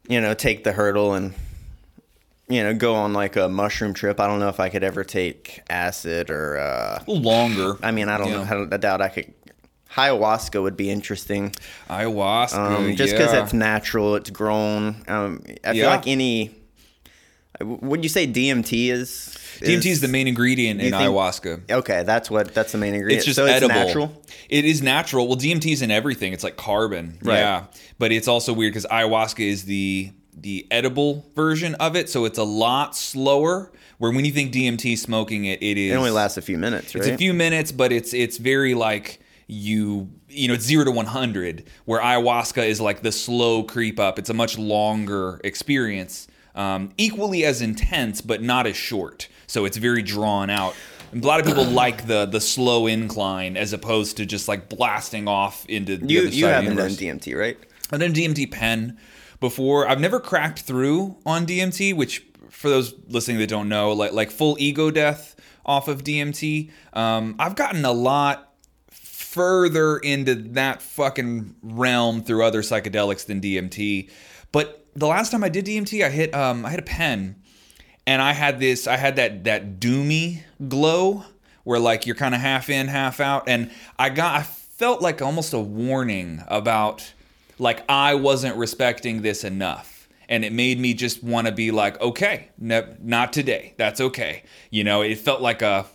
[0.07, 1.33] you know, take the hurdle and,
[2.47, 4.21] you know, go on like a mushroom trip.
[4.21, 6.57] I don't know if I could ever take acid or.
[6.57, 7.75] uh longer.
[7.83, 8.35] I mean, I don't Yeah.
[8.37, 8.43] know.
[8.43, 9.33] I, don't- I doubt I could.
[9.95, 11.53] Ayahuasca would be interesting,
[11.89, 12.57] Ayahuasca.
[12.57, 13.43] um, just because yeah.
[13.43, 15.03] it's natural, it's grown.
[15.07, 16.55] Um, I feel like any.
[17.61, 19.37] Would you say DMT is?
[19.59, 21.69] DMT is the main ingredient in think- ayahuasca.
[21.71, 23.19] Okay, that's what that's the main ingredient.
[23.19, 23.75] It's just so edible.
[23.75, 24.23] It's natural.
[24.49, 25.27] It is natural.
[25.27, 26.33] Well, DMT is in everything.
[26.33, 27.19] It's like carbon.
[27.21, 27.37] Right.
[27.37, 27.65] Yeah.
[27.99, 32.39] But it's also weird because ayahuasca is the the edible version of it, so it's
[32.39, 33.71] a lot slower.
[33.99, 36.95] Where when you think DMT smoking it, it is It only lasts a few minutes,
[36.95, 37.03] right?
[37.03, 40.91] It's a few minutes, but it's it's very like you you know it's zero to
[40.91, 41.65] one hundred.
[41.85, 44.19] Where ayahuasca is like the slow creep up.
[44.19, 49.27] It's a much longer experience, um, equally as intense, but not as short.
[49.47, 50.75] So it's very drawn out.
[51.13, 55.27] A lot of people like the the slow incline as opposed to just like blasting
[55.27, 57.19] off into the you other you side of the haven't done.
[57.19, 57.57] DMT, right?
[57.91, 58.97] I've done DMT pen
[59.39, 59.87] before.
[59.87, 64.31] I've never cracked through on DMT, which for those listening that don't know, like like
[64.31, 66.71] full ego death off of DMT.
[66.93, 68.52] Um, I've gotten a lot
[69.33, 74.11] further into that fucking realm through other psychedelics than DMT.
[74.51, 77.41] But the last time I did DMT, I hit um, I hit a pen,
[78.05, 81.23] and I had this I had that that doomy glow
[81.63, 85.21] where like you're kind of half in, half out, and I got I felt like
[85.21, 87.13] almost a warning about
[87.57, 90.07] like I wasn't respecting this enough.
[90.29, 93.73] And it made me just want to be like, okay, no, not today.
[93.77, 94.43] That's okay.
[94.71, 95.85] You know, it felt like a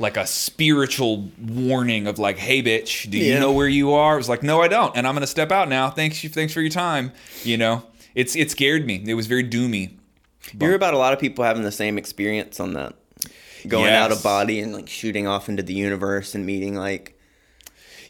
[0.00, 3.38] like a spiritual warning of like, hey, bitch, do you Yeah.
[3.40, 4.14] know where you are?
[4.14, 5.90] It was like, no, I don't, and I'm gonna step out now.
[5.90, 7.12] Thanks, you, thanks for your time.
[7.42, 7.82] You know,
[8.14, 9.02] it's it scared me.
[9.06, 9.90] It was very doomy.
[10.52, 12.94] You hear about a lot of people having the same experience on that,
[13.66, 17.18] going out of body and like shooting off into the universe and meeting like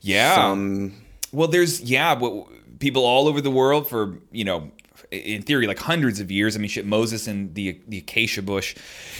[0.03, 0.35] Yeah.
[0.35, 0.95] some.
[1.33, 4.71] Well, there's yeah, but people all over the world for you know,
[5.11, 6.57] in theory, like hundreds of years.
[6.57, 8.77] I mean, shit, Moses and the the acacia bush.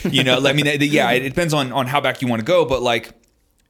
[0.09, 2.65] You know, I mean, yeah, it depends on on how back you want to go,
[2.65, 3.13] but like,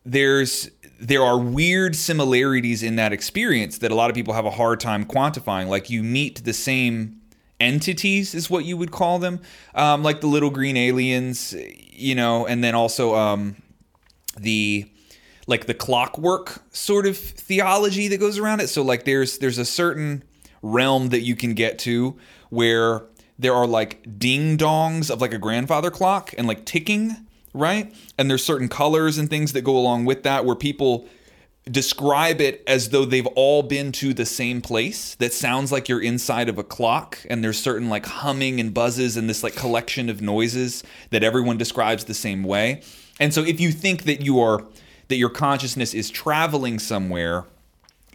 [0.05, 0.70] there's
[1.01, 4.81] there are weird similarities in that experience that a lot of people have a hard
[4.81, 5.69] time quantifying.
[5.69, 7.20] Like, you meet the same
[7.61, 9.40] entities, is what you would call them,
[9.74, 11.55] um, like the little green aliens,
[11.90, 13.57] you know, and then also um,
[14.36, 14.90] the
[15.47, 18.69] like the clockwork sort of theology that goes around it.
[18.69, 20.23] So like there's there's a certain
[20.62, 22.16] realm that you can get to
[22.51, 23.02] where
[23.39, 27.16] there are like ding dongs of like a grandfather clock and like ticking,
[27.55, 27.94] right?
[28.18, 31.09] And there's certain colors and things that go along with that where people
[31.70, 36.02] describe it as though they've all been to the same place that sounds like you're
[36.02, 40.09] inside of a clock and there's certain like humming and buzzes and this like collection
[40.09, 42.80] of noises that everyone describes the same way
[43.20, 44.64] and so if you think that you are
[45.09, 47.44] that your consciousness is traveling somewhere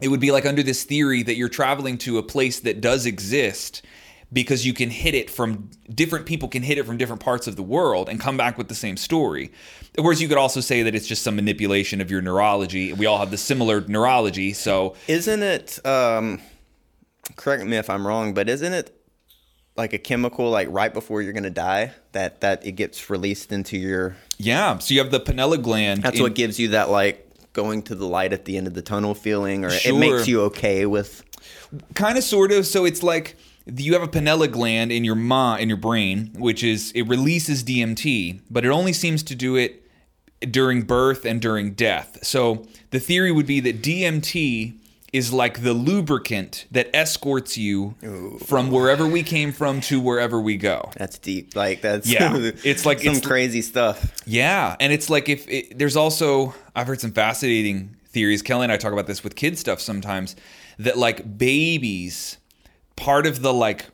[0.04, 3.06] it would be like under this theory that you're traveling to a place that does
[3.06, 3.82] exist
[4.34, 7.56] because you can hit it from different people can hit it from different parts of
[7.56, 9.52] the world and come back with the same story.
[9.98, 12.92] Whereas you could also say that it's just some manipulation of your neurology.
[12.94, 15.86] We all have the similar neurology, so Isn't it?
[15.86, 16.42] Um,
[17.36, 19.00] correct me if I'm wrong, but isn't it
[19.78, 23.78] like a chemical like right before you're gonna die that that it gets released into
[23.78, 24.18] your?
[24.38, 24.78] yeah.
[24.80, 26.04] So you have the pineal gland.
[26.04, 28.74] That's in- what gives you that like going to the light at the end of
[28.74, 29.94] the tunnel feeling, or Sure.
[29.96, 31.24] it makes you okay with.
[31.96, 33.36] kind of sort of so it's like
[33.66, 37.64] you have a pineal gland in your ma in your brain which is it releases
[37.64, 39.84] DMT but it only seems to do it
[40.52, 44.74] during birth and during death so the theory would be that DMT
[45.14, 47.94] is like the lubricant that escorts you
[48.46, 51.56] from wherever we came from to wherever we go That's deep.
[51.56, 52.36] Like that's Yeah.
[52.64, 54.12] It's like- some it's- crazy stuff.
[54.26, 58.42] yeah, and it's like if it, there's also I've heard some fascinating theories.
[58.42, 60.36] Kelly and I talk about this with kid stuff sometimes
[60.80, 62.38] that like babies,
[62.96, 63.86] part of the like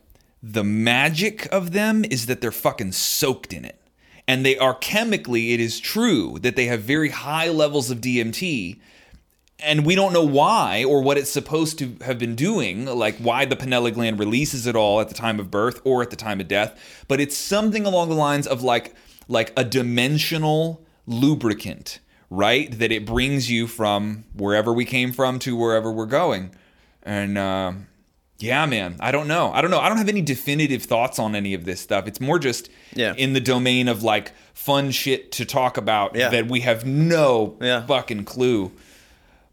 [0.42, 3.76] the magic of them is that they're fucking soaked in it.
[4.26, 8.80] And they are chemically, it is true that they have very high levels of DMT.
[9.62, 13.44] And we don't know why or what it's supposed to have been doing, like why
[13.46, 16.40] the pineal gland releases it all at the time of birth or at the time
[16.40, 17.04] of death.
[17.10, 18.96] But it's something along the lines of like
[19.28, 22.00] like a dimensional lubricant,
[22.30, 22.72] right?
[22.80, 26.52] That it brings you from wherever we came from to wherever we're going.
[27.04, 27.88] And um,
[28.40, 29.52] yeah, man, I don't know.
[29.52, 29.80] I don't know.
[29.80, 32.08] I don't have any definitive thoughts on any of this stuff.
[32.08, 33.14] It's more just Yeah.
[33.18, 36.30] in the domain of like fun shit to talk about Yeah.
[36.30, 37.86] that we have no Yeah.
[37.86, 38.72] fucking clue.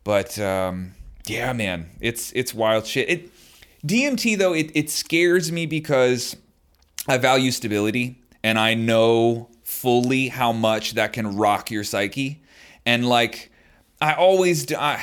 [0.07, 0.95] But um,
[1.27, 3.11] yeah, man, it's it's wild shit.
[3.11, 3.31] It
[3.85, 6.37] DMT though it it scares me because
[7.09, 12.41] I value stability and I know fully how much that can rock your psyche.
[12.85, 13.51] And like,
[14.01, 15.03] I always, I,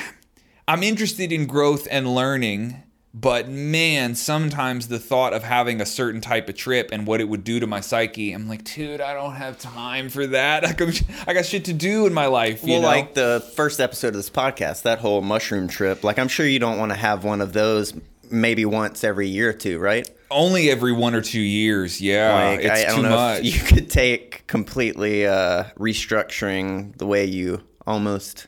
[0.68, 2.83] I'm interested in growth and learning,
[3.14, 7.30] but man, sometimes the thought of having a certain type of trip and what it
[7.30, 10.65] would do to my psyche, I'm like, dude, I don't have time for that.
[11.27, 12.64] I got, shit to do in my life.
[12.64, 12.88] well, know?
[12.88, 16.60] like the first episode of this podcast, that whole mushroom trip, like I'm sure you
[16.60, 17.94] don't want to have one of those
[18.31, 20.10] maybe once every year or two, right?
[20.31, 22.02] only every one or two years.
[22.02, 23.44] Yeah, Like it's I, I too much.
[23.44, 28.48] you could take completely uh, restructuring the way you almost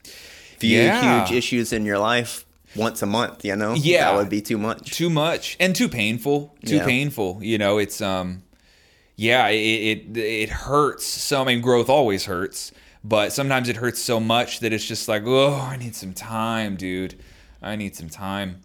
[0.59, 1.25] view Yeah.
[1.27, 2.44] huge issues in your life
[2.75, 3.43] once a month.
[3.45, 4.11] You know, Yeah.
[4.11, 4.91] that would be too much.
[4.91, 5.55] too much.
[5.59, 6.55] And too painful.
[6.65, 6.85] Too Yeah.
[6.85, 7.77] painful you know?
[7.77, 8.43] It's um
[9.15, 11.05] yeah it, it it hurts.
[11.05, 12.71] So i mean growth always hurts
[13.03, 16.75] but sometimes it hurts so much that it's just like oh i need some time
[16.75, 17.15] dude.
[17.61, 18.61] I need some time.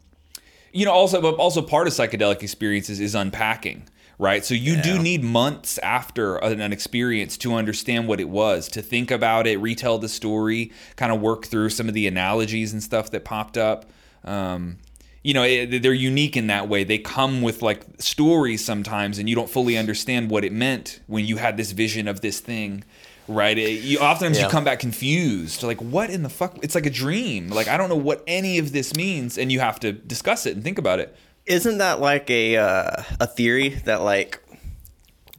[0.73, 3.89] You know also but also part of psychedelic experiences is unpacking
[4.19, 4.45] right?
[4.45, 8.83] So you do need months after an, an experience to understand what it was to
[8.83, 12.83] think about it retell the story kind of work through some of the analogies and
[12.83, 13.87] stuff that popped up
[14.25, 14.79] um,
[15.23, 16.85] you know it, they're unique in that way.
[16.85, 21.27] They come with like stories sometimes and you don't fully understand what it meant when
[21.27, 22.85] you had this vision of this thing
[23.29, 23.59] right?
[23.59, 26.59] It- you oftentimes you come back confused like what in the fuck?
[26.63, 27.49] It's like a dream.
[27.51, 30.55] Like i don't know what any of this means and you have to discuss it
[30.57, 31.15] and think about it.
[31.47, 34.43] Isn't that like a uh, a theory that like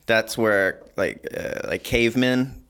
[0.06, 2.60] that's where like uh, like cavemen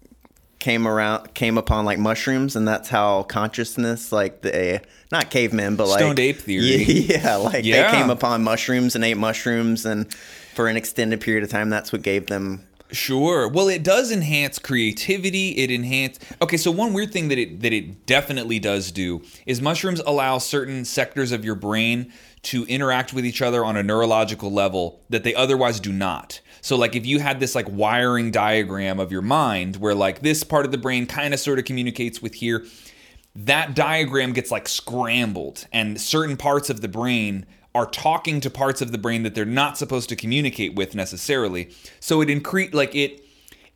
[0.62, 4.80] came around came upon like mushrooms and that's how consciousness like the
[5.12, 6.66] not cavemen but like Stoned ape theory.
[6.84, 7.92] yeah like Yeah.
[7.92, 10.14] they came upon mushrooms and ate mushrooms and
[10.56, 13.48] for an extended period of time that's what gave them Sure.
[13.48, 15.52] Well, it does enhance creativity.
[15.52, 16.20] It enhance.
[16.42, 20.40] Okay, so one weird thing that it that it definitely does do is mushrooms allow
[20.40, 22.12] certain sectors of your brain
[22.44, 26.42] to interact with each other on a neurological level that they otherwise do not.
[26.62, 30.44] So like if you had this like wiring diagram of your mind where like this
[30.44, 32.66] part of the brain kind of sort of communicates with here,
[33.36, 38.82] that diagram gets like scrambled and certain parts of the brain are talking to parts
[38.82, 41.72] of the brain that they're not supposed to communicate with necessarily.
[42.00, 43.26] So it increase like it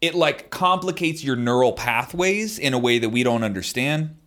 [0.01, 4.17] it like complicates your neural pathways in a way that we don't understand.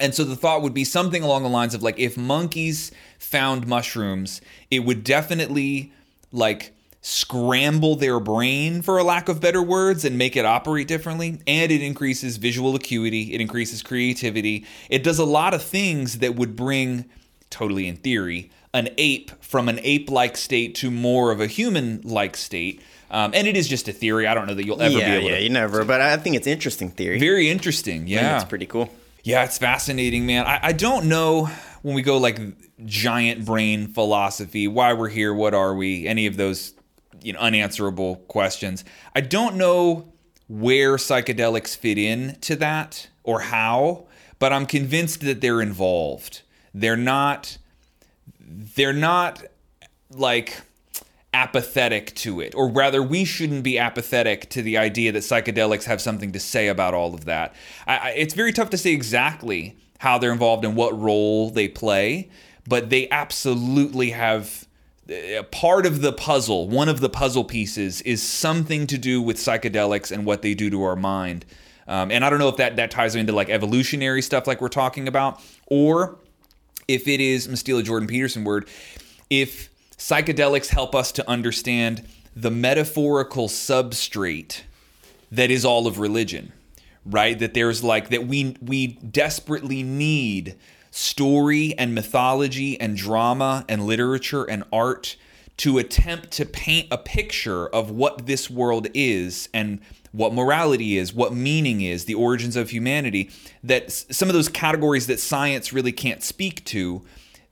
[0.00, 3.66] And so the thought would be something along the lines of like if monkeys found
[3.66, 4.40] mushrooms
[4.70, 5.92] it would definitely
[6.32, 6.73] like
[7.06, 11.38] scramble their brain for a lack of better words and make it operate differently.
[11.46, 14.64] And it increases visual acuity it increases creativity.
[14.88, 17.04] It does a lot of things that would bring
[17.50, 22.80] totally in theory an ape from an ape-like state to more of a human-like state.
[23.10, 24.26] Um, and it is just a theory.
[24.26, 26.16] I don't know that you'll ever yeah be able yeah to you never but I
[26.16, 27.20] think it's interesting theory.
[27.20, 28.88] Very interesting yeah it's pretty cool.
[29.24, 30.44] Yeah, it's fascinating, man.
[30.44, 31.50] I, I don't know
[31.80, 32.38] when we go like
[32.84, 36.74] giant brain philosophy, why we're here, what are we, any of those
[37.24, 38.84] you know unanswerable questions.
[39.14, 40.12] I don't know
[40.48, 44.04] where psychedelics fit in to that or how,
[44.38, 46.42] but I'm convinced that they're involved.
[46.72, 47.58] They're not
[48.40, 49.42] they're not
[50.10, 50.60] like
[51.32, 56.00] apathetic to it or rather we shouldn't be apathetic to the idea that psychedelics have
[56.00, 57.52] something to say about all of that
[57.88, 61.66] I, I, it's very tough to say exactly how they're involved and what role they
[61.66, 62.30] play
[62.68, 64.68] but they absolutely have
[65.50, 70.10] part of the puzzle one of the puzzle pieces is something to do with psychedelics
[70.10, 71.44] and what they do to our mind
[71.86, 74.68] um, and i don't know if that, that ties into like evolutionary stuff like we're
[74.68, 76.18] talking about or
[76.88, 78.68] if it is, I'm gonna steal a Jordan Peterson word,
[79.30, 82.06] if psychedelics help us to understand
[82.36, 84.62] the metaphorical substrate
[85.30, 86.52] that is all of religion,
[87.04, 87.38] right?
[87.38, 90.56] That there's like that we we desperately need
[90.94, 95.16] story and mythology and drama and literature and art
[95.56, 99.80] to attempt to paint a picture of what this world is and
[100.12, 103.28] what morality is, what meaning is, the origins of humanity,
[103.64, 107.02] that some of those categories that science really can't speak to,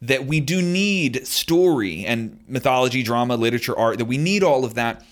[0.01, 4.74] that we do need story and mythology, drama, literature, art, that we need all of
[4.74, 5.05] that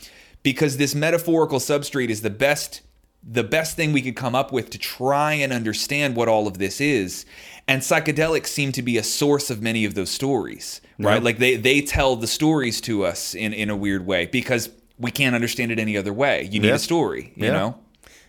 [0.44, 2.82] because this metaphorical substrate is the best
[3.22, 6.58] the best thing we could come up with to try and understand what all of
[6.58, 7.26] this is.
[7.70, 11.22] And psychedelics seem to be a source of many of those stories, right?
[11.22, 15.10] Like they they tell the stories to us in in a weird way because we
[15.10, 16.48] can't understand it any other way.
[16.50, 17.78] You need a story, you know?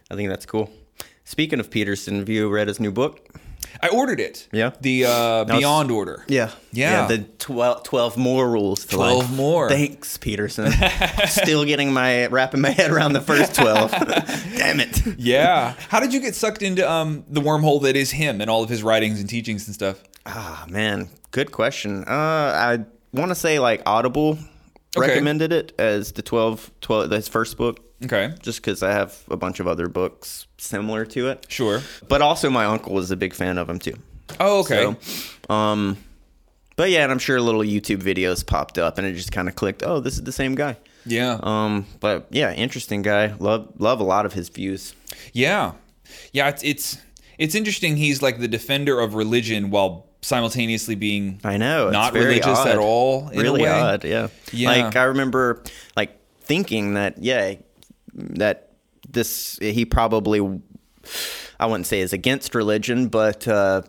[0.10, 0.70] I think that's cool
[1.32, 3.26] speaking of Peterson have you read his new book
[3.84, 4.48] I ordered it.
[4.52, 4.72] Yeah.
[4.80, 6.24] The uh, Beyond Order.
[6.28, 6.52] Yeah.
[6.72, 7.08] Yeah.
[7.08, 9.32] the 12, 12 more rules to 12 life.
[9.36, 9.70] more.
[9.70, 10.72] Thanks, Peterson.
[11.28, 13.92] Still getting my wrapping my head around the first 12.
[14.58, 15.02] Damn it.
[15.18, 15.74] Yeah.
[15.90, 18.70] How did you get sucked into um, the wormhole that is him and all of
[18.70, 20.04] his writings and teachings and stuff?
[20.26, 21.10] Ah, man.
[21.32, 22.04] Good question.
[22.08, 24.38] Uh, I want to say like Audible
[24.98, 25.08] Okay.
[25.08, 28.34] recommended it as the 12, 12 his first book, Okay.
[28.42, 31.46] just because I have a bunch of other books similar to it.
[31.48, 31.82] Sure.
[32.10, 33.94] But also, my uncle is a big fan of him too.
[34.40, 34.94] Oh, okay.
[35.48, 35.98] So, um,
[36.76, 39.56] but yeah, and I'm sure little YouTube videos popped up, and it just kind of
[39.56, 39.84] clicked.
[39.84, 40.76] Oh, this is the same guy.
[41.06, 41.40] yeah.
[41.42, 43.34] Um, but yeah, interesting guy.
[43.40, 44.94] Love love a lot of his views.
[45.34, 45.74] Yeah,
[46.34, 46.50] yeah.
[46.50, 46.98] It's it's
[47.38, 47.96] it's interesting.
[47.98, 51.88] He's like the defender of religion while simultaneously being I know.
[51.88, 52.68] it's not very religious odd.
[52.68, 53.30] at all.
[53.30, 54.04] In really odd.
[54.04, 54.28] Yeah.
[54.52, 54.70] Yeah.
[54.84, 55.64] Like I remember,
[55.96, 57.56] like thinking that yeah,
[58.14, 58.74] that
[59.10, 60.62] this he probably
[61.60, 63.82] I wouldn't say is against religion, but uh,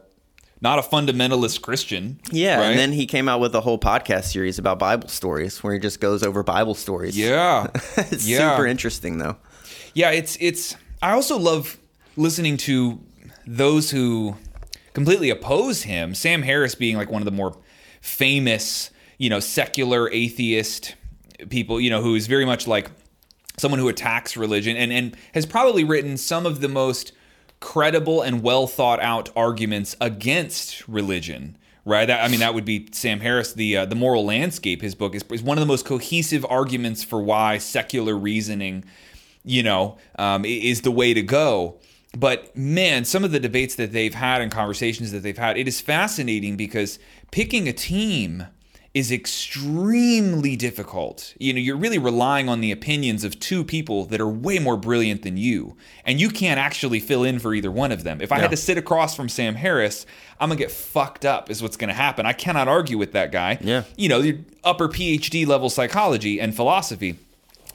[0.61, 2.19] Not a fundamentalist Christian.
[2.31, 2.57] yeah.
[2.59, 2.67] right?
[2.71, 5.79] And then he came out with a whole podcast series about Bible stories where he
[5.81, 7.17] just goes over Bible stories.
[7.19, 8.53] yeah, it's Yeah.
[8.57, 9.37] super interesting though.
[9.95, 10.11] yeah.
[10.11, 10.77] It's it's.
[11.03, 11.77] I also love
[12.17, 13.01] listening to
[13.47, 14.37] those who
[14.93, 16.15] completely oppose him.
[16.15, 17.57] Sam Harris being like one of the more
[18.01, 20.95] famous, you know, secular atheist
[21.49, 21.81] people.
[21.81, 22.91] You know, who is very much like
[23.59, 27.13] someone who attacks religion and, and has probably written some of the most
[27.61, 32.89] credible and well thought out arguments against religion right That- i mean that would be
[32.91, 35.85] sam harris the uh, the moral landscape his book is, is one of the most
[35.87, 38.85] cohesive arguments for why secular reasoning
[39.45, 41.79] you know um, is the way to go
[42.17, 45.67] but man some of the debates that they've had and conversations that they've had it
[45.67, 46.99] is fascinating because
[47.31, 48.47] picking a team
[48.95, 51.33] is extremely difficult.
[51.39, 54.77] You know, you're really relying on the opinions of two people that are way more
[54.77, 58.21] brilliant than you, and you can't actually fill in for either one of them.
[58.21, 58.43] If I Yeah.
[58.43, 60.05] had to sit across from Sam Harris,
[60.39, 61.51] I'm gonna get fucked up.
[61.51, 62.27] Is what's gonna happen.
[62.27, 63.59] I cannot argue with that guy.
[63.63, 63.85] Yeah.
[63.97, 64.33] You know,
[64.63, 67.17] upper PhD level psychology and philosophy,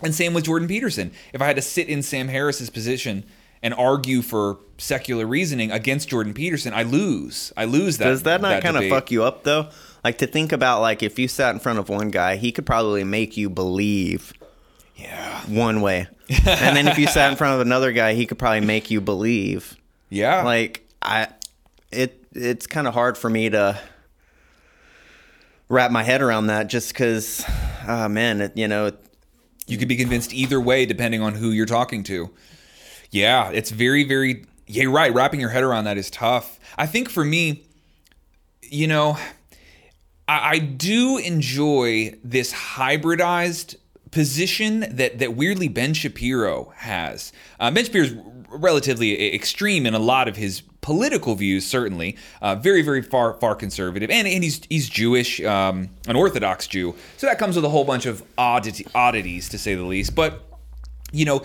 [0.03, 1.09] and same with Jordan Peterson.
[1.33, 3.23] If I had to sit in Sam Harris's position.
[3.63, 7.51] And argue for secular reasoning against Jordan Peterson, I lose.
[7.57, 8.05] I lose that.
[8.05, 9.69] Does that not kind of fuck you up though?
[10.03, 12.65] Like to think about like if you sat in front of one guy, he could
[12.67, 14.31] probably make you believe
[14.95, 15.41] Yeah.
[15.47, 16.07] one way,
[16.45, 19.01] and then if you sat in front of another guy, he could probably make you
[19.01, 19.75] believe.
[20.09, 20.43] Yeah.
[20.43, 21.27] Like I,
[21.91, 23.81] it it's kind of hard for me to
[25.69, 27.53] wrap my head around that, just because, oh
[27.87, 28.91] ah, man, it, you know,
[29.67, 32.29] You could be convinced either way depending on who you're talking to.
[33.11, 34.45] Yeah, it's very, very.
[34.67, 35.13] Yeah, you're right.
[35.13, 36.59] Wrapping your head around that is tough.
[36.77, 37.63] I think for me,
[38.61, 39.17] you know,
[40.27, 43.75] I, I do enjoy this hybridized
[44.11, 47.31] position that that weirdly Ben Shapiro has.
[47.59, 48.13] Uh, ben Shapiro's
[48.49, 52.15] relatively extreme in a lot of his political views, certainly.
[52.41, 56.95] Uh, very, very far, far conservative, and and he's he's Jewish, um, an Orthodox Jew,
[57.17, 60.15] so that comes with a whole bunch of oddity, oddities, to say the least.
[60.15, 60.43] But
[61.11, 61.43] you know,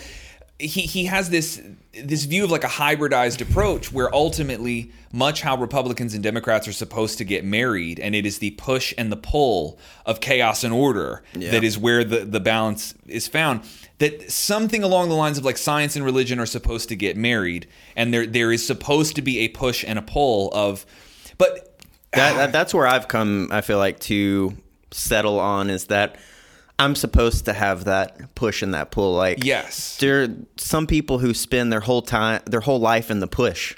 [0.66, 1.60] he he has this
[1.93, 6.72] this view of like a hybridized approach where ultimately much how Republicans and Democrats are
[6.72, 10.72] supposed to get married and it is the push and the pull of chaos and
[10.72, 13.62] order that is where the the balance is found
[13.98, 17.66] that something along the lines of like science and religion are supposed to get married
[17.97, 20.86] and there there is supposed to be a push and a pull of
[21.39, 21.72] but
[22.12, 23.48] that, that that's where I've come.
[23.51, 24.56] I feel like to
[24.90, 26.16] settle on is that
[26.78, 29.15] I'm supposed to have that push and that pull.
[29.15, 33.20] Like yes there are some people who spend their whole time their whole life in
[33.20, 33.77] the push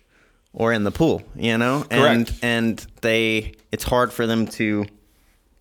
[0.53, 2.39] or in the pull you know and Correct.
[2.43, 4.87] and they it's hard for them to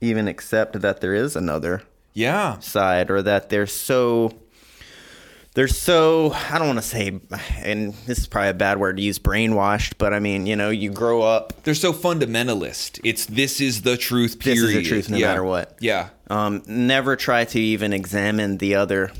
[0.01, 1.81] even accept that there is another
[2.14, 4.31] yeah side or that they're so
[5.55, 7.19] they're so i don't want to say
[7.63, 10.69] and this is probably a bad word to use brainwashed but i mean you know
[10.69, 11.53] you grow up.
[11.63, 12.99] They're so fundamentalist.
[13.03, 15.27] It's this is the truth This period is the truth no Yeah.
[15.27, 15.77] matter what.
[15.80, 16.09] yeah.
[16.30, 19.11] Um, never try to even examine the other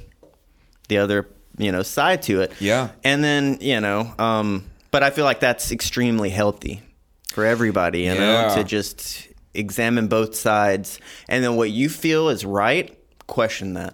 [0.90, 2.52] the other you know side to it.
[2.60, 2.90] Yeah.
[3.04, 6.82] and then you know um, but i feel like that's extremely healthy
[7.30, 11.00] for everybody you know to just examine both sides.
[11.30, 12.98] And then what you feel is right
[13.28, 13.94] question that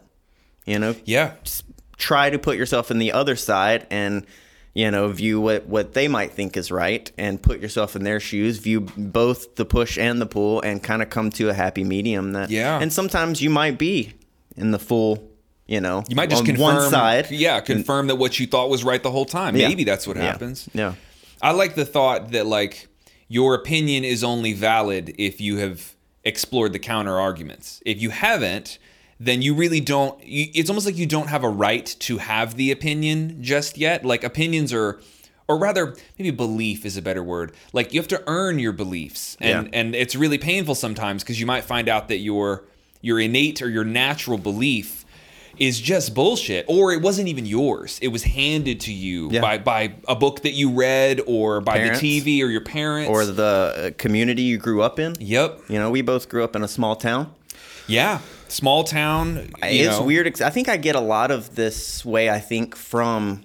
[0.66, 0.95] you know?
[1.03, 1.34] Yeah.
[1.41, 1.64] S-
[2.00, 4.26] try to put yourself in the other side and
[4.74, 8.20] you know view what what they might think is right and put yourself in their
[8.20, 11.84] shoes view both the push and the pull and kind of come to a happy
[11.84, 12.80] medium that Yeah.
[12.82, 14.14] and sometimes you might be
[14.56, 15.30] in the full
[15.68, 18.70] you know You might just on confirm one side Yeah, confirm that what you thought
[18.70, 19.56] was right the whole time.
[19.56, 19.68] Yeah.
[19.68, 20.24] Maybe that's what Yeah.
[20.24, 20.68] happens.
[20.74, 20.94] yeah
[21.42, 22.88] I like the thought that like
[23.28, 27.82] your opinion is only valid if you have explored the counter arguments.
[27.86, 28.78] If you haven't,
[29.20, 32.56] then you really don't you, it's almost like you don't have a right to have
[32.56, 34.06] the opinion just yet.
[34.06, 35.00] Like opinions are
[35.48, 37.52] or rather maybe belief is a better word.
[37.74, 39.36] Like you have to earn your beliefs.
[39.41, 39.80] And Yeah.
[39.80, 42.64] and it's really painful sometimes because you might find out that your
[43.02, 45.06] your innate or your natural belief
[45.58, 48.00] is just bullshit or it wasn't even yours.
[48.02, 49.41] It was handed to you Yeah.
[49.41, 52.00] by by a book that you read or by Parents.
[52.00, 55.62] the TV or your parents or the uh, community you grew up in Yep.
[55.68, 57.34] you know we both grew up in a small town
[57.88, 58.20] Yeah.
[58.50, 59.50] Small town.
[59.64, 60.04] It's know.
[60.06, 60.42] weird.
[60.42, 62.30] I think I get a lot of this way.
[62.30, 63.44] I think from,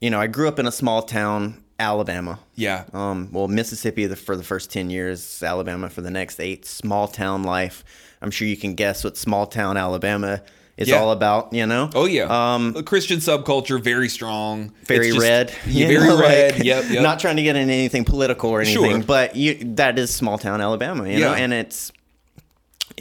[0.00, 2.38] you know, I grew up in a small town, Alabama.
[2.54, 2.84] Yeah.
[2.92, 6.64] Um, well, Mississippi the, for the first ten years, Alabama for the next eight.
[6.64, 7.84] Small town life.
[8.20, 10.42] I'm sure you can guess what small town Alabama
[10.76, 10.96] is Yeah.
[10.96, 11.52] all about.
[11.52, 11.90] You know.
[11.94, 12.54] Oh yeah.
[12.54, 14.72] Um, The Christian subculture very strong.
[14.86, 15.52] very just- red.
[15.66, 16.54] Yeah, very know, red.
[16.54, 16.84] like, yep.
[16.88, 17.02] Yep.
[17.02, 19.02] Not trying to get into anything political or anything, Sure.
[19.02, 21.42] but you, that is small town Alabama, you know, Yeah.
[21.42, 21.90] and it's.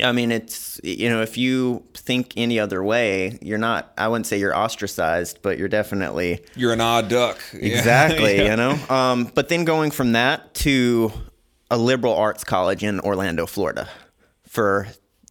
[0.04, 3.92] I mean, it's you know, if you think any other way, you're not.
[3.98, 7.40] I wouldn't say you're ostracized, but you're definitely You're an odd duck.
[7.54, 8.52] Exactly, Yeah.
[8.52, 8.80] you know.
[8.96, 11.12] Um, but then going from that to
[11.70, 13.88] a liberal arts college in Orlando, Florida,
[14.48, 14.88] for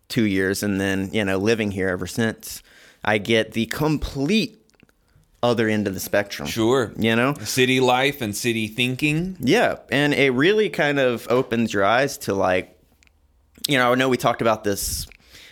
[0.09, 2.62] two years, and then you know, living here ever since,
[3.05, 4.57] I get the complete
[5.43, 6.47] other end of the spectrum.
[6.47, 6.93] Sure.
[6.99, 9.37] You know, City life and city thinking.
[9.41, 12.77] yeah, and it really kind of opens your eyes to like,
[13.71, 15.07] you know, I know we talked about this,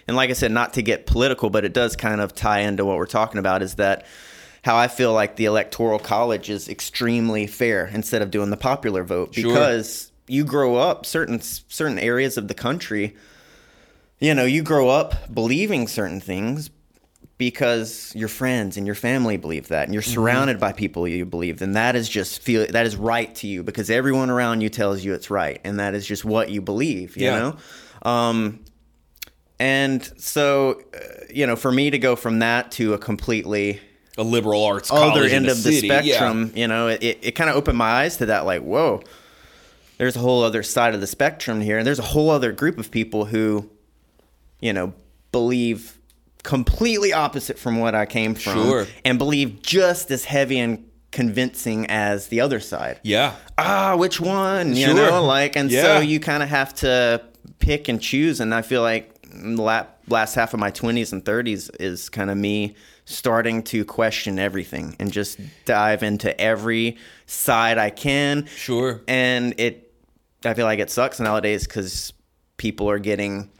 [0.07, 2.85] and like I said, not to get political, but it does kind of tie into
[2.85, 3.62] what we're talking about.
[3.62, 4.05] Is that
[4.65, 9.05] how I feel like the electoral college is extremely fair instead of doing the popular
[9.05, 9.53] vote Sure.
[9.53, 13.15] because you grow up certain certain areas of the country.
[14.19, 16.70] You know, you grow up believing certain things
[17.39, 20.12] because your friends and your family believe that and you're Mm-hmm.
[20.12, 23.62] surrounded by people you believe then that is just feel that is right to you
[23.62, 27.16] because everyone around you tells you it's right and that is just what you believe
[27.16, 27.39] you Yeah.
[27.39, 27.57] know
[28.03, 28.61] um
[29.59, 30.99] and so uh,
[31.31, 33.81] you know for me to go from that to a completely
[34.16, 35.87] A liberal arts college other end the of the city.
[35.89, 36.01] Yeah.
[36.16, 39.03] spectrum you know it, it, it kind of opened my eyes to that like whoa
[39.99, 42.79] there's a whole other side of the spectrum here and there's a whole other group
[42.79, 43.69] of people who
[44.61, 44.93] you know
[45.33, 45.99] believe
[46.45, 48.87] completely opposite from what i came from Sure.
[49.05, 53.35] and believe just as heavy and convincing as the other side Yeah.
[53.59, 54.95] ah which one you Sure.
[54.95, 55.83] know like and Yeah.
[55.83, 57.23] so you kind of have to
[57.59, 61.70] pick and choose and i feel like the last half of my 20s and 30s
[61.79, 66.97] is kind of me starting to question everything and just dive into every
[67.27, 69.01] side i can Sure.
[69.09, 69.93] and it
[70.45, 72.12] i feel like it sucks nowadays because
[72.57, 73.51] people are getting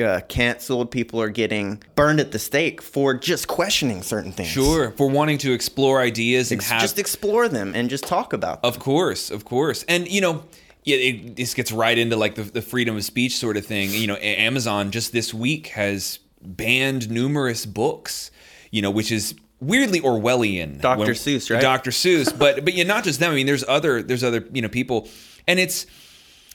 [0.00, 4.90] uh, canceled people are getting burned at the stake for just questioning certain things Sure.
[4.92, 8.60] For wanting to explore ideas and Ex- have just explore them and just talk about
[8.62, 10.42] them Of course, of course, and you know,
[10.84, 13.90] yeah, it, this gets right into like the, the freedom of speech sort of thing.
[13.90, 18.30] You know, Amazon just this week has banned numerous books.
[18.70, 20.80] You know, which is weirdly Orwellian.
[20.80, 21.12] Dr.
[21.12, 21.60] Seuss, right?
[21.60, 21.90] Dr.
[21.90, 23.32] Seuss, but but yeah, not just them.
[23.32, 25.08] I mean, there's other there's other you know people,
[25.46, 25.86] and it's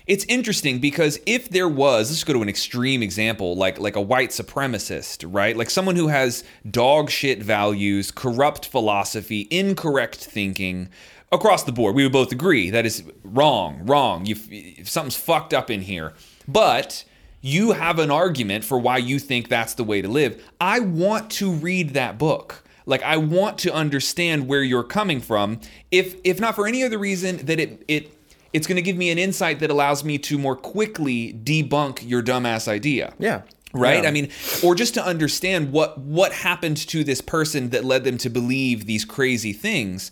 [0.09, 4.01] it's interesting because if there was let's go to an extreme example like like a
[4.01, 10.89] white supremacist right like someone who has dog shit values corrupt philosophy incorrect thinking
[11.31, 14.35] across the board we would both agree that is wrong wrong you
[14.83, 16.13] something's fucked up in here
[16.47, 17.03] but
[17.41, 21.29] you have an argument for why you think that's the way to live i want
[21.29, 25.59] to read that book like I want to understand where you're coming from
[25.91, 28.11] if if not for any other reason that it it
[28.51, 32.23] it's going to give me an insight that allows me to more quickly debunk your
[32.23, 33.13] dumbass idea.
[33.19, 33.43] Yeah.
[33.71, 34.01] Right?
[34.01, 34.09] Yeah.
[34.09, 34.29] I mean,
[34.63, 38.87] or just to understand what what happened to this person that led them to believe
[38.87, 40.09] these crazy things.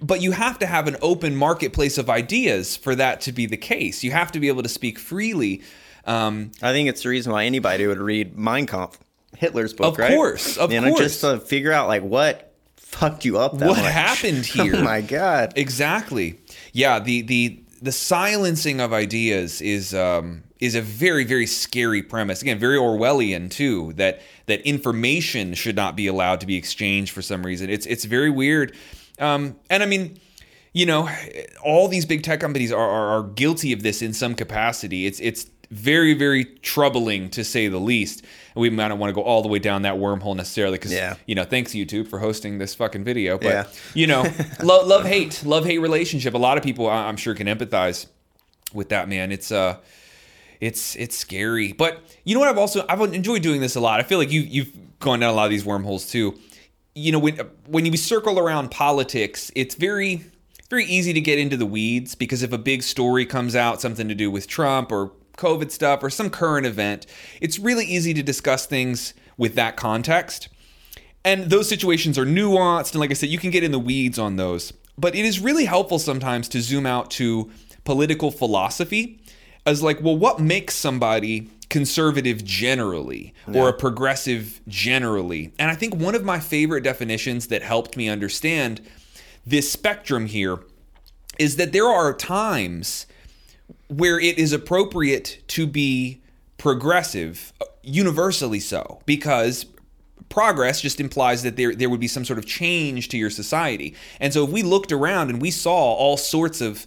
[0.00, 3.56] But you have to have an open marketplace of ideas for that to be the
[3.56, 4.04] case.
[4.04, 5.62] You have to be able to speak freely.
[6.04, 8.98] Um, I think it's the reason why anybody would read Mein Kampf,
[9.36, 10.14] Hitler's book, Of right?
[10.14, 11.00] course, of you know, course.
[11.00, 13.58] just to figure out like what fucked you up.
[13.58, 13.92] That What much.
[13.92, 14.76] happened here?
[14.76, 15.52] Oh my god!
[15.56, 16.38] Exactly.
[16.72, 16.98] Yeah.
[17.00, 22.40] The the the silencing of ideas is um, is a very very scary premise.
[22.40, 23.92] Again, very Orwellian too.
[23.94, 27.68] That that information should not be allowed to be exchanged for some reason.
[27.68, 28.74] It's it's very weird.
[29.18, 30.18] Um, and I mean.
[30.74, 31.08] You know,
[31.64, 35.06] all these big tech companies are, are, are guilty of this in some capacity.
[35.06, 38.20] It's it's very very troubling to say the least.
[38.54, 40.92] And we might not want to go all the way down that wormhole necessarily because
[40.92, 41.14] Yeah.
[41.26, 43.38] you know, thanks YouTube for hosting this fucking video.
[43.38, 43.64] But Yeah.
[43.94, 44.22] you know,
[44.62, 46.34] love, love, hate, love, hate relationship.
[46.34, 48.06] A lot of people, I- I'm sure, can empathize
[48.72, 49.08] with that.
[49.08, 49.78] Man, it's uh,
[50.60, 51.72] it's it's scary.
[51.72, 52.50] But you know what?
[52.50, 53.98] I've also I've enjoyed doing this a lot.
[54.00, 54.70] I feel like you you've
[55.00, 56.38] gone down a lot of these wormholes too.
[56.94, 57.36] You know, when
[57.66, 60.24] when you circle around politics, it's very
[60.70, 64.08] very easy to get into the weeds because if a big story comes out, something
[64.08, 67.06] to do with Trump or COVID stuff or some current event,
[67.40, 70.48] it's really easy to discuss things with that context.
[71.24, 72.92] And those situations are nuanced.
[72.92, 74.72] And like I said, you can get in the weeds on those.
[74.98, 77.50] But it is really helpful sometimes to zoom out to
[77.84, 79.20] political philosophy
[79.64, 85.52] as like, well, what makes somebody conservative generally or a progressive generally?
[85.58, 88.80] And I think one of my favorite definitions that helped me understand
[89.46, 90.60] this spectrum here
[91.38, 93.06] is that there are times
[93.88, 96.20] where it is appropriate to be
[96.58, 99.64] progressive universally so because
[100.28, 103.94] progress just implies that there there would be some sort of change to your society.
[104.20, 106.86] And so if we looked around and we saw all sorts of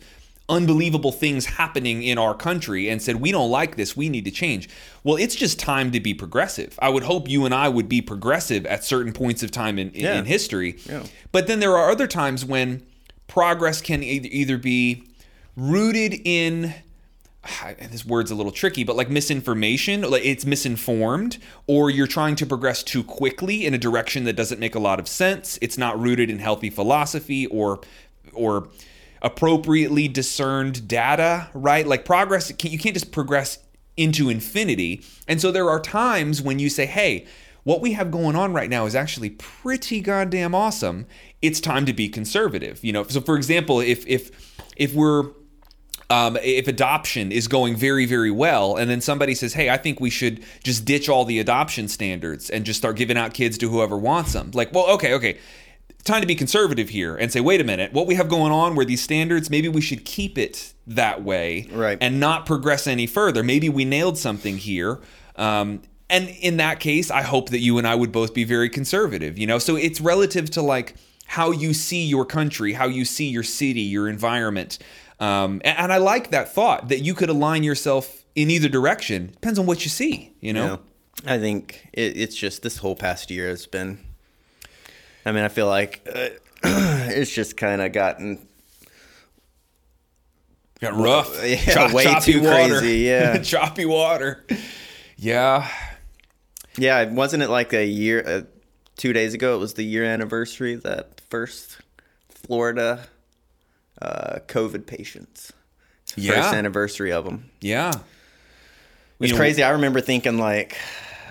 [0.52, 4.32] unbelievable things happening in our country and said we don't like this, we need to
[4.32, 4.70] change.
[5.04, 6.78] Well, it's just time to be progressive.
[6.82, 9.90] I would hope you and I would be progressive at certain points of time in,
[9.92, 10.20] in, Yeah.
[10.20, 10.78] in history.
[10.88, 11.04] Yeah.
[11.32, 12.84] But then there are other times when
[13.28, 15.04] progress can either be
[15.56, 16.74] rooted in
[17.44, 22.36] ah, this word's a little tricky, but like misinformation, like it's misinformed, or you're trying
[22.36, 25.58] to progress too quickly in a direction that doesn't make a lot of sense.
[25.62, 27.80] It's not rooted in healthy philosophy or
[28.34, 28.68] or
[29.22, 31.86] appropriately discerned data, right?
[31.86, 33.60] Like progress, you can't just progress
[33.98, 35.04] into infinity.
[35.28, 37.26] And so there are times when you say, hey,
[37.64, 41.06] what we have going on right now is actually pretty goddamn awesome.
[41.42, 42.84] It's time to be conservative.
[42.84, 44.32] You know, so for example, if if
[44.76, 45.30] if we're
[46.10, 50.02] um, if adoption is going very, very well, and then somebody says, "Hey, I think
[50.02, 53.70] we should just ditch all the adoption standards and just start giving out kids to
[53.70, 55.38] whoever wants them," like, well, okay, okay,
[56.02, 58.76] time to be conservative here and say, "Wait a minute, what we have going on
[58.76, 61.98] where these standards, maybe we should keep it that way, Right.
[62.02, 63.44] and not progress any further.
[63.44, 65.00] Maybe we nailed something here."
[65.36, 68.70] Um, and in that case, I hope that you and I would both be very
[68.70, 69.38] conservative.
[69.40, 70.96] You know, so it's relative to like
[71.28, 74.78] how you see your country, how you see your city, your environment.
[75.22, 79.28] Um, and, and I like that thought that you could align yourself in either direction.
[79.34, 80.80] Depends on what you see, you know?
[81.26, 81.34] Yeah.
[81.34, 84.00] I think it, it's just this whole past year has been.
[85.26, 86.30] I mean, I feel like uh,
[86.64, 88.48] it's just kind of gotten
[90.80, 91.44] Got rough.
[91.46, 92.80] Yeah, way choppy too water.
[92.80, 93.38] crazy, yeah.
[93.44, 94.44] choppy water.
[95.16, 95.70] Yeah.
[96.78, 98.42] Yeah, wasn't it like a year, uh,
[98.98, 99.56] two days ago?
[99.56, 101.78] It was the year anniversary of that first
[102.30, 103.06] Florida
[104.02, 105.54] uh, COVID patients.
[106.16, 106.42] Yeah.
[106.42, 107.52] First anniversary of them.
[107.62, 107.90] Yeah.
[107.90, 108.00] It's
[109.20, 109.62] You know, crazy.
[109.62, 110.78] I remember thinking like,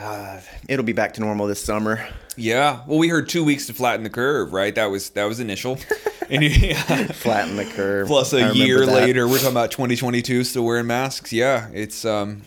[0.01, 2.09] uh, it'll be back to normal this summer.
[2.37, 2.81] Yeah.
[2.87, 4.75] Well, we heard two weeks to flatten the curve, right?
[4.75, 5.79] That was that was initial.
[6.31, 7.07] and yeah.
[7.07, 8.07] Flatten the curve.
[8.07, 8.93] Plus a year that.
[8.93, 11.33] later, we're talking about 2022 still wearing masks.
[11.33, 12.43] Yeah, it's um,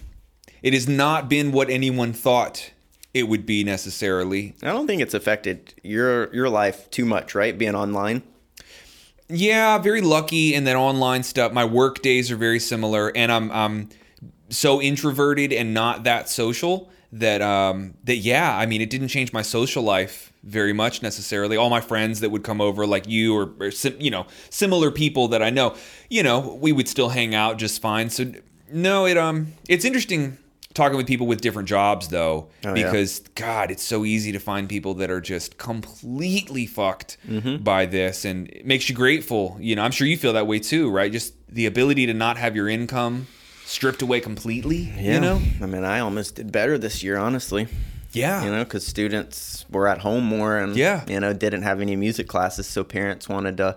[0.62, 2.72] it has not been what anyone thought
[3.14, 4.56] it would be necessarily.
[4.64, 7.56] I don't think it's affected your your life too much, right?
[7.58, 8.24] Being online.
[9.30, 11.54] Yeah, very lucky in that online stuff.
[11.54, 13.90] My work days are very similar, and I'm I'm
[14.50, 16.90] so introverted and not that social
[17.20, 21.56] that um that yeah, I mean it didn't change my social life very much necessarily.
[21.58, 24.92] All my friends that would come over, like you or, or sim, you know similar
[24.92, 25.76] people that I know,
[26.10, 28.10] you know, we would still hang out just fine.
[28.10, 28.32] So
[28.72, 30.38] no, it um it's interesting
[30.74, 32.74] talking with people with different jobs though Oh, yeah.
[32.74, 37.64] because god it's so easy to find people that are just completely fucked Mm-hmm.
[37.64, 40.58] by this and it makes you grateful you know i'm sure you feel that way
[40.58, 43.28] too right just the ability to not have your income
[43.74, 45.16] stripped away completely Yeah.
[45.16, 47.68] you know I mean, I almost did better this year, honestly.
[48.14, 51.04] yeah You know, because students were at home more and Yeah.
[51.08, 53.76] you know didn't have any music classes, so parents wanted to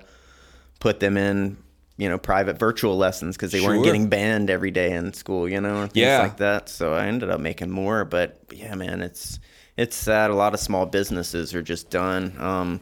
[0.81, 1.57] put them in
[1.97, 5.49] you know private virtual lessons because they weren't getting band every day in school.
[5.49, 6.21] You know, things Yeah.
[6.27, 6.69] like that.
[6.69, 9.39] So I ended up making more, but yeah, man, it's
[9.79, 10.31] it's sad.
[10.31, 12.35] A lot of small businesses are just done.
[12.39, 12.81] Um,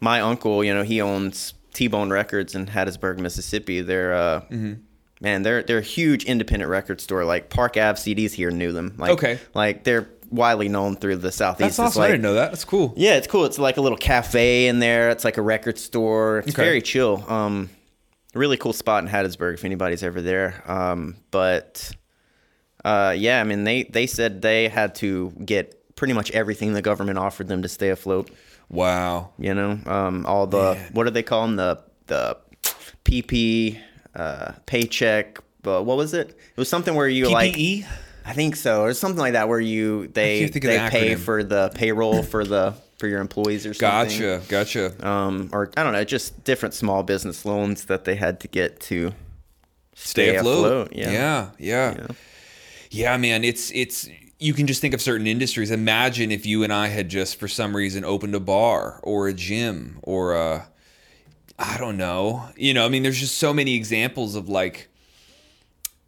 [0.00, 3.82] my uncle, you know, he owns T-Bone Records in Hattiesburg, Mississippi.
[3.82, 4.74] They're uh, Mm-hmm.
[5.20, 7.24] Man, they're they're a huge independent record store.
[7.24, 8.94] Like Park Ave CDs here knew them.
[8.98, 9.38] Like, Okay.
[9.54, 11.76] like they're widely known through the southeast.
[11.76, 13.44] that's awesome i didn't know that that's cool yeah, it's cool.
[13.44, 15.10] It's like a little cafe in there.
[15.10, 16.38] It's like a record store.
[16.38, 16.64] It's Okay.
[16.64, 17.24] very chill.
[17.28, 17.70] Um,
[18.34, 20.62] really cool spot in Hattiesburg if anybody's ever there.
[20.66, 21.92] Um, but
[22.84, 26.82] uh, yeah, I mean they they said they had to get pretty much everything the
[26.82, 28.28] government offered them to stay afloat.
[28.68, 31.78] wow You know, um, all the what do they call them the
[32.08, 32.36] the
[33.04, 33.78] PP
[34.16, 35.38] uh, paycheck.
[35.64, 36.30] Uh, what was it?
[36.30, 37.86] It was something where you like ppe
[38.24, 40.90] I think so, or something like that, where you they can't think of they the
[40.90, 44.18] pay for the payroll for the for your employees or something.
[44.20, 48.40] gotcha gotcha Um, or I don't know, just different small business loans that they had
[48.40, 49.10] to get to
[49.94, 51.10] stay, stay afloat, afloat, yeah.
[51.10, 52.06] yeah yeah Yeah.
[52.90, 55.70] Yeah, man, it's it's you can just think of certain industries.
[55.70, 59.34] Imagine if you and I had just for some reason opened a bar or a
[59.34, 60.68] gym or a
[61.58, 62.48] I don't know.
[62.56, 64.88] You know, I mean there's just so many examples of like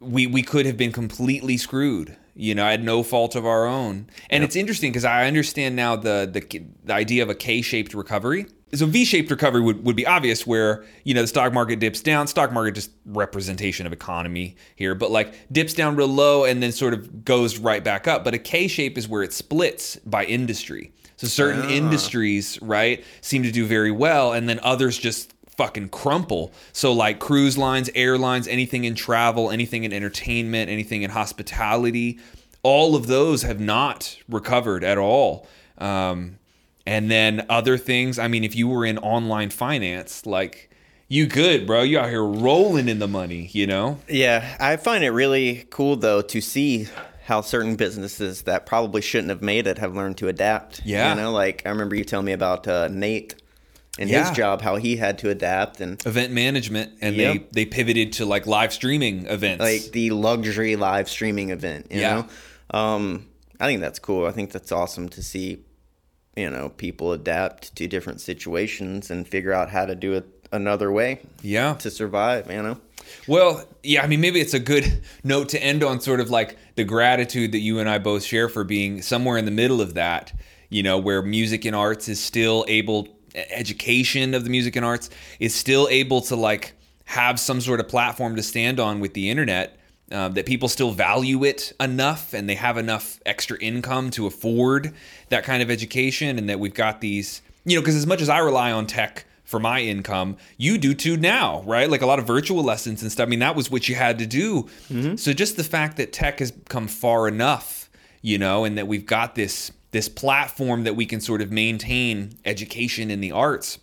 [0.00, 2.16] we we could have been completely screwed.
[2.34, 4.08] You know, I had no fault of our own.
[4.30, 8.46] And it's interesting because I understand now the, the the idea of a K-shaped recovery.
[8.74, 12.26] So V-shaped recovery would, would be obvious where, you know, the stock market dips down,
[12.26, 16.70] stock market just representation of economy here, but like dips down real low and then
[16.70, 18.24] sort of goes right back up.
[18.24, 20.92] But a K-shape is where it splits by industry.
[21.16, 21.70] So certain Ah.
[21.70, 26.52] industries, right, seem to do very well and then others just fucking crumple.
[26.72, 32.20] So like cruise lines, airlines, anything in travel, anything in entertainment, anything in hospitality,
[32.62, 35.48] all of those have not recovered at all.
[35.76, 36.39] Um,
[36.86, 38.18] and then other things.
[38.18, 40.70] I mean, if you were in online finance, like
[41.09, 41.82] you good, bro.
[41.82, 43.98] You out here rolling in the money, you know?
[44.09, 46.86] Yeah, I find it really cool though to see
[47.24, 50.82] how certain businesses that probably shouldn't have made it have learned to adapt.
[50.85, 51.10] Yeah.
[51.10, 53.35] you know, like I remember you telling me about uh, Nate
[53.98, 54.28] and Yeah.
[54.28, 57.32] his job, how he had to adapt and Event management, and Yep.
[57.52, 59.60] they they pivoted to like live streaming events.
[59.60, 61.86] like the luxury live streaming event.
[61.90, 62.14] You Yeah.
[62.72, 63.26] know, um,
[63.60, 64.26] I think that's cool.
[64.26, 65.58] I think that's awesome to see.
[66.36, 70.90] You know, people adapt to different situations and figure out how to do it another
[70.92, 71.74] way yeah.
[71.74, 72.48] to survive.
[72.50, 72.78] You know.
[73.26, 76.56] Well, yeah, I mean, maybe it's a good note to end on sort of like
[76.76, 79.94] the gratitude that you and I both share for being somewhere in the middle of
[79.94, 80.32] that,
[80.68, 83.08] you know, where music and arts is still able,
[83.51, 85.10] education of the music and arts
[85.40, 86.74] is still able to like
[87.05, 89.74] have some sort of platform to stand on with the internet.
[90.10, 94.94] Um, that people still value it enough and they have enough extra income to afford
[95.28, 98.31] that kind of education, and that we've got these, you know, because as much as
[98.31, 100.36] I rely on tech for my income.
[100.59, 101.89] You do too now, right?
[101.89, 103.27] Like a lot of virtual lessons and stuff.
[103.27, 104.69] I mean, that was what you had to do.
[105.16, 107.89] So just the fact that tech has come far enough,
[108.20, 112.32] you know, and that we've got this this platform that we can sort of maintain
[112.44, 113.78] education in the arts.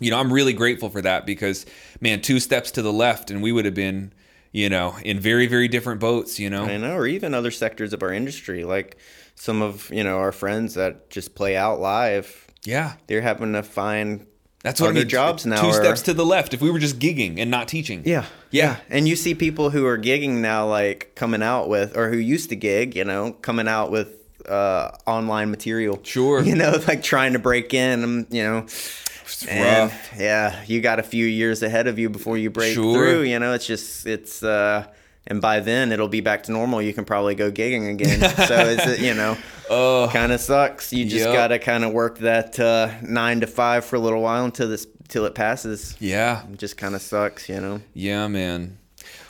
[0.00, 1.66] You know, I'm really grateful for that because
[2.00, 4.12] man, two steps to the left and we would have been,
[4.52, 6.64] you know, in very very different boats, you know.
[6.64, 8.96] I know, or even other sectors of our industry, like
[9.34, 12.46] some of you know our friends that just play out live.
[12.64, 12.94] Yeah.
[13.06, 14.26] They're having to find
[14.62, 15.08] That's what other I mean.
[15.08, 15.62] jobs now.
[15.62, 16.52] Two are- steps to the left.
[16.54, 18.02] If we were just gigging and not teaching.
[18.04, 18.76] Yeah, Yeah.
[18.90, 22.50] and you see people who are gigging now, like coming out with, or who used
[22.50, 24.17] to gig, you know, coming out with
[24.48, 26.00] uh, online material.
[26.02, 26.42] Sure.
[26.42, 28.04] you know, like trying to break in.
[28.04, 32.38] um, You know, It's and, yeah, you got a few years ahead of you before
[32.38, 32.94] you break Sure.
[32.94, 33.22] through.
[33.22, 34.42] You know, it's just it's.
[34.42, 34.86] uh
[35.30, 36.80] and by then it'll be back to normal.
[36.80, 38.20] You can probably go gigging again.
[38.48, 39.36] So it's you know,
[39.68, 40.08] Oh.
[40.10, 40.90] kind of sucks.
[40.90, 41.34] You just Yep.
[41.34, 44.86] gotta kind of work that uh, nine to five for a little while until this
[45.08, 45.96] till it passes.
[46.00, 46.44] Yeah.
[46.50, 47.82] It just kind of sucks, you know.
[47.92, 48.78] Yeah, man.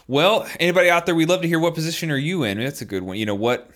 [0.07, 2.59] Well, anybody out there, we'd love to hear what position are you in?
[2.59, 3.17] That's a good one.
[3.19, 3.69] You know what?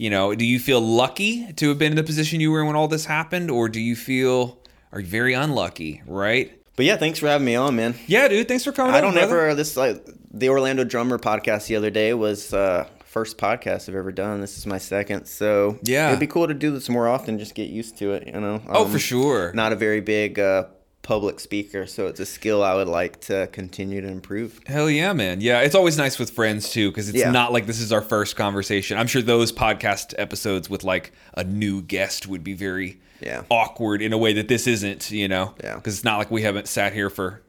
[0.00, 2.66] You know, do you feel lucky to have been in the position you were in
[2.68, 4.58] when all this happened, or do you feel
[4.92, 6.00] are you very unlucky?
[6.06, 6.58] Right?
[6.76, 7.94] But yeah, thanks for having me on, man.
[8.06, 8.48] Yeah, dude.
[8.48, 8.94] Thanks for coming.
[8.94, 9.40] I on, don't brother.
[9.48, 10.02] ever this like
[10.32, 14.40] the Orlando Drummer podcast the other day was uh first podcast I've ever done.
[14.40, 16.08] This is my second, so Yeah.
[16.08, 17.38] it'd be cool to do this more often.
[17.38, 18.62] Just get used to it, you know.
[18.70, 19.52] Oh, Um, for sure.
[19.52, 20.64] Not a very big uh,
[21.02, 24.60] public speaker, so it's a skill I would like to continue to improve.
[24.66, 25.40] Hell yeah, man.
[25.40, 27.30] Yeah, it's always nice with friends too, because it's Yeah.
[27.30, 28.98] not like this is our first conversation.
[28.98, 33.42] I'm sure those podcast episodes with like a new guest would be very Yeah.
[33.50, 35.54] awkward in a way that this isn't, you know?
[35.62, 35.76] Yeah.
[35.76, 37.40] Because it's not like we haven't sat here for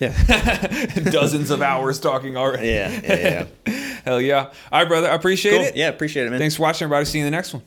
[0.00, 0.12] Yeah,
[1.10, 2.68] dozens of hours talking already.
[2.68, 3.44] yeah, yeah.
[3.66, 3.72] yeah.
[4.04, 4.44] Hell yeah.
[4.72, 5.10] All right, brother.
[5.10, 5.66] I appreciate cool.
[5.66, 5.76] it.
[5.76, 6.38] Yeah, appreciate it, man.
[6.38, 7.04] Thanks for watching, everybody.
[7.04, 7.62] See you in the next one.